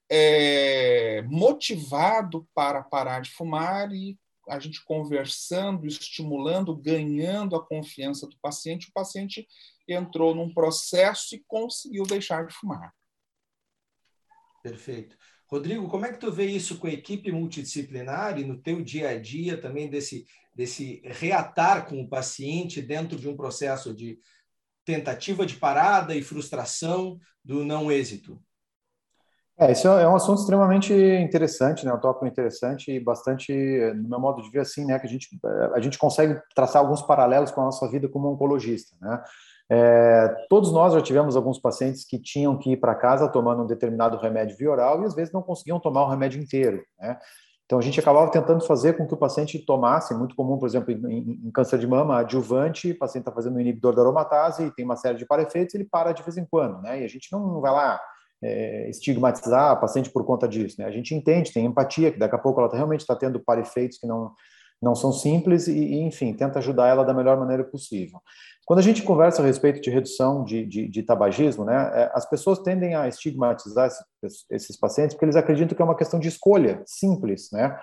é, 0.08 1.22
motivado 1.22 2.48
para 2.54 2.82
parar 2.82 3.20
de 3.20 3.30
fumar 3.30 3.92
e 3.92 4.18
a 4.48 4.60
gente 4.60 4.84
conversando, 4.84 5.86
estimulando, 5.86 6.76
ganhando 6.76 7.56
a 7.56 7.66
confiança 7.66 8.26
do 8.28 8.38
paciente, 8.38 8.88
o 8.88 8.92
paciente 8.92 9.46
entrou 9.88 10.34
num 10.34 10.52
processo 10.52 11.34
e 11.34 11.44
conseguiu 11.48 12.04
deixar 12.04 12.46
de 12.46 12.54
fumar. 12.54 12.94
Perfeito. 14.62 15.16
Rodrigo, 15.48 15.88
como 15.88 16.04
é 16.04 16.12
que 16.12 16.18
tu 16.18 16.32
vê 16.32 16.46
isso 16.46 16.78
com 16.78 16.86
a 16.86 16.92
equipe 16.92 17.30
multidisciplinar 17.30 18.38
e 18.38 18.44
no 18.44 18.58
teu 18.58 18.82
dia 18.82 19.10
a 19.10 19.18
dia 19.18 19.60
também 19.60 19.88
desse, 19.88 20.26
desse 20.54 21.00
reatar 21.04 21.86
com 21.86 22.00
o 22.00 22.08
paciente 22.08 22.82
dentro 22.82 23.16
de 23.16 23.28
um 23.28 23.36
processo 23.36 23.94
de 23.94 24.18
tentativa 24.84 25.46
de 25.46 25.56
parada 25.56 26.14
e 26.14 26.22
frustração 26.22 27.18
do 27.44 27.64
não 27.64 27.90
êxito? 27.90 28.40
É, 29.58 29.72
isso 29.72 29.88
é 29.88 30.06
um 30.06 30.14
assunto 30.14 30.40
extremamente 30.40 30.92
interessante, 30.92 31.86
né? 31.86 31.92
Um 31.92 31.98
tópico 31.98 32.26
interessante 32.26 32.90
e 32.90 33.00
bastante, 33.00 33.54
no 33.94 34.08
meu 34.08 34.20
modo 34.20 34.42
de 34.42 34.50
ver, 34.50 34.60
assim, 34.60 34.84
né? 34.84 34.98
Que 34.98 35.06
a 35.06 35.08
gente, 35.08 35.28
a 35.74 35.80
gente 35.80 35.96
consegue 35.96 36.38
traçar 36.54 36.82
alguns 36.82 37.00
paralelos 37.00 37.50
com 37.50 37.62
a 37.62 37.64
nossa 37.64 37.88
vida 37.90 38.06
como 38.06 38.28
oncologista, 38.28 38.94
né? 39.00 39.22
É, 39.68 40.28
todos 40.48 40.72
nós 40.72 40.92
já 40.92 41.00
tivemos 41.00 41.36
alguns 41.36 41.58
pacientes 41.58 42.04
que 42.04 42.18
tinham 42.18 42.56
que 42.56 42.72
ir 42.72 42.76
para 42.76 42.94
casa 42.94 43.28
tomando 43.28 43.62
um 43.62 43.66
determinado 43.66 44.16
remédio 44.16 44.56
via 44.56 44.70
oral 44.70 45.02
e 45.02 45.06
às 45.06 45.14
vezes 45.14 45.32
não 45.32 45.42
conseguiam 45.42 45.80
tomar 45.80 46.04
o 46.04 46.08
remédio 46.08 46.40
inteiro. 46.40 46.84
Né? 46.98 47.18
Então 47.64 47.80
a 47.80 47.82
gente 47.82 47.98
acabava 47.98 48.30
tentando 48.30 48.64
fazer 48.64 48.96
com 48.96 49.06
que 49.06 49.14
o 49.14 49.16
paciente 49.16 49.58
tomasse, 49.58 50.14
muito 50.14 50.36
comum, 50.36 50.56
por 50.56 50.68
exemplo, 50.68 50.92
em, 50.92 51.40
em 51.44 51.50
câncer 51.50 51.80
de 51.80 51.86
mama, 51.86 52.20
adjuvante, 52.20 52.92
o 52.92 52.98
paciente 52.98 53.22
está 53.22 53.32
fazendo 53.32 53.56
um 53.56 53.60
inibidor 53.60 53.92
da 53.92 54.02
aromatase 54.02 54.66
e 54.66 54.70
tem 54.70 54.84
uma 54.84 54.96
série 54.96 55.18
de 55.18 55.26
parefeitos, 55.26 55.74
ele 55.74 55.84
para 55.84 56.12
de 56.12 56.22
vez 56.22 56.36
em 56.36 56.46
quando, 56.48 56.80
né? 56.80 57.00
E 57.00 57.04
a 57.04 57.08
gente 57.08 57.26
não, 57.32 57.60
vai 57.60 57.72
lá 57.72 58.00
é, 58.40 58.88
estigmatizar 58.88 59.72
a 59.72 59.76
paciente 59.76 60.10
por 60.10 60.24
conta 60.24 60.46
disso, 60.46 60.76
né? 60.78 60.86
A 60.86 60.92
gente 60.92 61.12
entende, 61.12 61.52
tem 61.52 61.66
empatia, 61.66 62.12
que 62.12 62.18
daqui 62.20 62.36
a 62.36 62.38
pouco 62.38 62.60
ela 62.60 62.68
tá, 62.68 62.76
realmente 62.76 63.00
está 63.00 63.16
tendo 63.16 63.40
parefeitos 63.40 63.98
que 63.98 64.06
não 64.06 64.32
não 64.80 64.94
são 64.94 65.10
simples 65.10 65.68
e, 65.68 66.00
enfim, 66.00 66.34
tenta 66.34 66.58
ajudar 66.58 66.88
ela 66.88 67.02
da 67.02 67.14
melhor 67.14 67.38
maneira 67.38 67.64
possível. 67.64 68.20
Quando 68.66 68.80
a 68.80 68.82
gente 68.82 69.04
conversa 69.04 69.40
a 69.40 69.46
respeito 69.46 69.80
de 69.80 69.90
redução 69.90 70.42
de, 70.42 70.66
de, 70.66 70.88
de 70.88 71.02
tabagismo, 71.04 71.64
né, 71.64 71.90
é, 71.94 72.10
as 72.12 72.28
pessoas 72.28 72.58
tendem 72.58 72.96
a 72.96 73.06
estigmatizar 73.06 73.88
esses, 74.50 74.76
pacientes 74.76 75.14
porque 75.14 75.24
eles 75.24 75.36
acreditam 75.36 75.76
que 75.76 75.80
é 75.80 75.84
uma 75.84 75.96
questão 75.96 76.18
de 76.18 76.26
escolha 76.26 76.82
simples, 76.84 77.48
né? 77.52 77.78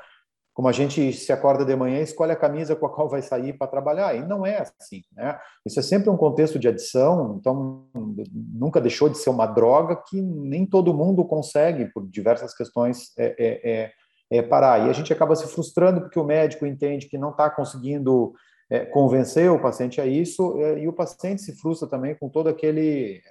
Como 0.54 0.68
a 0.68 0.72
gente 0.72 1.14
se 1.14 1.32
acorda 1.32 1.66
de 1.66 1.76
manhã 1.76 2.00
e 2.00 2.04
escolhe 2.04 2.32
a 2.32 2.36
camisa 2.36 2.76
com 2.76 2.86
a 2.86 2.94
qual 2.94 3.10
vai 3.10 3.24
sair 3.24 3.54
para 3.54 3.66
trabalhar, 3.66 4.14
e 4.14 4.28
não 4.28 4.46
é 4.46 4.60
assim, 4.60 5.02
né? 5.14 5.40
Isso 5.66 5.80
é 5.80 5.82
sempre 5.82 6.10
um 6.10 6.18
contexto 6.18 6.60
de 6.60 6.68
adição, 6.68 7.38
então 7.40 7.88
nunca 8.32 8.82
deixou 8.82 9.08
de 9.08 9.18
ser 9.18 9.30
uma 9.30 9.48
droga 9.48 9.96
que 9.96 10.22
nem 10.22 10.66
todo 10.66 10.94
mundo 10.94 11.26
consegue, 11.26 11.86
por 11.94 12.06
diversas 12.08 12.54
questões, 12.54 13.14
é, 13.18 13.36
é, 13.40 13.72
é 13.72 13.92
é, 14.34 14.42
parar. 14.42 14.88
E 14.88 14.90
a 14.90 14.94
gente 14.94 15.14
acaba 15.14 15.36
se 15.36 15.48
frustrando 15.48 16.02
porque 16.02 16.20
o 16.20 16.24
médico 16.24 16.66
entende 16.66 17.08
que 17.08 17.20
não 17.20 17.30
está 17.30 17.50
conseguindo 17.52 18.34
é, 18.70 18.86
convencer 18.86 19.52
o 19.52 19.60
paciente 19.60 20.00
a 20.00 20.06
isso, 20.06 20.60
é, 20.60 20.80
e 20.80 20.88
o 20.88 20.94
paciente 20.94 21.42
se 21.42 21.56
frustra 21.60 21.88
também 21.88 22.16
com 22.16 22.30
todo 22.30 22.48
aquele, 22.50 23.22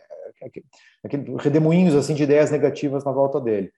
aquele, 0.42 0.66
aquele 1.04 1.36
redemoinhos 1.36 1.94
assim 1.94 2.14
de 2.14 2.22
ideias 2.22 2.50
negativas 2.50 3.04
na 3.04 3.12
volta 3.12 3.40
dele. 3.40 3.72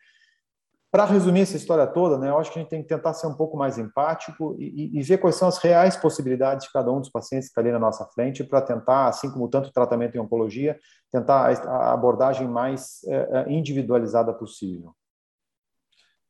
Para 0.90 1.06
resumir 1.06 1.40
essa 1.40 1.56
história 1.56 1.88
toda, 1.88 2.16
né, 2.16 2.28
eu 2.28 2.38
acho 2.38 2.52
que 2.52 2.58
a 2.60 2.62
gente 2.62 2.70
tem 2.70 2.80
que 2.80 2.88
tentar 2.88 3.14
ser 3.14 3.26
um 3.26 3.34
pouco 3.34 3.56
mais 3.56 3.78
empático 3.78 4.54
e, 4.60 4.96
e, 4.96 5.02
ver 5.02 5.18
quais 5.18 5.34
são 5.34 5.48
as 5.48 5.58
reais 5.58 5.96
possibilidades 5.96 6.66
de 6.66 6.72
cada 6.72 6.92
um 6.92 7.00
dos 7.00 7.10
pacientes 7.10 7.48
que 7.48 7.50
está 7.50 7.60
ali 7.60 7.72
na 7.72 7.80
nossa 7.80 8.06
frente 8.14 8.44
para 8.44 8.62
tentar, 8.62 9.08
assim 9.08 9.28
como 9.28 9.48
tanto 9.48 9.72
tratamento 9.72 10.14
em 10.14 10.20
oncologia, 10.20 10.78
tentar 11.10 11.50
a 11.66 11.92
abordagem 11.92 12.46
mais 12.46 13.02
é, 13.08 13.44
individualizada 13.48 14.32
possível. 14.32 14.94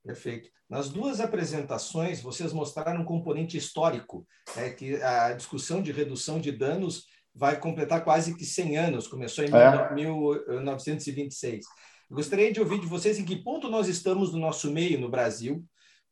Perfeito. 0.04 0.50
Nas 0.68 0.90
duas 0.90 1.20
apresentações, 1.20 2.20
vocês 2.20 2.52
mostraram 2.52 3.00
um 3.00 3.04
componente 3.04 3.56
histórico, 3.56 4.26
né, 4.54 4.70
que 4.70 4.96
a 4.96 5.32
discussão 5.32 5.80
de 5.80 5.92
redução 5.92 6.38
de 6.38 6.52
danos 6.52 7.06
vai 7.34 7.58
completar 7.58 8.04
quase 8.04 8.36
que 8.36 8.44
100 8.44 8.76
anos, 8.76 9.08
começou 9.08 9.44
em 9.44 9.48
é. 9.48 9.94
1926. 9.94 11.64
Gostaria 12.10 12.52
de 12.52 12.60
ouvir 12.60 12.80
de 12.80 12.86
vocês 12.86 13.18
em 13.18 13.24
que 13.24 13.42
ponto 13.42 13.68
nós 13.68 13.88
estamos 13.88 14.32
no 14.32 14.38
nosso 14.38 14.70
meio 14.70 15.00
no 15.00 15.08
Brasil 15.08 15.64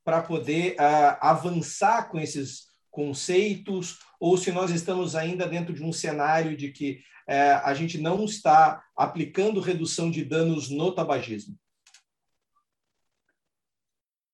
para 0.03 0.23
poder 0.23 0.73
uh, 0.73 1.17
avançar 1.21 2.09
com 2.11 2.19
esses 2.19 2.65
conceitos 2.91 3.99
ou 4.19 4.37
se 4.37 4.51
nós 4.51 4.71
estamos 4.71 5.15
ainda 5.15 5.47
dentro 5.47 5.73
de 5.73 5.83
um 5.83 5.93
cenário 5.93 6.57
de 6.57 6.73
que 6.73 7.01
uh, 7.29 7.61
a 7.63 7.75
gente 7.75 7.99
não 7.99 8.25
está 8.25 8.83
aplicando 8.97 9.61
redução 9.61 10.11
de 10.11 10.25
danos 10.25 10.71
no 10.71 10.93
tabagismo. 10.93 11.57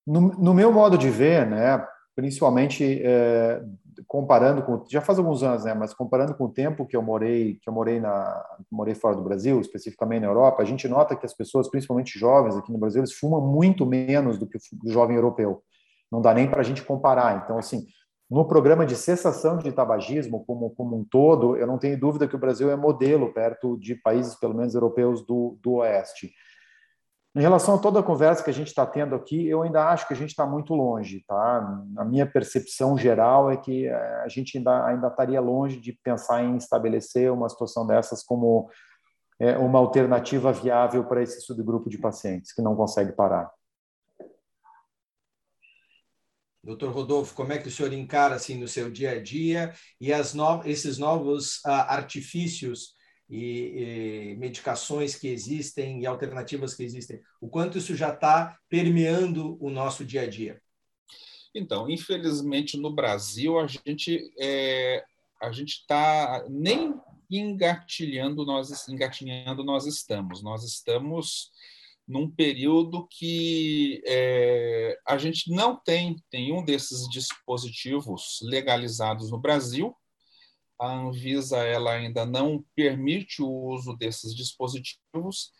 No, 0.08 0.20
no 0.20 0.54
meu 0.54 0.72
modo 0.72 0.96
de 0.96 1.10
ver, 1.10 1.46
né, 1.46 1.86
principalmente 2.16 3.02
é, 3.04 3.62
comparando 4.06 4.62
com 4.62 4.82
já 4.88 5.02
faz 5.02 5.18
alguns 5.18 5.42
anos, 5.42 5.64
né, 5.64 5.74
mas 5.74 5.92
comparando 5.92 6.34
com 6.34 6.44
o 6.44 6.52
tempo 6.52 6.86
que 6.86 6.96
eu 6.96 7.02
morei, 7.02 7.58
que 7.62 7.68
eu 7.68 7.72
morei 7.74 8.00
na 8.00 8.42
morei 8.70 8.94
fora 8.94 9.14
do 9.14 9.22
Brasil, 9.22 9.60
especificamente 9.60 10.22
na 10.22 10.28
Europa, 10.28 10.62
a 10.62 10.64
gente 10.64 10.88
nota 10.88 11.14
que 11.14 11.26
as 11.26 11.34
pessoas, 11.34 11.68
principalmente 11.68 12.18
jovens 12.18 12.56
aqui 12.56 12.72
no 12.72 12.78
Brasil, 12.78 13.00
eles 13.00 13.12
fumam 13.12 13.40
muito 13.40 13.84
menos 13.84 14.38
do 14.38 14.46
que 14.46 14.56
o 14.56 14.90
jovem 14.90 15.16
europeu. 15.16 15.62
Não 16.10 16.22
dá 16.22 16.32
nem 16.32 16.48
para 16.48 16.60
a 16.60 16.64
gente 16.64 16.82
comparar. 16.82 17.42
Então, 17.44 17.58
assim, 17.58 17.84
no 18.30 18.46
programa 18.46 18.86
de 18.86 18.96
cessação 18.96 19.58
de 19.58 19.72
tabagismo 19.72 20.44
como, 20.46 20.70
como 20.70 20.96
um 20.96 21.04
todo, 21.04 21.56
eu 21.56 21.66
não 21.66 21.78
tenho 21.78 22.00
dúvida 22.00 22.26
que 22.26 22.36
o 22.36 22.38
Brasil 22.38 22.70
é 22.70 22.76
modelo 22.76 23.32
perto 23.32 23.78
de 23.78 23.94
países, 23.94 24.34
pelo 24.34 24.54
menos 24.54 24.74
europeus, 24.74 25.24
do, 25.26 25.58
do 25.62 25.74
Oeste. 25.74 26.32
Em 27.36 27.40
relação 27.40 27.74
a 27.74 27.78
toda 27.78 28.00
a 28.00 28.02
conversa 28.02 28.42
que 28.42 28.50
a 28.50 28.54
gente 28.54 28.68
está 28.68 28.86
tendo 28.86 29.14
aqui, 29.14 29.46
eu 29.46 29.62
ainda 29.62 29.88
acho 29.88 30.08
que 30.08 30.14
a 30.14 30.16
gente 30.16 30.30
está 30.30 30.46
muito 30.46 30.74
longe, 30.74 31.22
tá? 31.26 31.84
A 31.98 32.04
minha 32.04 32.26
percepção 32.26 32.96
geral 32.96 33.50
é 33.50 33.56
que 33.56 33.86
eh, 33.86 34.22
a 34.24 34.28
gente 34.28 34.56
ainda, 34.56 34.86
ainda 34.86 35.08
estaria 35.08 35.40
longe 35.40 35.78
de 35.78 35.92
pensar 35.92 36.42
em 36.42 36.56
estabelecer 36.56 37.30
uma 37.30 37.48
situação 37.48 37.86
dessas 37.86 38.22
como 38.22 38.70
é, 39.38 39.56
uma 39.56 39.78
alternativa 39.78 40.52
viável 40.52 41.04
para 41.04 41.22
esse 41.22 41.40
subgrupo 41.42 41.88
de 41.88 41.98
pacientes 41.98 42.52
que 42.52 42.62
não 42.62 42.74
consegue 42.74 43.12
parar. 43.12 43.50
Doutor 46.62 46.90
Rodolfo, 46.90 47.34
como 47.34 47.52
é 47.52 47.58
que 47.58 47.68
o 47.68 47.70
senhor 47.70 47.92
encara 47.92 48.34
assim 48.34 48.58
no 48.58 48.66
seu 48.66 48.90
dia 48.90 49.12
a 49.12 49.22
dia 49.22 49.72
e 50.00 50.10
no... 50.34 50.62
esses 50.64 50.98
novos 50.98 51.58
uh, 51.58 51.70
artifícios 51.70 52.97
e, 53.28 54.32
e, 54.32 54.36
medicações 54.36 55.14
que 55.14 55.28
existem 55.28 56.00
e 56.00 56.06
alternativas 56.06 56.74
que 56.74 56.82
existem? 56.82 57.20
O 57.40 57.48
quanto 57.48 57.78
isso 57.78 57.94
já 57.94 58.12
está 58.12 58.58
permeando 58.68 59.56
o 59.60 59.70
nosso 59.70 60.04
dia 60.04 60.22
a 60.22 60.26
dia? 60.26 60.60
Então, 61.54 61.88
infelizmente 61.88 62.76
no 62.76 62.90
Brasil 62.90 63.58
a 63.58 63.66
gente 63.66 64.30
é, 64.38 65.04
a 65.40 65.50
gente 65.52 65.80
está 65.80 66.44
nem 66.48 66.94
engatilhando 67.30 68.44
nós 68.44 68.88
engatinhando 68.88 69.62
nós 69.62 69.86
estamos 69.86 70.42
nós 70.42 70.64
estamos 70.64 71.50
num 72.06 72.30
período 72.30 73.06
que 73.10 74.02
é, 74.06 74.98
a 75.06 75.18
gente 75.18 75.52
não 75.52 75.76
tem 75.76 76.16
nenhum 76.32 76.64
desses 76.64 77.06
dispositivos 77.10 78.38
legalizados 78.42 79.30
no 79.30 79.38
Brasil 79.38 79.94
a 80.78 80.92
Anvisa 80.92 81.58
ela 81.58 81.92
ainda 81.92 82.24
não 82.24 82.64
permite 82.74 83.42
o 83.42 83.50
uso 83.50 83.96
desses 83.96 84.34
dispositivos 84.34 85.52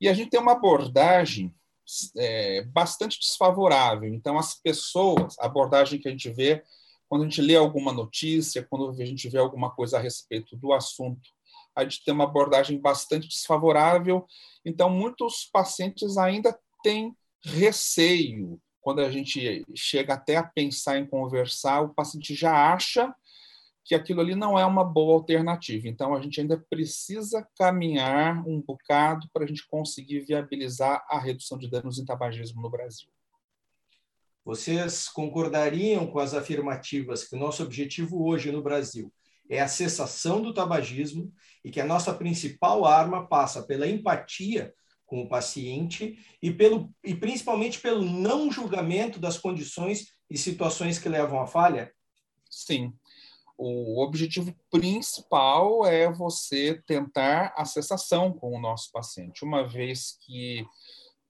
e 0.00 0.08
a 0.08 0.14
gente 0.14 0.30
tem 0.30 0.40
uma 0.40 0.52
abordagem 0.52 1.54
é, 2.16 2.62
bastante 2.62 3.18
desfavorável. 3.18 4.12
Então, 4.12 4.38
as 4.38 4.54
pessoas, 4.54 5.38
a 5.38 5.46
abordagem 5.46 6.00
que 6.00 6.08
a 6.08 6.10
gente 6.10 6.30
vê 6.30 6.62
quando 7.08 7.22
a 7.22 7.28
gente 7.28 7.42
lê 7.42 7.54
alguma 7.54 7.92
notícia, 7.92 8.66
quando 8.68 8.90
a 8.90 9.04
gente 9.04 9.28
vê 9.28 9.38
alguma 9.38 9.70
coisa 9.70 9.98
a 9.98 10.00
respeito 10.00 10.56
do 10.56 10.72
assunto, 10.72 11.30
a 11.76 11.82
gente 11.84 12.04
tem 12.04 12.14
uma 12.14 12.24
abordagem 12.24 12.80
bastante 12.80 13.28
desfavorável. 13.28 14.26
Então, 14.64 14.88
muitos 14.88 15.48
pacientes 15.52 16.16
ainda 16.16 16.58
têm 16.82 17.14
receio. 17.42 18.60
Quando 18.80 19.00
a 19.00 19.10
gente 19.10 19.64
chega 19.74 20.14
até 20.14 20.36
a 20.36 20.42
pensar 20.42 20.98
em 20.98 21.06
conversar, 21.06 21.82
o 21.82 21.94
paciente 21.94 22.34
já 22.34 22.72
acha 22.72 23.14
que 23.84 23.94
aquilo 23.94 24.20
ali 24.20 24.34
não 24.34 24.58
é 24.58 24.64
uma 24.64 24.82
boa 24.82 25.14
alternativa. 25.14 25.86
Então, 25.86 26.14
a 26.14 26.20
gente 26.20 26.40
ainda 26.40 26.56
precisa 26.70 27.46
caminhar 27.56 28.42
um 28.48 28.60
bocado 28.60 29.28
para 29.32 29.44
a 29.44 29.46
gente 29.46 29.66
conseguir 29.68 30.20
viabilizar 30.20 31.04
a 31.08 31.18
redução 31.18 31.58
de 31.58 31.68
danos 31.68 31.98
em 31.98 32.04
tabagismo 32.04 32.62
no 32.62 32.70
Brasil. 32.70 33.08
Vocês 34.42 35.08
concordariam 35.08 36.06
com 36.06 36.18
as 36.18 36.34
afirmativas 36.34 37.24
que 37.24 37.36
o 37.36 37.38
nosso 37.38 37.62
objetivo 37.62 38.26
hoje 38.26 38.50
no 38.50 38.62
Brasil 38.62 39.12
é 39.48 39.60
a 39.60 39.68
cessação 39.68 40.40
do 40.40 40.54
tabagismo 40.54 41.32
e 41.62 41.70
que 41.70 41.80
a 41.80 41.84
nossa 41.84 42.12
principal 42.14 42.86
arma 42.86 43.26
passa 43.26 43.62
pela 43.62 43.86
empatia 43.86 44.72
com 45.06 45.22
o 45.22 45.28
paciente 45.28 46.18
e, 46.42 46.50
pelo, 46.50 46.90
e 47.02 47.14
principalmente 47.14 47.80
pelo 47.80 48.04
não 48.04 48.50
julgamento 48.50 49.18
das 49.18 49.38
condições 49.38 50.08
e 50.30 50.38
situações 50.38 50.98
que 50.98 51.08
levam 51.08 51.40
à 51.40 51.46
falha? 51.46 51.92
Sim, 52.50 52.92
o 53.56 54.02
objetivo 54.02 54.54
principal 54.70 55.86
é 55.86 56.10
você 56.10 56.82
tentar 56.86 57.54
a 57.56 57.64
cessação 57.64 58.32
com 58.32 58.56
o 58.56 58.60
nosso 58.60 58.90
paciente, 58.90 59.44
uma 59.44 59.66
vez 59.66 60.16
que 60.20 60.66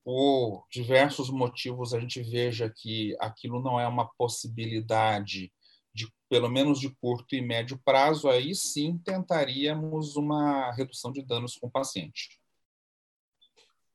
por 0.04 0.66
diversos 0.70 1.30
motivos 1.30 1.94
a 1.94 2.00
gente 2.00 2.22
veja 2.22 2.72
que 2.74 3.16
aquilo 3.18 3.62
não 3.62 3.80
é 3.80 3.88
uma 3.88 4.06
possibilidade 4.18 5.50
de 5.94 6.12
pelo 6.28 6.50
menos 6.50 6.80
de 6.80 6.90
curto 6.96 7.34
e 7.34 7.40
médio 7.40 7.80
prazo, 7.84 8.28
aí 8.28 8.54
sim 8.54 8.98
tentaríamos 8.98 10.16
uma 10.16 10.72
redução 10.72 11.12
de 11.12 11.22
danos 11.22 11.56
com 11.56 11.68
o 11.68 11.70
paciente. 11.70 12.40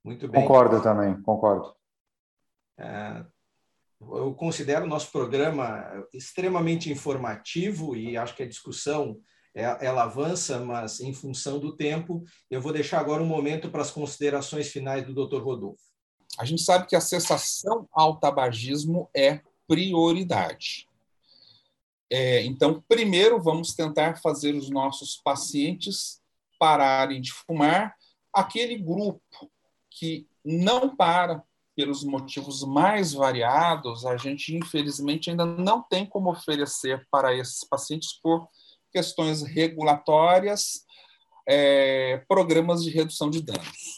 Muito 0.03 0.27
bem. 0.27 0.41
Concordo 0.41 0.81
também, 0.81 1.21
concordo. 1.21 1.75
É, 2.77 3.25
eu 4.01 4.33
considero 4.33 4.85
o 4.85 4.87
nosso 4.87 5.11
programa 5.11 6.07
extremamente 6.13 6.89
informativo 6.89 7.95
e 7.95 8.15
acho 8.15 8.35
que 8.35 8.43
a 8.43 8.47
discussão 8.47 9.19
é, 9.53 9.63
ela 9.85 10.03
avança, 10.03 10.59
mas 10.59 10.99
em 10.99 11.13
função 11.13 11.59
do 11.59 11.75
tempo, 11.75 12.23
eu 12.49 12.61
vou 12.61 12.71
deixar 12.71 12.99
agora 12.99 13.21
um 13.21 13.27
momento 13.27 13.69
para 13.69 13.81
as 13.81 13.91
considerações 13.91 14.69
finais 14.69 15.05
do 15.05 15.13
Dr. 15.13 15.41
Rodolfo. 15.41 15.83
A 16.37 16.45
gente 16.45 16.61
sabe 16.61 16.87
que 16.87 16.95
a 16.95 17.01
cessação 17.01 17.87
ao 17.91 18.17
tabagismo 18.17 19.09
é 19.15 19.41
prioridade. 19.67 20.87
É, 22.09 22.43
então, 22.43 22.83
primeiro, 22.87 23.41
vamos 23.41 23.73
tentar 23.73 24.19
fazer 24.21 24.55
os 24.55 24.69
nossos 24.69 25.17
pacientes 25.23 26.21
pararem 26.57 27.21
de 27.21 27.31
fumar. 27.31 27.95
Aquele 28.33 28.77
grupo 28.77 29.21
que 29.91 30.27
não 30.43 30.95
para 30.95 31.43
pelos 31.79 32.03
motivos 32.03 32.61
mais 32.65 33.13
variados, 33.13 34.05
a 34.05 34.17
gente, 34.17 34.53
infelizmente, 34.53 35.29
ainda 35.29 35.45
não 35.45 35.81
tem 35.81 36.05
como 36.05 36.29
oferecer 36.29 37.07
para 37.09 37.33
esses 37.33 37.63
pacientes, 37.63 38.19
por 38.21 38.49
questões 38.91 39.43
regulatórias, 39.43 40.83
é, 41.47 42.17
programas 42.27 42.83
de 42.83 42.89
redução 42.89 43.29
de 43.29 43.41
danos. 43.41 43.97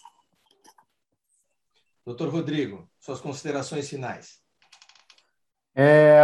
Doutor 2.05 2.29
Rodrigo, 2.29 2.88
suas 2.99 3.19
considerações 3.19 3.89
finais. 3.89 4.39
É, 5.73 6.21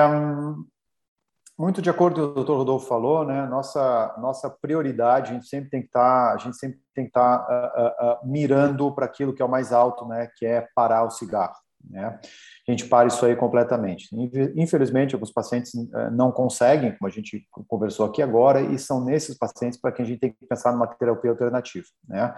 muito 1.58 1.82
de 1.82 1.90
acordo 1.90 2.16
com 2.16 2.22
o 2.22 2.26
que 2.26 2.32
o 2.32 2.36
doutor 2.36 2.58
Rodolfo 2.58 2.88
falou, 2.88 3.26
né? 3.26 3.48
Nossa 3.48 4.16
nossa 4.20 4.50
prioridade, 4.50 5.32
a 5.32 5.34
gente 5.34 5.48
sempre 5.48 5.70
tem 5.70 5.82
que 5.82 5.88
estar, 5.88 6.30
tá, 6.30 6.34
a 6.34 6.38
gente 6.38 6.56
sempre 6.56 6.80
tem 6.94 7.06
que 7.06 7.10
estar 7.10 7.40
tá, 7.40 7.74
uh, 7.78 8.08
uh, 8.08 8.14
uh, 8.14 8.32
mirando 8.32 8.94
para 8.94 9.06
aquilo 9.06 9.34
que 9.34 9.42
é 9.42 9.46
o 9.46 9.50
mais 9.50 9.74
alto, 9.74 10.06
né? 10.06 10.30
Que 10.38 10.46
é 10.46 10.68
parar 10.76 11.04
o 11.04 11.10
cigarro, 11.10 11.56
né? 11.90 12.20
A 12.68 12.72
gente 12.72 12.86
para 12.86 13.08
isso 13.08 13.26
aí 13.26 13.36
completamente. 13.36 14.10
Infelizmente, 14.56 15.16
alguns 15.16 15.32
pacientes 15.32 15.74
eh, 15.74 16.10
não 16.12 16.34
conseguem, 16.34 16.92
como 16.98 17.08
a 17.08 17.10
gente 17.10 17.48
conversou 17.66 18.06
aqui 18.06 18.22
agora, 18.22 18.60
e 18.60 18.78
são 18.78 19.02
nesses 19.02 19.38
pacientes 19.38 19.80
para 19.80 19.94
quem 19.94 20.04
a 20.04 20.08
gente 20.08 20.20
tem 20.20 20.32
que 20.34 20.46
pensar 20.46 20.74
numa 20.74 20.86
terapia 20.86 21.32
alternativa, 21.32 21.88
né? 22.06 22.36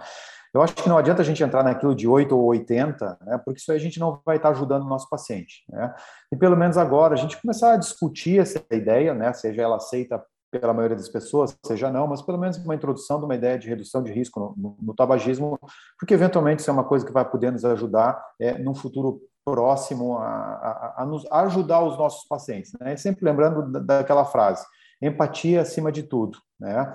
Eu 0.52 0.62
acho 0.62 0.74
que 0.74 0.88
não 0.88 0.98
adianta 0.98 1.22
a 1.22 1.24
gente 1.24 1.42
entrar 1.42 1.62
naquilo 1.62 1.94
de 1.94 2.08
8 2.08 2.36
ou 2.36 2.44
80, 2.46 3.18
né, 3.22 3.38
porque 3.44 3.60
isso 3.60 3.70
aí 3.70 3.78
a 3.78 3.80
gente 3.80 4.00
não 4.00 4.20
vai 4.24 4.36
estar 4.36 4.50
ajudando 4.50 4.82
o 4.82 4.88
nosso 4.88 5.08
paciente. 5.08 5.64
Né? 5.68 5.94
E 6.32 6.36
pelo 6.36 6.56
menos 6.56 6.76
agora 6.76 7.14
a 7.14 7.16
gente 7.16 7.40
começar 7.40 7.74
a 7.74 7.76
discutir 7.76 8.40
essa 8.40 8.62
ideia, 8.72 9.14
né, 9.14 9.32
seja 9.32 9.62
ela 9.62 9.76
aceita 9.76 10.22
pela 10.50 10.74
maioria 10.74 10.96
das 10.96 11.08
pessoas, 11.08 11.56
seja 11.64 11.90
não, 11.90 12.08
mas 12.08 12.22
pelo 12.22 12.38
menos 12.38 12.56
uma 12.58 12.74
introdução 12.74 13.18
de 13.18 13.24
uma 13.24 13.36
ideia 13.36 13.56
de 13.56 13.68
redução 13.68 14.02
de 14.02 14.12
risco 14.12 14.40
no, 14.40 14.54
no, 14.56 14.76
no 14.82 14.94
tabagismo, 14.94 15.58
porque 15.98 16.12
eventualmente 16.12 16.60
isso 16.60 16.70
é 16.70 16.72
uma 16.72 16.84
coisa 16.84 17.06
que 17.06 17.12
vai 17.12 17.24
poder 17.24 17.52
nos 17.52 17.64
ajudar 17.64 18.20
é, 18.40 18.58
num 18.58 18.74
futuro 18.74 19.20
próximo 19.44 20.18
a, 20.18 20.26
a, 20.26 20.94
a, 21.02 21.06
nos, 21.06 21.24
ajudar 21.30 21.82
os 21.82 21.96
nossos 21.96 22.26
pacientes. 22.26 22.72
Né? 22.80 22.96
Sempre 22.96 23.24
lembrando 23.24 23.80
daquela 23.84 24.24
frase, 24.24 24.64
empatia 25.00 25.62
acima 25.62 25.92
de 25.92 26.02
tudo. 26.02 26.38
Né? 26.58 26.92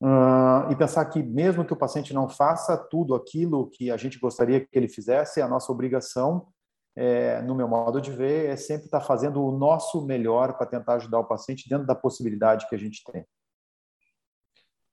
Uh, 0.00 0.70
e 0.70 0.76
pensar 0.76 1.06
que 1.06 1.22
mesmo 1.22 1.64
que 1.64 1.72
o 1.72 1.76
paciente 1.76 2.12
não 2.12 2.28
faça 2.28 2.76
tudo 2.76 3.14
aquilo 3.14 3.70
que 3.70 3.90
a 3.90 3.96
gente 3.96 4.18
gostaria 4.18 4.60
que 4.60 4.68
ele 4.72 4.88
fizesse, 4.88 5.40
a 5.40 5.48
nossa 5.48 5.72
obrigação 5.72 6.48
é, 6.96 7.42
no 7.42 7.54
meu 7.54 7.68
modo 7.68 8.00
de 8.00 8.10
ver, 8.10 8.48
é 8.48 8.56
sempre 8.56 8.86
estar 8.86 9.02
fazendo 9.02 9.42
o 9.42 9.56
nosso 9.56 10.04
melhor 10.04 10.56
para 10.56 10.66
tentar 10.66 10.94
ajudar 10.94 11.20
o 11.20 11.28
paciente 11.28 11.68
dentro 11.68 11.86
da 11.86 11.94
possibilidade 11.94 12.66
que 12.68 12.74
a 12.74 12.78
gente 12.78 13.02
tem. 13.04 13.24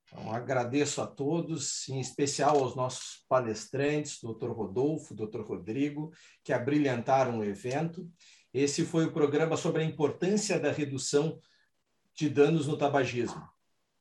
Então, 0.06 0.32
agradeço 0.32 1.00
a 1.00 1.06
todos, 1.06 1.88
em 1.88 1.98
especial 1.98 2.58
aos 2.58 2.76
nossos 2.76 3.24
palestrantes, 3.26 4.20
Dr. 4.22 4.50
Rodolfo, 4.50 5.14
Dr. 5.14 5.40
Rodrigo, 5.40 6.12
que 6.44 6.52
abrilhantaram 6.52 7.38
o 7.38 7.44
evento. 7.44 8.08
Esse 8.52 8.84
foi 8.84 9.06
o 9.06 9.12
programa 9.12 9.56
sobre 9.56 9.82
a 9.82 9.84
importância 9.84 10.60
da 10.60 10.70
redução 10.70 11.40
de 12.14 12.28
danos 12.28 12.68
no 12.68 12.76
tabagismo. 12.76 13.42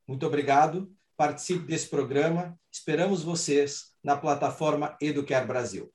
Muito 0.08 0.26
obrigado. 0.26 0.92
Participe 1.16 1.66
desse 1.66 1.88
programa. 1.90 2.58
Esperamos 2.72 3.24
vocês 3.24 3.94
na 4.04 4.18
plataforma 4.18 4.98
Educare 5.00 5.46
Brasil. 5.46 5.92